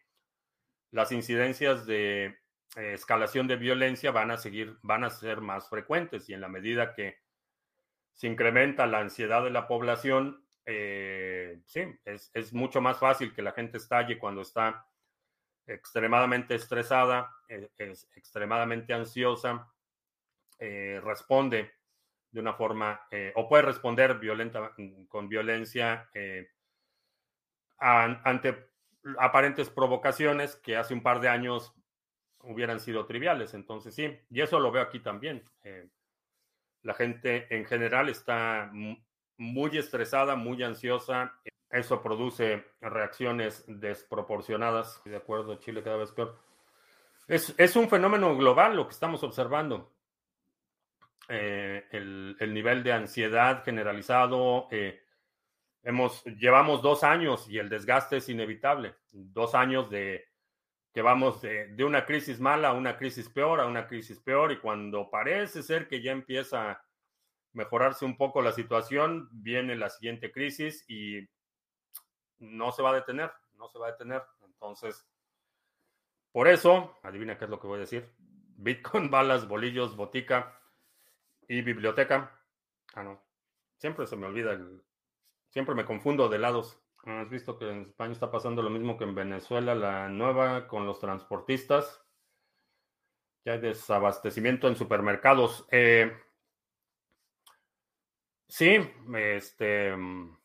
las 0.90 1.10
incidencias 1.10 1.86
de 1.86 2.41
escalación 2.76 3.46
de 3.46 3.56
violencia 3.56 4.10
van 4.10 4.30
a 4.30 4.38
seguir, 4.38 4.78
van 4.82 5.04
a 5.04 5.10
ser 5.10 5.40
más 5.40 5.68
frecuentes 5.68 6.28
y 6.28 6.34
en 6.34 6.40
la 6.40 6.48
medida 6.48 6.94
que 6.94 7.18
se 8.12 8.26
incrementa 8.26 8.86
la 8.86 9.00
ansiedad 9.00 9.42
de 9.44 9.50
la 9.50 9.66
población, 9.66 10.44
sí, 10.64 11.98
es, 12.04 12.52
mucho 12.52 12.80
más 12.80 12.98
fácil 12.98 13.34
que 13.34 13.42
la 13.42 13.52
gente 13.52 13.78
estalle 13.78 14.18
cuando 14.18 14.42
está 14.42 14.86
extremadamente 15.66 16.54
estresada, 16.54 17.30
es 17.48 18.08
extremadamente 18.14 18.92
ansiosa, 18.92 19.70
responde 20.58 21.72
de 22.30 22.40
una 22.40 22.54
forma, 22.54 23.06
o 23.34 23.48
puede 23.48 23.64
responder 23.64 24.18
violenta, 24.18 24.74
con 25.08 25.28
violencia 25.28 26.08
ante 27.78 28.70
aparentes 29.18 29.68
provocaciones 29.68 30.56
que 30.56 30.76
hace 30.76 30.94
un 30.94 31.02
par 31.02 31.20
de 31.20 31.28
años 31.28 31.74
hubieran 32.42 32.80
sido 32.80 33.06
triviales. 33.06 33.54
Entonces, 33.54 33.94
sí, 33.94 34.18
y 34.30 34.40
eso 34.40 34.58
lo 34.58 34.70
veo 34.70 34.82
aquí 34.82 35.00
también. 35.00 35.42
Eh, 35.64 35.88
la 36.82 36.94
gente 36.94 37.46
en 37.54 37.64
general 37.64 38.08
está 38.08 38.70
muy 39.36 39.76
estresada, 39.76 40.36
muy 40.36 40.62
ansiosa. 40.62 41.38
Eso 41.70 42.02
produce 42.02 42.64
reacciones 42.80 43.64
desproporcionadas. 43.66 45.02
De 45.04 45.16
acuerdo, 45.16 45.56
Chile 45.56 45.82
cada 45.82 45.96
vez 45.96 46.12
peor. 46.12 46.38
Es, 47.28 47.76
un 47.76 47.88
fenómeno 47.88 48.36
global 48.36 48.76
lo 48.76 48.86
que 48.86 48.92
estamos 48.92 49.22
observando. 49.22 49.92
Eh, 51.28 51.86
el, 51.92 52.52
nivel 52.52 52.82
de 52.82 52.92
ansiedad 52.92 53.64
generalizado, 53.64 54.66
eh, 54.70 55.02
Hemos, 55.84 56.22
llevamos 56.24 56.80
dos 56.80 57.02
años 57.02 57.48
y 57.48 57.58
el 57.58 57.68
desgaste 57.68 58.18
es 58.18 58.28
inevitable. 58.28 58.94
Dos 59.10 59.54
años 59.54 59.90
de 59.90 60.31
que 60.92 61.02
vamos 61.02 61.40
de, 61.40 61.84
una 61.84 62.04
crisis 62.04 62.38
mala 62.38 62.68
a 62.68 62.72
una 62.74 62.96
crisis 62.96 63.28
peor, 63.28 63.60
a 63.60 63.66
una 63.66 63.86
crisis 63.86 64.20
peor, 64.20 64.52
y 64.52 64.60
cuando 64.60 65.10
parece 65.10 65.62
ser 65.62 65.88
que 65.88 66.02
ya 66.02 66.12
empieza 66.12 66.70
a 66.70 66.84
mejorarse 67.52 68.04
un 68.04 68.16
poco 68.16 68.42
la 68.42 68.52
situación, 68.52 69.28
viene 69.32 69.74
la 69.76 69.88
siguiente 69.88 70.30
crisis 70.30 70.84
y 70.88 71.26
no 72.38 72.72
se 72.72 72.82
va 72.82 72.90
a 72.90 72.94
detener, 72.94 73.32
no 73.54 73.68
se 73.68 73.78
va 73.78 73.88
a 73.88 73.92
detener. 73.92 74.22
Entonces, 74.44 75.06
por 76.30 76.48
eso, 76.48 76.98
adivina 77.02 77.38
qué 77.38 77.44
es 77.44 77.50
lo 77.50 77.60
que 77.60 77.66
voy 77.66 77.76
a 77.78 77.80
decir. 77.80 78.12
Bitcoin, 78.56 79.10
balas, 79.10 79.48
bolillos, 79.48 79.96
botica 79.96 80.58
y 81.48 81.62
biblioteca. 81.62 82.38
Ah, 82.94 83.02
no. 83.02 83.22
Siempre 83.78 84.06
se 84.06 84.16
me 84.16 84.26
olvida 84.26 84.58
Siempre 85.48 85.74
me 85.74 85.84
confundo 85.84 86.28
de 86.28 86.38
lados. 86.38 86.81
Has 87.04 87.28
visto 87.28 87.58
que 87.58 87.68
en 87.68 87.82
España 87.82 88.12
está 88.12 88.30
pasando 88.30 88.62
lo 88.62 88.70
mismo 88.70 88.96
que 88.96 89.04
en 89.04 89.14
Venezuela, 89.14 89.74
la 89.74 90.08
nueva 90.08 90.68
con 90.68 90.86
los 90.86 91.00
transportistas. 91.00 92.00
Ya 93.44 93.54
hay 93.54 93.60
desabastecimiento 93.60 94.68
en 94.68 94.76
supermercados. 94.76 95.66
Eh, 95.72 96.16
sí, 98.46 98.78
este. 99.16 99.96
Mm, 99.96 100.38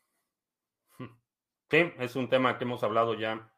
sí, 1.70 1.93
es 1.99 2.16
un 2.16 2.28
tema 2.28 2.58
que 2.58 2.64
hemos 2.64 2.84
hablado 2.84 3.14
ya 3.14 3.53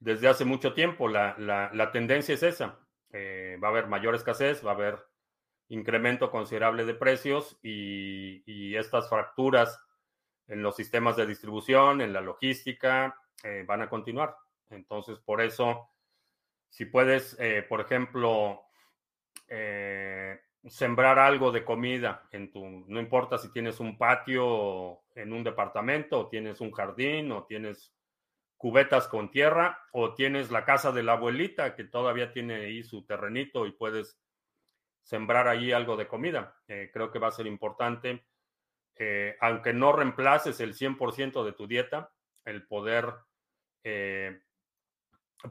desde 0.00 0.26
hace 0.26 0.44
mucho 0.44 0.74
tiempo. 0.74 1.08
La, 1.08 1.90
tendencia 1.92 2.34
es 2.34 2.42
esa. 2.42 2.80
Eh, 3.12 3.58
va 3.62 3.68
a 3.68 3.70
haber 3.70 3.86
mayor 3.86 4.16
escasez, 4.16 4.66
va 4.66 4.72
a 4.72 4.74
haber 4.74 5.06
incremento 5.68 6.32
considerable 6.32 6.84
de 6.84 6.94
precios 6.94 7.60
y 7.62 8.74
estas 8.74 9.08
fracturas 9.08 9.87
en 10.48 10.62
los 10.62 10.74
sistemas 10.74 11.16
de 11.16 11.26
distribución, 11.26 12.00
en 12.00 12.12
la 12.12 12.20
logística, 12.20 13.20
eh, 13.44 13.64
van 13.66 13.82
a 13.82 13.88
continuar. 13.88 14.34
Entonces, 14.70 15.18
por 15.18 15.40
eso, 15.40 15.90
si 16.68 16.86
puedes, 16.86 17.36
eh, 17.38 17.64
por 17.68 17.80
ejemplo, 17.80 18.62
eh, 19.46 20.40
sembrar 20.64 21.18
algo 21.18 21.52
de 21.52 21.64
comida 21.64 22.28
en 22.32 22.50
tu, 22.50 22.64
no 22.64 22.98
importa 22.98 23.38
si 23.38 23.52
tienes 23.52 23.78
un 23.78 23.96
patio 23.96 25.02
en 25.14 25.32
un 25.32 25.44
departamento, 25.44 26.20
o 26.20 26.28
tienes 26.28 26.60
un 26.60 26.72
jardín, 26.72 27.30
o 27.32 27.44
tienes 27.44 27.94
cubetas 28.56 29.06
con 29.06 29.30
tierra, 29.30 29.78
o 29.92 30.14
tienes 30.14 30.50
la 30.50 30.64
casa 30.64 30.90
de 30.92 31.02
la 31.02 31.12
abuelita 31.12 31.76
que 31.76 31.84
todavía 31.84 32.32
tiene 32.32 32.56
ahí 32.56 32.82
su 32.82 33.04
terrenito 33.04 33.66
y 33.66 33.72
puedes 33.72 34.18
sembrar 35.02 35.46
ahí 35.46 35.72
algo 35.72 35.96
de 35.96 36.08
comida. 36.08 36.56
creo 36.66 37.10
que 37.10 37.18
va 37.18 37.28
a 37.28 37.32
ser 37.32 37.46
importante 37.46 38.27
eh, 38.98 39.36
aunque 39.40 39.72
no 39.72 39.92
reemplaces 39.92 40.58
el 40.60 40.74
100% 40.74 41.44
de 41.44 41.52
tu 41.52 41.66
dieta, 41.66 42.10
el 42.44 42.66
poder 42.66 43.14
eh, 43.84 44.40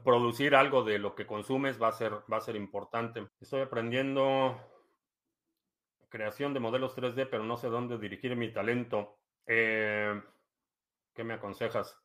producir 0.04 0.54
algo 0.54 0.84
de 0.84 0.98
lo 0.98 1.14
que 1.14 1.26
consumes 1.26 1.80
va 1.80 1.88
a 1.88 1.92
ser, 1.92 2.12
va 2.30 2.36
a 2.36 2.42
ser 2.42 2.56
importante. 2.56 3.26
Estoy 3.40 3.62
aprendiendo 3.62 4.60
creación 6.08 6.52
de 6.52 6.60
modelos 6.60 6.96
3D, 6.96 7.28
pero 7.30 7.44
no 7.44 7.56
sé 7.56 7.68
dónde 7.68 7.98
dirigir 7.98 8.36
mi 8.36 8.52
talento. 8.52 9.18
Eh, 9.46 10.20
¿Qué 11.14 11.24
me 11.24 11.34
aconsejas? 11.34 11.98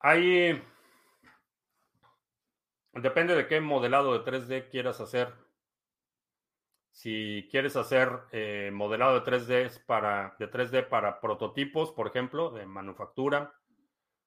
Hay... 0.00 0.62
Depende 2.92 3.34
de 3.34 3.48
qué 3.48 3.60
modelado 3.60 4.16
de 4.16 4.24
3D 4.24 4.68
quieras 4.70 5.00
hacer. 5.00 5.43
Si 6.94 7.48
quieres 7.50 7.74
hacer 7.74 8.08
eh, 8.30 8.70
modelado 8.72 9.18
de 9.18 9.26
3D 9.26 9.84
para, 9.84 10.36
de 10.38 10.48
3D 10.48 10.88
para 10.88 11.20
prototipos, 11.20 11.90
por 11.90 12.06
ejemplo, 12.06 12.50
de 12.50 12.66
manufactura, 12.66 13.52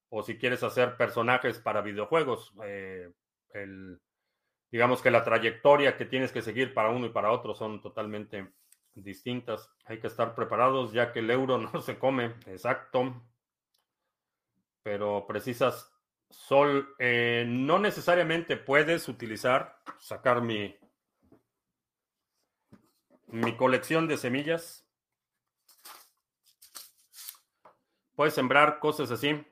o 0.09 0.22
si 0.22 0.38
quieres 0.38 0.63
hacer 0.63 0.97
personajes 0.97 1.59
para 1.59 1.80
videojuegos, 1.80 2.53
eh, 2.65 3.09
digamos 4.70 5.01
que 5.01 5.11
la 5.11 5.24
trayectoria 5.24 5.95
que 5.95 6.03
tienes 6.03 6.34
que 6.34 6.41
seguir 6.41 6.74
para 6.74 6.89
uno 6.89 7.05
y 7.05 7.09
para 7.09 7.32
otro 7.32 7.55
son 7.55 7.82
totalmente 7.82 8.51
distintas. 8.93 9.72
Hay 9.86 10.01
que 10.01 10.07
estar 10.07 10.36
preparados 10.36 10.91
ya 10.91 11.13
que 11.13 11.20
el 11.20 11.32
euro 11.32 11.57
no 11.74 11.82
se 11.82 11.97
come, 11.97 12.36
exacto. 12.47 13.24
Pero 14.84 15.26
precisas 15.26 15.89
sol, 16.30 16.93
eh, 16.99 17.45
no 17.47 17.80
necesariamente 17.80 18.57
puedes 18.57 19.07
utilizar, 19.07 19.80
sacar 19.99 20.41
mi, 20.41 20.78
mi 23.28 23.55
colección 23.55 24.07
de 24.07 24.17
semillas. 24.17 24.86
Puedes 28.15 28.34
sembrar 28.34 28.80
cosas 28.80 29.11
así. 29.11 29.45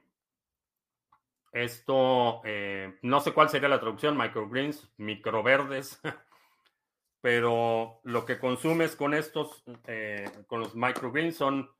Esto, 1.52 2.42
eh, 2.44 2.98
no 3.02 3.22
sé 3.22 3.32
cuál 3.32 3.50
sería 3.50 3.70
la 3.70 3.80
traducción, 3.80 4.18
microgreens, 4.18 4.92
microverdes, 4.98 6.02
pero 7.22 8.02
lo 8.04 8.26
que 8.26 8.40
consumes 8.40 8.96
con 8.96 9.14
estos, 9.14 9.64
eh, 9.88 10.30
con 10.48 10.60
los 10.60 10.76
microgreens 10.76 11.38
son 11.38 11.72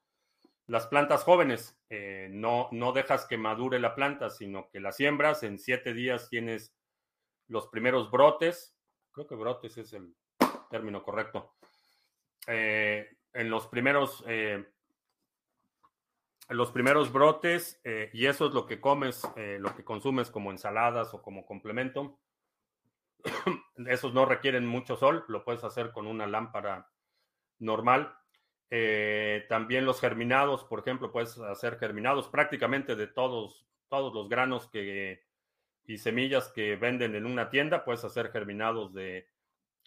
las 0.68 0.88
plantas 0.88 1.24
jóvenes. 1.24 1.78
Eh, 1.90 2.30
no, 2.32 2.70
no 2.72 2.94
dejas 2.94 3.26
que 3.26 3.38
madure 3.38 3.80
la 3.80 3.96
planta, 3.96 4.30
sino 4.30 4.70
que 4.70 4.80
la 4.80 4.92
siembras, 4.92 5.44
en 5.44 5.60
siete 5.60 5.94
días 5.94 6.30
tienes 6.30 6.74
los 7.48 7.68
primeros 7.68 8.12
brotes. 8.12 8.78
Creo 9.12 9.28
que 9.28 9.36
brotes 9.36 9.78
es 9.78 9.92
el 9.94 10.16
término 10.70 11.04
correcto. 11.04 11.55
Eh, 12.48 13.08
en 13.34 13.50
los 13.50 13.68
primeros, 13.68 14.24
eh, 14.28 14.66
los 16.50 16.72
primeros 16.72 17.12
brotes, 17.12 17.82
eh, 17.84 18.10
y 18.14 18.28
eso 18.28 18.48
es 18.48 18.54
lo 18.54 18.66
que 18.66 18.80
comes, 18.80 19.28
lo 19.36 19.76
que 19.76 19.84
consumes 19.84 20.30
como 20.30 20.52
ensaladas 20.52 21.14
o 21.14 21.22
como 21.22 21.46
complemento. 21.46 22.20
Esos 23.88 24.14
no 24.14 24.26
requieren 24.26 24.66
mucho 24.66 24.96
sol, 24.96 25.26
lo 25.28 25.44
puedes 25.44 25.64
hacer 25.64 25.92
con 25.92 26.08
una 26.08 26.28
lámpara 26.28 26.90
normal. 27.60 28.16
también 29.50 29.86
los 29.86 30.00
germinados, 30.00 30.64
por 30.64 30.80
ejemplo, 30.80 31.12
puedes 31.12 31.38
hacer 31.40 31.78
germinados 31.78 32.28
prácticamente 32.30 32.96
de 32.96 33.08
todos, 33.08 33.68
todos 33.90 34.14
los 34.14 34.30
granos 34.30 34.68
que, 34.70 35.24
y 35.86 35.98
semillas 35.98 36.50
que 36.50 36.76
venden 36.76 37.16
en 37.16 37.26
una 37.26 37.50
tienda, 37.50 37.86
puedes 37.86 38.04
hacer 38.04 38.32
germinados 38.32 38.94
de 38.94 39.28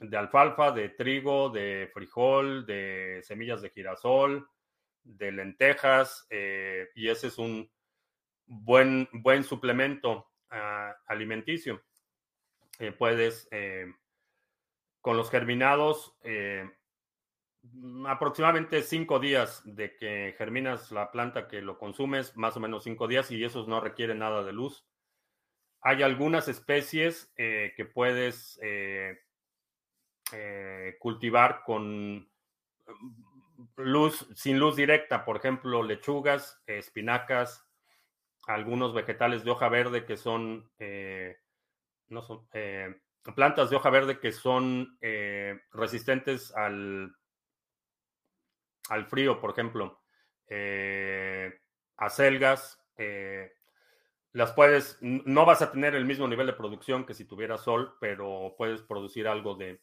de 0.01 0.17
alfalfa, 0.17 0.73
de 0.73 0.91
trigo, 0.91 1.51
de 1.51 1.91
frijol, 1.93 2.65
de 2.67 3.21
semillas 3.23 3.63
de 3.63 3.71
girasol, 3.71 4.49
de 5.03 5.33
lentejas, 5.33 6.27
eh, 6.31 6.89
y 6.95 7.09
ese 7.09 7.29
es 7.29 7.39
un 7.39 7.71
buen, 8.47 9.09
buen 9.13 9.43
suplemento 9.45 10.31
ah, 10.51 10.95
alimenticio. 11.07 11.83
Eh, 12.79 12.93
puedes, 12.93 13.49
eh, 13.51 13.93
con 15.01 15.17
los 15.17 15.31
germinados, 15.31 16.17
aproximadamente 18.07 18.83
cinco 18.83 19.19
días 19.19 19.63
de 19.65 19.97
que 19.97 20.35
germinas 20.37 20.93
la 20.93 21.11
planta 21.11 21.49
que 21.49 21.63
lo 21.63 21.79
consumes, 21.79 22.37
más 22.37 22.57
o 22.57 22.61
menos 22.61 22.85
cinco 22.85 23.09
días, 23.09 23.31
y 23.31 23.43
esos 23.43 23.69
no 23.69 23.81
requieren 23.81 24.19
nada 24.19 24.45
de 24.45 24.53
luz. 24.53 24.87
Hay 25.81 26.03
algunas 26.03 26.49
especies 26.49 27.33
que 27.37 27.91
puedes 27.95 28.61
eh, 30.33 30.97
cultivar 30.99 31.63
con 31.65 32.29
luz, 33.77 34.29
sin 34.35 34.59
luz 34.59 34.77
directa, 34.77 35.25
por 35.25 35.37
ejemplo, 35.37 35.83
lechugas, 35.83 36.63
espinacas, 36.67 37.67
algunos 38.47 38.93
vegetales 38.93 39.45
de 39.45 39.51
hoja 39.51 39.69
verde 39.69 40.05
que 40.05 40.17
son, 40.17 40.71
eh, 40.79 41.39
no 42.09 42.23
son 42.23 42.47
eh, 42.53 43.01
plantas 43.35 43.71
de 43.71 43.77
hoja 43.77 43.91
verde 43.91 44.21
que 44.21 44.33
son 44.33 44.99
resistentes 45.71 46.55
al, 46.55 47.15
al 48.91 49.07
frío, 49.07 49.41
por 49.41 49.51
ejemplo. 49.51 50.03
acelgas. 51.97 52.83
Las 54.33 54.53
puedes, 54.53 54.99
no 55.01 55.47
vas 55.47 55.63
a 55.63 55.73
tener 55.73 55.95
el 55.95 56.05
mismo 56.05 56.29
nivel 56.29 56.47
de 56.47 56.53
producción 56.53 57.07
que 57.07 57.15
si 57.15 57.25
tuvieras 57.25 57.63
sol, 57.63 57.97
pero 57.99 58.55
puedes 58.57 58.83
producir 58.83 59.27
algo 59.27 59.55
de, 59.55 59.81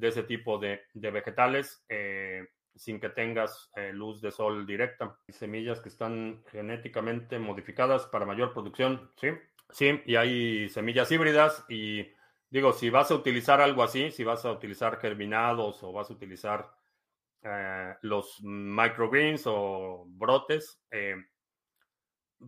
ese 0.00 0.22
tipo 0.22 0.58
de, 0.58 0.82
vegetales 0.94 1.84
eh, 1.88 2.48
sin 2.74 3.00
que 3.00 3.10
tengas 3.10 3.70
eh, 3.76 3.92
luz 3.92 4.20
de 4.20 4.30
sol 4.30 4.66
directa. 4.66 5.18
Semillas 5.28 5.80
que 5.80 5.88
están 5.88 6.42
genéticamente 6.50 7.38
modificadas 7.38 8.06
para 8.06 8.26
mayor 8.26 8.52
producción, 8.52 9.10
¿sí? 9.16 9.28
Sí, 9.70 10.02
y 10.04 10.16
hay 10.16 10.68
semillas 10.68 11.10
híbridas 11.10 11.64
y 11.68 12.06
digo, 12.50 12.72
si 12.72 12.90
vas 12.90 13.10
a 13.10 13.14
utilizar 13.14 13.60
algo 13.60 13.82
así, 13.82 14.10
si 14.10 14.24
vas 14.24 14.44
a 14.44 14.52
utilizar 14.52 14.98
germinados 14.98 15.82
o 15.82 15.92
vas 15.92 16.10
a 16.10 16.12
utilizar 16.12 16.70
eh, 17.42 17.94
los 18.02 18.40
microgreens 18.42 19.44
o 19.46 20.04
brotes, 20.08 20.82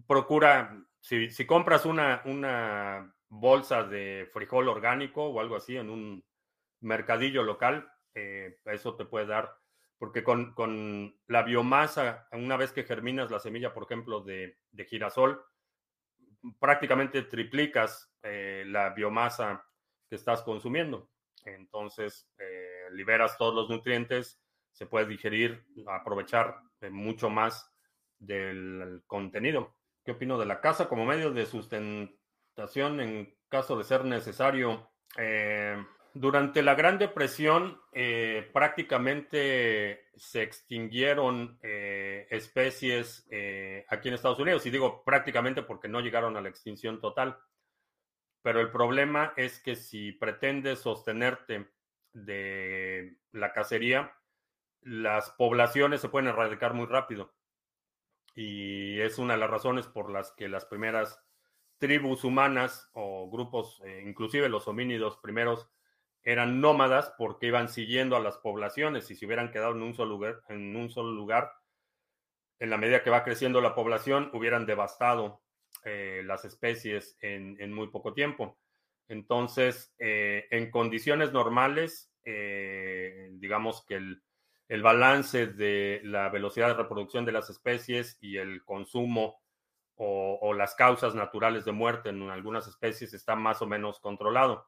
procura 0.07 0.84
si, 1.01 1.47
compras 1.47 1.84
una, 1.84 2.22
una, 2.24 3.14
bolsa 3.28 3.82
de 3.82 4.28
frijol 4.32 4.68
orgánico 4.68 5.24
o 5.24 5.40
algo 5.40 5.57
así 5.57 5.76
en 5.76 5.90
un 5.90 6.24
mercadillo 6.85 7.43
local, 7.43 7.91
eh, 8.14 8.59
eso 8.66 8.95
te 8.95 9.05
puede 9.05 9.26
dar, 9.26 9.57
porque 9.99 10.22
con, 10.22 11.16
la 11.26 11.43
biomasa, 11.43 12.28
una 12.32 12.57
vez 12.57 12.72
que 12.72 12.85
germinas 12.85 13.30
la 13.30 13.41
semilla, 13.41 13.74
por 13.74 13.85
ejemplo, 13.85 14.20
de, 14.20 14.59
girasol, 14.89 15.45
prácticamente 16.61 17.22
triplicas 17.22 18.12
eh, 18.22 18.64
la 18.66 18.91
biomasa 18.91 19.64
que 20.09 20.16
estás 20.16 20.43
consumiendo. 20.43 21.11
Entonces, 21.45 22.28
eh, 22.39 22.89
liberas 22.93 23.37
todos 23.39 23.55
los 23.55 23.68
nutrientes, 23.68 24.41
se 24.72 24.87
puede 24.87 25.07
digerir, 25.07 25.64
aprovechar 25.87 26.61
mucho 26.91 27.30
más 27.30 27.72
del 28.18 29.03
contenido. 29.07 29.74
¿Qué 30.05 30.12
opino 30.12 30.39
de 30.39 30.47
la 30.47 30.61
casa 30.61 30.89
como 30.89 31.07
medio 31.07 31.32
de 31.32 31.47
sustentación 31.47 33.01
en 33.01 33.39
caso 33.49 33.78
de 33.78 33.85
ser 33.85 34.05
necesario? 34.05 34.91
Durante 36.15 36.62
la 36.62 36.75
Gran 36.75 36.99
Depresión 36.99 37.81
eh, 37.93 38.49
prácticamente 38.53 40.09
se 40.17 40.43
extinguieron 40.43 41.59
eh, 41.62 42.27
especies 42.31 43.27
aquí 43.89 44.09
en 44.09 44.15
Estados 44.15 44.39
Unidos, 44.39 44.65
y 44.65 44.71
digo 44.71 45.05
prácticamente 45.05 45.62
porque 45.62 45.89
no 45.89 46.01
llegaron 46.01 46.37
a 46.37 46.41
la 46.41 46.49
extinción 46.49 47.01
total. 47.01 47.39
Pero 48.43 48.61
el 48.61 48.71
problema 48.71 49.33
es 49.37 49.61
que 49.61 49.75
si 49.75 50.12
pretendes 50.12 50.81
sostenerte 50.81 51.69
de 52.12 53.17
la 53.33 53.53
cacería, 53.53 54.15
las 54.83 55.31
poblaciones 55.31 56.01
se 56.01 56.09
pueden 56.09 56.29
erradicar 56.29 56.75
muy 56.75 56.87
rápido 56.87 57.33
y 58.35 59.01
es 59.01 59.19
una 59.19 59.35
de 59.35 59.41
las 59.41 59.51
razones 59.51 59.87
por 59.87 60.11
las 60.11 60.33
que 60.33 60.49
las 60.49 60.65
primeras 60.65 61.23
tribus 61.79 62.25
humanas 62.25 62.91
o 62.93 63.31
grupos, 63.31 63.81
eh, 63.85 64.03
inclusive 64.05 64.49
los 64.49 64.67
homínidos 64.69 65.17
primeros, 65.19 65.69
eran 66.25 66.61
nómadas 66.61 67.12
porque 67.18 67.47
iban 67.47 67.68
siguiendo 67.68 68.16
a 68.16 68.20
las 68.20 68.39
poblaciones 68.39 69.11
y 69.11 69.14
si 69.14 69.27
hubieran 69.27 69.51
quedado 69.51 69.75
en 69.75 69.83
un 69.83 69.95
solo 69.95 70.11
lugar, 70.11 70.43
en 70.49 70.75
un 70.75 70.91
solo 70.91 71.12
lugar, 71.12 71.53
en 72.59 72.70
la 72.70 72.79
medida 72.79 73.03
que 73.03 73.11
va 73.11 73.25
creciendo 73.25 73.61
la 73.61 73.75
población, 73.75 74.31
hubieran 74.33 74.66
devastado 74.66 75.43
eh, 75.85 76.22
las 76.25 76.45
especies 76.45 77.16
en, 77.20 77.72
muy 77.72 77.89
poco 77.89 78.14
tiempo. 78.14 78.59
Entonces, 79.09 79.95
eh, 79.99 80.47
en 80.51 80.70
condiciones 80.70 81.33
normales, 81.33 82.11
digamos 82.25 83.85
que 83.85 83.97
el, 83.97 84.22
el 84.68 84.83
balance 84.83 85.47
de 85.47 86.01
la 86.05 86.29
velocidad 86.31 86.68
de 86.68 86.75
reproducción 86.75 87.25
de 87.25 87.33
las 87.33 87.51
especies 87.51 88.18
y 88.20 88.39
el 88.39 88.64
consumo 88.64 89.43
o, 89.97 90.53
las 90.55 90.75
causas 90.75 91.14
naturales 91.14 91.64
de 91.64 91.72
muerte 91.72 92.09
en 92.09 92.29
algunas 92.29 92.66
especies 92.66 93.14
está 93.14 93.37
más 93.37 93.62
o 93.62 93.66
menos 93.66 94.01
controlado. 94.01 94.66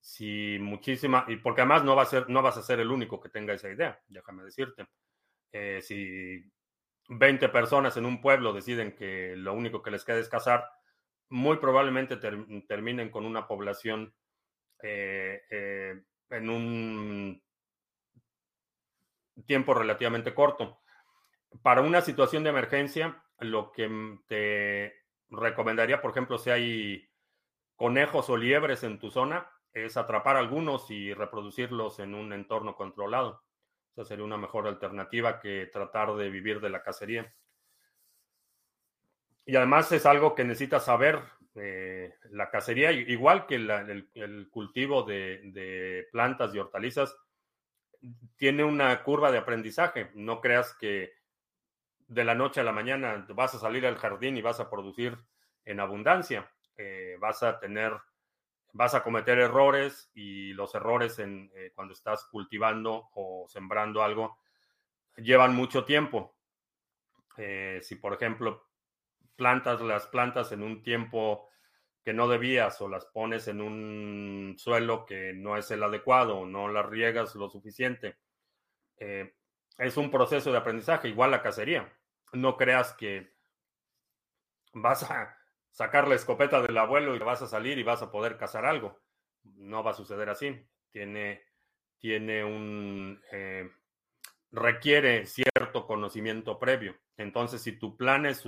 Si 0.00 0.58
muchísima, 0.60 1.24
y 1.28 1.36
porque 1.36 1.62
además 1.62 1.84
no, 1.84 1.98
a 2.00 2.08
no 2.28 2.42
vas 2.42 2.56
a 2.56 2.62
ser 2.62 2.80
el 2.80 2.90
único 2.90 3.20
que 3.20 3.28
tenga 3.28 3.54
esa 3.54 3.68
idea, 3.68 4.00
déjame 4.08 4.44
decirte. 4.44 4.86
Eh, 5.52 5.80
si 5.82 6.44
20 7.08 7.48
personas 7.48 7.96
en 7.96 8.06
un 8.06 8.20
pueblo 8.20 8.52
deciden 8.52 8.94
que 8.94 9.34
lo 9.36 9.54
único 9.54 9.82
que 9.82 9.90
les 9.90 10.04
queda 10.04 10.18
es 10.18 10.28
cazar, 10.28 10.70
muy 11.30 11.58
probablemente 11.58 12.16
terminen 12.16 13.10
con 13.10 13.26
una 13.26 13.46
población 13.46 14.14
eh, 14.82 15.42
eh, 15.50 16.02
en 16.30 16.50
un 16.50 17.42
tiempo 19.46 19.74
relativamente 19.74 20.34
corto. 20.34 20.80
Para 21.62 21.80
una 21.80 22.00
situación 22.02 22.44
de 22.44 22.50
emergencia, 22.50 23.22
lo 23.40 23.72
que 23.72 23.88
te 24.26 24.94
recomendaría, 25.30 26.00
por 26.00 26.10
ejemplo, 26.10 26.38
si 26.38 26.50
hay 26.50 27.10
conejos 27.76 28.28
o 28.28 28.36
liebres 28.36 28.82
en 28.82 28.98
tu 28.98 29.10
zona, 29.10 29.50
es 29.72 29.96
atrapar 29.96 30.36
algunos 30.36 30.90
y 30.90 31.14
reproducirlos 31.14 31.98
en 31.98 32.14
un 32.14 32.32
entorno 32.32 32.76
controlado. 32.76 33.42
Esa 33.92 34.04
sería 34.04 34.24
una 34.24 34.36
mejor 34.36 34.66
alternativa 34.66 35.40
que 35.40 35.66
tratar 35.72 36.14
de 36.14 36.30
vivir 36.30 36.60
de 36.60 36.70
la 36.70 36.82
cacería. 36.82 37.34
Y 39.44 39.56
además 39.56 39.90
es 39.92 40.06
algo 40.06 40.34
que 40.34 40.44
necesitas 40.44 40.84
saber. 40.84 41.20
Eh, 41.54 42.14
la 42.30 42.50
cacería, 42.50 42.92
igual 42.92 43.46
que 43.46 43.56
el, 43.56 44.48
cultivo 44.50 45.02
de 45.02 46.06
plantas 46.12 46.54
y 46.54 46.58
hortalizas, 46.58 47.16
tiene 48.36 48.64
una 48.64 49.02
curva 49.02 49.30
de 49.30 49.38
aprendizaje. 49.38 50.10
No 50.14 50.40
creas 50.40 50.74
que 50.74 51.12
de 52.06 52.24
la 52.24 52.34
noche 52.34 52.60
a 52.60 52.64
la 52.64 52.72
mañana 52.72 53.26
vas 53.30 53.54
a 53.54 53.58
salir 53.58 53.86
al 53.86 53.96
jardín 53.96 54.36
y 54.36 54.42
vas 54.42 54.60
a 54.60 54.70
producir 54.70 55.16
en 55.64 55.80
abundancia. 55.80 56.50
Eh, 56.76 57.16
vas 57.20 57.42
a 57.42 57.58
tener, 57.58 57.92
vas 58.72 58.94
a 58.94 59.02
cometer 59.02 59.38
errores 59.38 60.10
y 60.14 60.52
los 60.52 60.74
errores 60.74 61.18
en, 61.18 61.50
eh, 61.54 61.72
cuando 61.74 61.94
estás 61.94 62.24
cultivando 62.24 63.08
o 63.14 63.46
sembrando 63.48 64.02
algo 64.02 64.38
llevan 65.16 65.54
mucho 65.54 65.84
tiempo. 65.84 66.36
Eh, 67.36 67.80
si, 67.82 67.96
por 67.96 68.14
ejemplo, 68.14 68.68
plantas 69.36 69.80
las 69.80 70.06
plantas 70.06 70.52
en 70.52 70.62
un 70.62 70.82
tiempo 70.82 71.48
que 72.04 72.12
no 72.12 72.28
debías 72.28 72.80
o 72.80 72.88
las 72.88 73.04
pones 73.06 73.48
en 73.48 73.60
un 73.60 74.54
suelo 74.58 75.04
que 75.04 75.32
no 75.34 75.56
es 75.56 75.70
el 75.70 75.82
adecuado 75.82 76.38
o 76.38 76.46
no 76.46 76.68
las 76.68 76.86
riegas 76.86 77.34
lo 77.34 77.48
suficiente. 77.48 78.18
Eh, 78.96 79.34
es 79.78 79.96
un 79.96 80.10
proceso 80.10 80.50
de 80.50 80.58
aprendizaje, 80.58 81.08
igual 81.08 81.30
la 81.30 81.42
cacería. 81.42 81.92
No 82.32 82.56
creas 82.56 82.92
que 82.94 83.34
vas 84.72 85.08
a 85.10 85.37
sacar 85.78 86.08
la 86.08 86.16
escopeta 86.16 86.60
del 86.60 86.76
abuelo 86.76 87.14
y 87.14 87.20
vas 87.20 87.40
a 87.40 87.46
salir 87.46 87.78
y 87.78 87.84
vas 87.84 88.02
a 88.02 88.10
poder 88.10 88.36
cazar 88.36 88.66
algo. 88.66 88.98
No 89.44 89.84
va 89.84 89.92
a 89.92 89.94
suceder 89.94 90.28
así. 90.28 90.60
Tiene, 90.90 91.44
tiene 91.98 92.42
un... 92.42 93.22
Eh, 93.30 93.70
requiere 94.50 95.24
cierto 95.26 95.86
conocimiento 95.86 96.58
previo. 96.58 96.96
Entonces, 97.16 97.62
si 97.62 97.78
tu 97.78 97.96
plan 97.96 98.26
es 98.26 98.44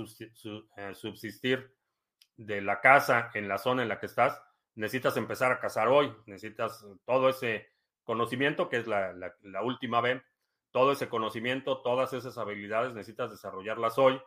eh, 0.75 0.93
subsistir 0.93 1.73
de 2.35 2.59
la 2.59 2.81
casa 2.81 3.31
en 3.33 3.47
la 3.47 3.57
zona 3.57 3.83
en 3.83 3.87
la 3.87 3.97
que 4.01 4.07
estás, 4.07 4.43
necesitas 4.75 5.15
empezar 5.15 5.53
a 5.53 5.61
cazar 5.61 5.87
hoy, 5.87 6.13
necesitas 6.25 6.85
todo 7.05 7.29
ese 7.29 7.71
conocimiento, 8.03 8.67
que 8.67 8.75
es 8.75 8.87
la, 8.87 9.31
última 9.63 10.01
vez, 10.01 10.21
todo 10.71 10.91
ese 10.91 11.07
conocimiento, 11.07 11.81
todas 11.81 12.11
esas 12.11 12.37
habilidades, 12.37 12.93
necesitas 12.93 13.31
desarrollarlas 13.31 13.97
hoy, 13.97 14.21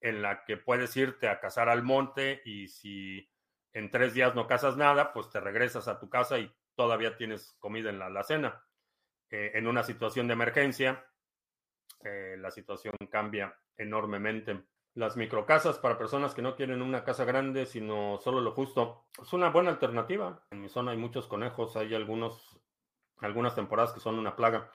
en 0.00 0.22
la 0.22 0.44
que 0.44 0.56
puedes 0.56 0.96
irte 0.96 1.28
a 1.28 1.40
cazar 1.40 1.68
al 1.68 1.82
monte 1.82 2.40
y 2.44 2.68
si 2.68 3.28
en 3.72 3.90
tres 3.90 4.14
días 4.14 4.34
no 4.34 4.46
cazas 4.46 4.76
nada, 4.76 5.12
pues 5.12 5.30
te 5.30 5.40
regresas 5.40 5.88
a 5.88 5.98
tu 5.98 6.08
casa 6.08 6.38
y 6.38 6.52
todavía 6.74 7.16
tienes 7.16 7.56
comida 7.58 7.90
en 7.90 7.98
la 7.98 8.06
alacena. 8.06 8.64
Eh, 9.30 9.52
en 9.54 9.66
una 9.66 9.82
situación 9.82 10.26
de 10.26 10.34
emergencia, 10.34 11.04
eh, 12.04 12.36
la 12.38 12.50
situación 12.50 12.94
cambia 13.10 13.56
enormemente 13.76 14.64
las 14.94 15.16
microcasas 15.16 15.78
para 15.78 15.98
personas 15.98 16.34
que 16.34 16.42
no 16.42 16.56
quieren 16.56 16.82
una 16.82 17.04
casa 17.04 17.24
grande, 17.24 17.66
sino 17.66 18.18
solo 18.18 18.40
lo 18.40 18.52
justo. 18.52 19.06
Es 19.22 19.32
una 19.32 19.50
buena 19.50 19.70
alternativa. 19.70 20.44
En 20.50 20.60
mi 20.60 20.68
zona 20.68 20.90
hay 20.92 20.96
muchos 20.96 21.26
conejos, 21.26 21.76
hay 21.76 21.94
algunos, 21.94 22.60
algunas 23.18 23.54
temporadas 23.54 23.92
que 23.92 24.00
son 24.00 24.18
una 24.18 24.34
plaga. 24.34 24.72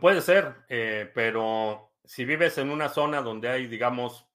Puede 0.00 0.20
ser, 0.20 0.54
eh, 0.68 1.10
pero 1.14 1.85
si 2.06 2.24
vives 2.24 2.58
en 2.58 2.70
una 2.70 2.88
zona 2.88 3.20
donde 3.20 3.48
hay, 3.48 3.66
digamos, 3.66 4.26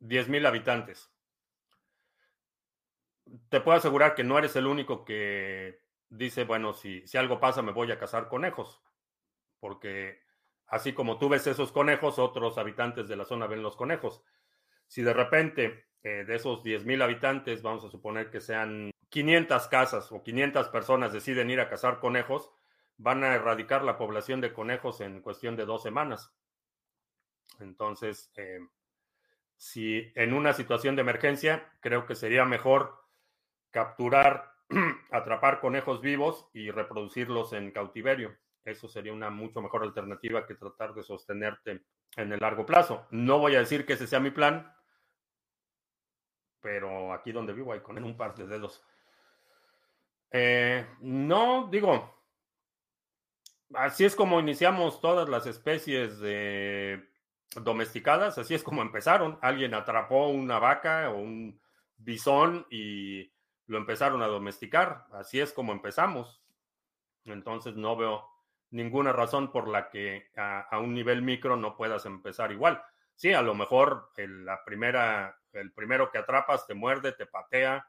10.000 0.00 0.46
habitantes, 0.46 1.10
te 3.48 3.60
puedo 3.60 3.76
asegurar 3.78 4.14
que 4.14 4.24
no 4.24 4.38
eres 4.38 4.54
el 4.56 4.66
único 4.66 5.04
que 5.04 5.80
dice, 6.08 6.44
bueno, 6.44 6.72
si, 6.74 7.06
si 7.06 7.18
algo 7.18 7.40
pasa 7.40 7.62
me 7.62 7.72
voy 7.72 7.90
a 7.90 7.98
cazar 7.98 8.28
conejos, 8.28 8.82
porque 9.58 10.24
Así 10.66 10.92
como 10.92 11.18
tú 11.18 11.28
ves 11.28 11.46
esos 11.46 11.72
conejos, 11.72 12.18
otros 12.18 12.58
habitantes 12.58 13.08
de 13.08 13.16
la 13.16 13.24
zona 13.24 13.46
ven 13.46 13.62
los 13.62 13.76
conejos. 13.76 14.22
Si 14.86 15.02
de 15.02 15.12
repente 15.12 15.86
eh, 16.02 16.24
de 16.26 16.34
esos 16.34 16.64
10.000 16.64 17.02
habitantes, 17.02 17.62
vamos 17.62 17.84
a 17.84 17.90
suponer 17.90 18.30
que 18.30 18.40
sean 18.40 18.90
500 19.10 19.68
casas 19.68 20.10
o 20.10 20.22
500 20.22 20.68
personas 20.68 21.12
deciden 21.12 21.50
ir 21.50 21.60
a 21.60 21.68
cazar 21.68 22.00
conejos, 22.00 22.50
van 22.96 23.24
a 23.24 23.34
erradicar 23.34 23.82
la 23.84 23.98
población 23.98 24.40
de 24.40 24.52
conejos 24.52 25.00
en 25.00 25.20
cuestión 25.20 25.56
de 25.56 25.64
dos 25.64 25.82
semanas. 25.82 26.32
Entonces, 27.60 28.32
eh, 28.36 28.60
si 29.56 30.12
en 30.14 30.32
una 30.32 30.52
situación 30.52 30.96
de 30.96 31.02
emergencia, 31.02 31.72
creo 31.80 32.06
que 32.06 32.14
sería 32.14 32.44
mejor 32.44 33.04
capturar, 33.70 34.52
atrapar 35.10 35.60
conejos 35.60 36.00
vivos 36.00 36.48
y 36.52 36.70
reproducirlos 36.70 37.52
en 37.52 37.70
cautiverio. 37.70 38.36
Eso 38.64 38.88
sería 38.88 39.12
una 39.12 39.30
mucho 39.30 39.60
mejor 39.60 39.82
alternativa 39.82 40.46
que 40.46 40.54
tratar 40.54 40.94
de 40.94 41.02
sostenerte 41.02 41.84
en 42.16 42.32
el 42.32 42.40
largo 42.40 42.64
plazo. 42.64 43.06
No 43.10 43.38
voy 43.38 43.56
a 43.56 43.60
decir 43.60 43.84
que 43.84 43.94
ese 43.94 44.06
sea 44.06 44.20
mi 44.20 44.30
plan, 44.30 44.74
pero 46.60 47.12
aquí 47.12 47.30
donde 47.30 47.52
vivo 47.52 47.72
hay 47.72 47.80
con 47.80 48.02
un 48.02 48.16
par 48.16 48.34
de 48.34 48.46
dedos. 48.46 48.82
Eh, 50.30 50.86
no, 51.00 51.68
digo, 51.70 52.13
así 53.76 54.04
es 54.04 54.14
como 54.16 54.40
iniciamos 54.40 55.00
todas 55.00 55.28
las 55.28 55.46
especies 55.46 56.18
de 56.18 57.08
domesticadas, 57.62 58.38
así 58.38 58.54
es 58.54 58.62
como 58.62 58.82
empezaron. 58.82 59.38
Alguien 59.42 59.74
atrapó 59.74 60.28
una 60.28 60.58
vaca 60.58 61.10
o 61.10 61.18
un 61.18 61.60
bisón 61.96 62.66
y 62.70 63.32
lo 63.66 63.78
empezaron 63.78 64.22
a 64.22 64.26
domesticar. 64.26 65.06
Así 65.12 65.40
es 65.40 65.52
como 65.52 65.72
empezamos. 65.72 66.42
Entonces 67.24 67.76
no 67.76 67.96
veo 67.96 68.28
ninguna 68.70 69.12
razón 69.12 69.52
por 69.52 69.68
la 69.68 69.88
que 69.88 70.30
a, 70.36 70.78
un 70.80 70.94
nivel 70.94 71.22
micro 71.22 71.56
no 71.56 71.76
puedas 71.76 72.06
empezar 72.06 72.52
igual. 72.52 72.82
Sí, 73.14 73.32
a 73.32 73.42
lo 73.42 73.54
mejor 73.54 74.10
el, 74.16 74.44
la 74.44 74.64
primera, 74.64 75.38
el 75.52 75.72
primero 75.72 76.10
que 76.10 76.18
atrapas 76.18 76.66
te 76.66 76.74
muerde, 76.74 77.12
te 77.12 77.26
patea, 77.26 77.88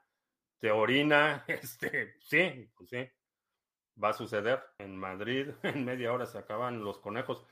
te 0.60 0.72
orina, 0.72 1.44
este, 1.48 2.16
sí, 2.22 2.70
pues 2.78 2.90
sí, 2.90 3.10
va 4.02 4.10
a 4.10 4.14
suceder. 4.14 4.64
En 4.78 4.98
Madrid 4.98 5.50
en 5.64 5.86
media 5.86 6.14
hora 6.14 6.26
se 6.26 6.38
acaban 6.38 6.84
los 6.84 7.00
conejos. 7.00 7.46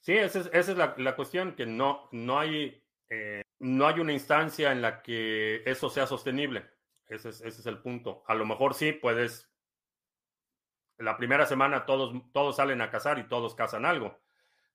Sí, 0.00 0.16
esa 0.16 0.40
es, 0.40 0.46
esa 0.52 0.72
es 0.72 0.78
la, 0.78 0.94
la, 0.96 1.16
cuestión, 1.16 1.54
que 1.54 1.66
no, 1.66 2.08
no, 2.12 2.38
hay, 2.38 2.82
eh, 3.10 3.42
no 3.58 3.86
hay 3.86 3.98
una 4.00 4.12
instancia 4.12 4.70
en 4.72 4.80
la 4.80 5.02
que 5.02 5.62
eso 5.66 5.90
sea 5.90 6.06
sostenible. 6.06 6.64
Ese 7.06 7.30
es, 7.30 7.40
ese 7.40 7.60
es 7.60 7.66
el 7.66 7.78
punto. 7.78 8.22
A 8.26 8.34
lo 8.34 8.46
mejor 8.46 8.74
sí 8.74 8.92
puedes 8.92 9.48
la 10.98 11.16
primera 11.16 11.46
semana 11.46 11.86
todos, 11.86 12.12
todos 12.32 12.56
salen 12.56 12.80
a 12.80 12.90
cazar 12.90 13.18
y 13.18 13.28
todos 13.28 13.54
cazan 13.54 13.86
algo. 13.86 14.18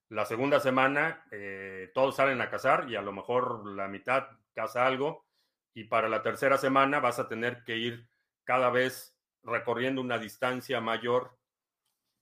La 0.10 0.26
segunda 0.26 0.60
semana 0.60 1.26
eh, 1.32 1.92
todos 1.94 2.16
salen 2.16 2.42
a 2.42 2.50
cazar 2.50 2.90
y 2.90 2.96
a 2.96 3.02
lo 3.02 3.12
mejor 3.12 3.68
la 3.68 3.88
mitad 3.88 4.28
caza 4.54 4.86
algo. 4.86 5.26
Y 5.74 5.86
para 5.86 6.08
la 6.08 6.22
tercera 6.22 6.58
semana 6.58 7.00
vas 7.00 7.20
a 7.20 7.28
tener 7.28 7.64
que 7.64 7.78
ir 7.78 8.08
cada 8.44 8.70
vez 8.70 9.13
recorriendo 9.44 10.02
una 10.02 10.18
distancia 10.18 10.82
mayor 10.82 11.38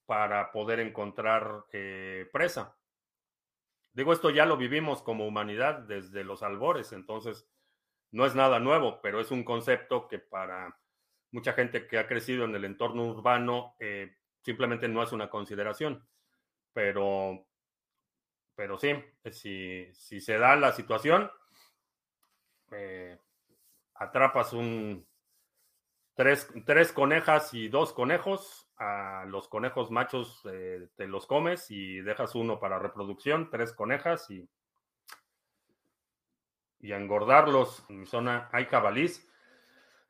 para 0.06 0.52
poder 0.52 0.80
encontrar 0.80 1.64
eh, 1.72 2.28
presa. 2.32 2.76
Digo, 3.92 4.12
esto 4.12 4.30
ya 4.30 4.46
lo 4.46 4.56
vivimos 4.56 5.02
como 5.02 5.26
humanidad 5.26 5.80
desde 5.80 6.24
los 6.24 6.42
albores, 6.42 6.92
entonces 6.92 7.48
no 8.10 8.26
es 8.26 8.34
nada 8.34 8.58
nuevo, 8.58 9.00
pero 9.00 9.20
es 9.20 9.30
un 9.30 9.44
concepto 9.44 10.08
que 10.08 10.18
para 10.18 10.78
mucha 11.30 11.52
gente 11.52 11.86
que 11.86 11.98
ha 11.98 12.06
crecido 12.06 12.44
en 12.44 12.54
el 12.54 12.64
entorno 12.64 13.06
urbano 13.06 13.74
eh, 13.78 14.16
simplemente 14.42 14.88
no 14.88 15.02
es 15.02 15.12
una 15.12 15.30
consideración. 15.30 16.06
Pero, 16.72 17.46
pero 18.54 18.78
sí, 18.78 18.94
si, 19.30 19.92
se 19.92 20.38
da 20.38 20.56
la 20.56 20.72
situación, 20.72 21.30
eh, 22.70 23.18
atrapas 23.94 24.52
un 24.52 25.06
tres, 26.14 26.48
tres, 26.66 26.92
conejas 26.92 27.54
y 27.54 27.68
dos 27.68 27.92
conejos. 27.92 28.68
A 28.76 29.24
los 29.28 29.48
conejos 29.48 29.90
machos 29.90 30.42
eh, 30.50 30.88
te 30.96 31.06
los 31.06 31.26
comes 31.26 31.70
y 31.70 32.00
dejas 32.00 32.34
uno 32.34 32.58
para 32.58 32.78
reproducción, 32.78 33.48
tres 33.50 33.72
conejas 33.72 34.28
y, 34.30 34.48
y 36.80 36.92
engordarlos. 36.92 37.84
En 37.88 38.00
mi 38.00 38.06
zona 38.06 38.48
hay 38.52 38.64
jabalís 38.66 39.28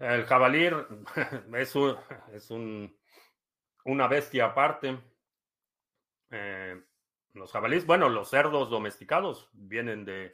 el 0.02 0.24
jabalí 0.24 0.66
es, 1.54 1.74
es 2.32 2.50
un, 2.50 2.96
una 3.84 4.08
bestia 4.08 4.46
aparte. 4.46 4.98
Eh, 6.30 6.82
los 7.34 7.52
jabalíes, 7.52 7.86
bueno, 7.86 8.08
los 8.08 8.28
cerdos 8.28 8.68
domesticados 8.68 9.48
vienen 9.52 10.04
de, 10.04 10.32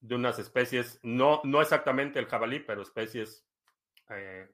de, 0.00 0.14
unas 0.14 0.38
especies, 0.38 1.00
no, 1.02 1.40
no 1.44 1.62
exactamente 1.62 2.18
el 2.18 2.26
jabalí, 2.26 2.60
pero 2.60 2.82
especies 2.82 3.48
eh, 4.10 4.48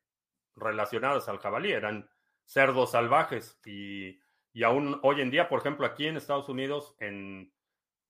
relacionadas 0.61 1.29
al 1.29 1.39
jabalí. 1.39 1.73
Eran 1.73 2.09
cerdos 2.45 2.93
salvajes 2.93 3.61
y, 3.65 4.21
y 4.53 4.63
aún 4.63 5.01
hoy 5.03 5.21
en 5.21 5.31
día, 5.31 5.49
por 5.49 5.61
ejemplo, 5.61 5.87
aquí 5.87 6.07
en 6.07 6.17
Estados 6.17 6.49
Unidos, 6.49 6.95
en 7.01 7.53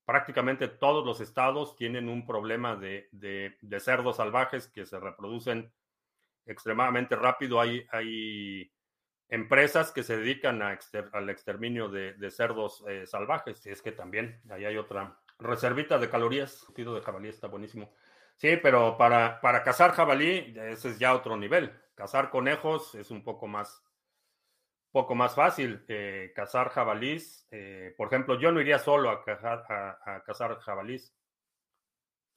prácticamente 0.04 0.68
todos 0.68 1.06
los 1.06 1.20
estados 1.20 1.76
tienen 1.76 2.08
un 2.08 2.26
problema 2.26 2.74
de, 2.76 3.08
de, 3.12 3.56
de 3.60 3.80
cerdos 3.80 4.16
salvajes 4.16 4.66
que 4.68 4.84
se 4.84 4.98
reproducen 4.98 5.72
extremadamente 6.46 7.16
rápido. 7.16 7.60
Hay, 7.60 7.86
hay 7.90 8.72
empresas 9.28 9.92
que 9.92 10.02
se 10.02 10.16
dedican 10.16 10.60
a 10.62 10.76
al 11.12 11.30
exterminio 11.30 11.88
de, 11.88 12.30
cerdos 12.30 12.84
eh, 12.88 13.06
salvajes. 13.06 13.64
Y 13.66 13.70
es 13.70 13.82
que 13.82 13.92
también 13.92 14.40
ahí 14.50 14.64
hay 14.64 14.76
otra 14.76 15.18
reservita 15.38 15.98
de 15.98 16.10
calorías. 16.10 16.66
El 16.76 16.94
de 16.94 17.00
jabalí 17.00 17.28
está 17.28 17.46
buenísimo. 17.46 17.92
Sí, 18.36 18.58
pero 18.62 18.96
para, 18.96 19.40
para 19.40 19.62
cazar 19.62 19.92
jabalí, 19.92 20.54
ese 20.56 20.88
es 20.88 20.98
ya 20.98 21.14
otro 21.14 21.36
nivel. 21.36 21.72
Cazar 22.00 22.30
conejos 22.30 22.94
es 22.94 23.10
un 23.10 23.22
poco 23.22 23.46
más, 23.46 23.84
poco 24.90 25.14
más 25.14 25.34
fácil. 25.34 25.84
Eh, 25.86 26.32
cazar 26.34 26.70
jabalís, 26.70 27.46
eh, 27.50 27.94
por 27.94 28.06
ejemplo, 28.06 28.40
yo 28.40 28.50
no 28.50 28.58
iría 28.62 28.78
solo 28.78 29.10
a, 29.10 29.22
cazar, 29.22 30.58
jabalís. 30.60 31.14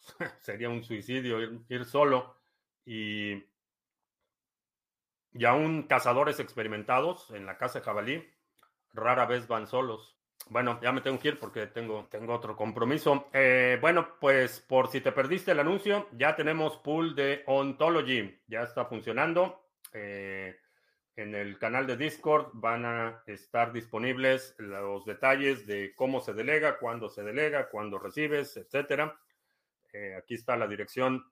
Sería 0.42 0.68
un 0.68 0.84
suicidio 0.84 1.40
ir, 1.40 1.62
ir 1.70 1.86
solo. 1.86 2.42
Y 2.84 3.42
y 5.32 5.46
aún 5.46 5.84
cazadores 5.84 6.42
experimentados 6.42 7.32
en 7.32 7.46
la 7.46 7.58
casa 7.58 7.80
de 7.80 7.86
jabalí 7.86 8.30
rara 8.92 9.26
vez 9.26 9.48
van 9.48 9.66
solos. 9.66 10.20
Bueno, 10.50 10.80
ya 10.82 10.92
me 10.92 11.02
tengo 11.02 11.20
que 11.20 11.30
ir 11.30 11.40
porque 11.40 11.68
tengo, 11.68 12.08
tengo 12.12 12.34
otro 12.34 12.56
compromiso. 12.56 13.30
Eh, 13.34 13.78
bueno, 13.80 14.18
pues 14.20 14.60
por 14.60 14.90
si 14.90 15.02
te 15.02 15.12
perdiste 15.12 15.52
el 15.52 15.60
anuncio, 15.60 16.08
ya 16.12 16.36
tenemos 16.36 16.78
pool 16.78 17.16
de 17.16 17.44
Ontology. 17.48 18.42
Ya 18.48 18.64
está 18.64 18.86
funcionando. 18.86 19.68
Eh, 19.94 20.56
en 21.16 21.36
el 21.36 21.60
canal 21.60 21.86
de 21.86 21.96
Discord 21.96 22.50
van 22.54 22.86
a 22.86 23.24
estar 23.28 23.72
disponibles 23.72 24.56
los 24.58 25.06
detalles 25.06 25.68
de 25.68 25.94
cómo 25.96 26.20
se 26.20 26.34
delega, 26.34 26.80
cuándo 26.80 27.08
se 27.08 27.24
delega, 27.24 27.70
cuándo 27.70 28.00
recibes, 28.00 28.58
etcétera. 28.58 29.16
Eh, 29.94 30.16
aquí 30.18 30.34
está 30.34 30.58
la 30.58 30.68
dirección 30.68 31.24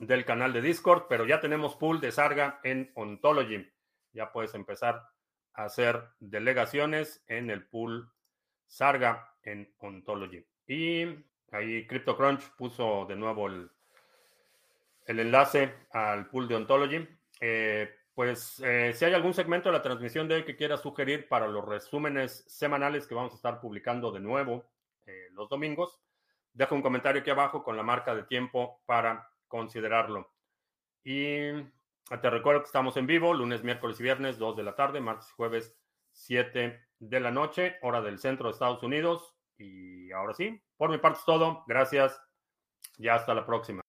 del 0.00 0.24
canal 0.24 0.52
de 0.52 0.62
Discord, 0.62 1.04
pero 1.08 1.24
ya 1.26 1.40
tenemos 1.40 1.76
pool 1.76 2.00
de 2.00 2.10
Sarga 2.10 2.60
en 2.64 2.90
Ontology. 2.94 3.70
Ya 4.12 4.32
puedes 4.32 4.54
empezar 4.54 5.06
hacer 5.54 6.08
delegaciones 6.20 7.22
en 7.26 7.50
el 7.50 7.64
pool 7.64 8.10
Sarga 8.66 9.34
en 9.42 9.72
Ontology. 9.78 10.44
Y 10.66 11.06
ahí 11.50 11.86
CryptoCrunch 11.86 12.50
puso 12.56 13.04
de 13.06 13.16
nuevo 13.16 13.46
el, 13.46 13.70
el 15.06 15.20
enlace 15.20 15.74
al 15.90 16.28
pool 16.28 16.48
de 16.48 16.54
Ontology. 16.56 17.08
Eh, 17.40 17.94
pues 18.14 18.60
eh, 18.60 18.92
si 18.94 19.04
hay 19.04 19.14
algún 19.14 19.34
segmento 19.34 19.68
de 19.68 19.76
la 19.76 19.82
transmisión 19.82 20.28
de 20.28 20.36
hoy 20.36 20.44
que 20.44 20.56
quieras 20.56 20.82
sugerir 20.82 21.28
para 21.28 21.48
los 21.48 21.64
resúmenes 21.64 22.44
semanales 22.46 23.06
que 23.06 23.14
vamos 23.14 23.32
a 23.32 23.36
estar 23.36 23.60
publicando 23.60 24.12
de 24.12 24.20
nuevo 24.20 24.64
eh, 25.06 25.28
los 25.32 25.48
domingos, 25.48 25.98
deja 26.52 26.74
un 26.74 26.82
comentario 26.82 27.22
aquí 27.22 27.30
abajo 27.30 27.64
con 27.64 27.76
la 27.76 27.82
marca 27.82 28.14
de 28.14 28.24
tiempo 28.24 28.82
para 28.86 29.30
considerarlo. 29.48 30.30
Y 31.04 31.50
te 32.20 32.30
recuerdo 32.30 32.60
que 32.60 32.66
estamos 32.66 32.96
en 32.96 33.06
vivo 33.06 33.32
lunes, 33.34 33.62
miércoles 33.62 33.98
y 34.00 34.02
viernes, 34.02 34.38
2 34.38 34.56
de 34.56 34.62
la 34.62 34.74
tarde, 34.74 35.00
martes 35.00 35.28
y 35.30 35.34
jueves, 35.34 35.76
7 36.12 36.80
de 36.98 37.20
la 37.20 37.30
noche, 37.30 37.76
hora 37.82 38.00
del 38.00 38.18
centro 38.18 38.46
de 38.46 38.52
Estados 38.52 38.82
Unidos. 38.82 39.36
Y 39.58 40.10
ahora 40.12 40.34
sí, 40.34 40.62
por 40.76 40.90
mi 40.90 40.98
parte 40.98 41.20
es 41.20 41.24
todo. 41.24 41.64
Gracias 41.66 42.20
y 42.98 43.08
hasta 43.08 43.34
la 43.34 43.46
próxima. 43.46 43.81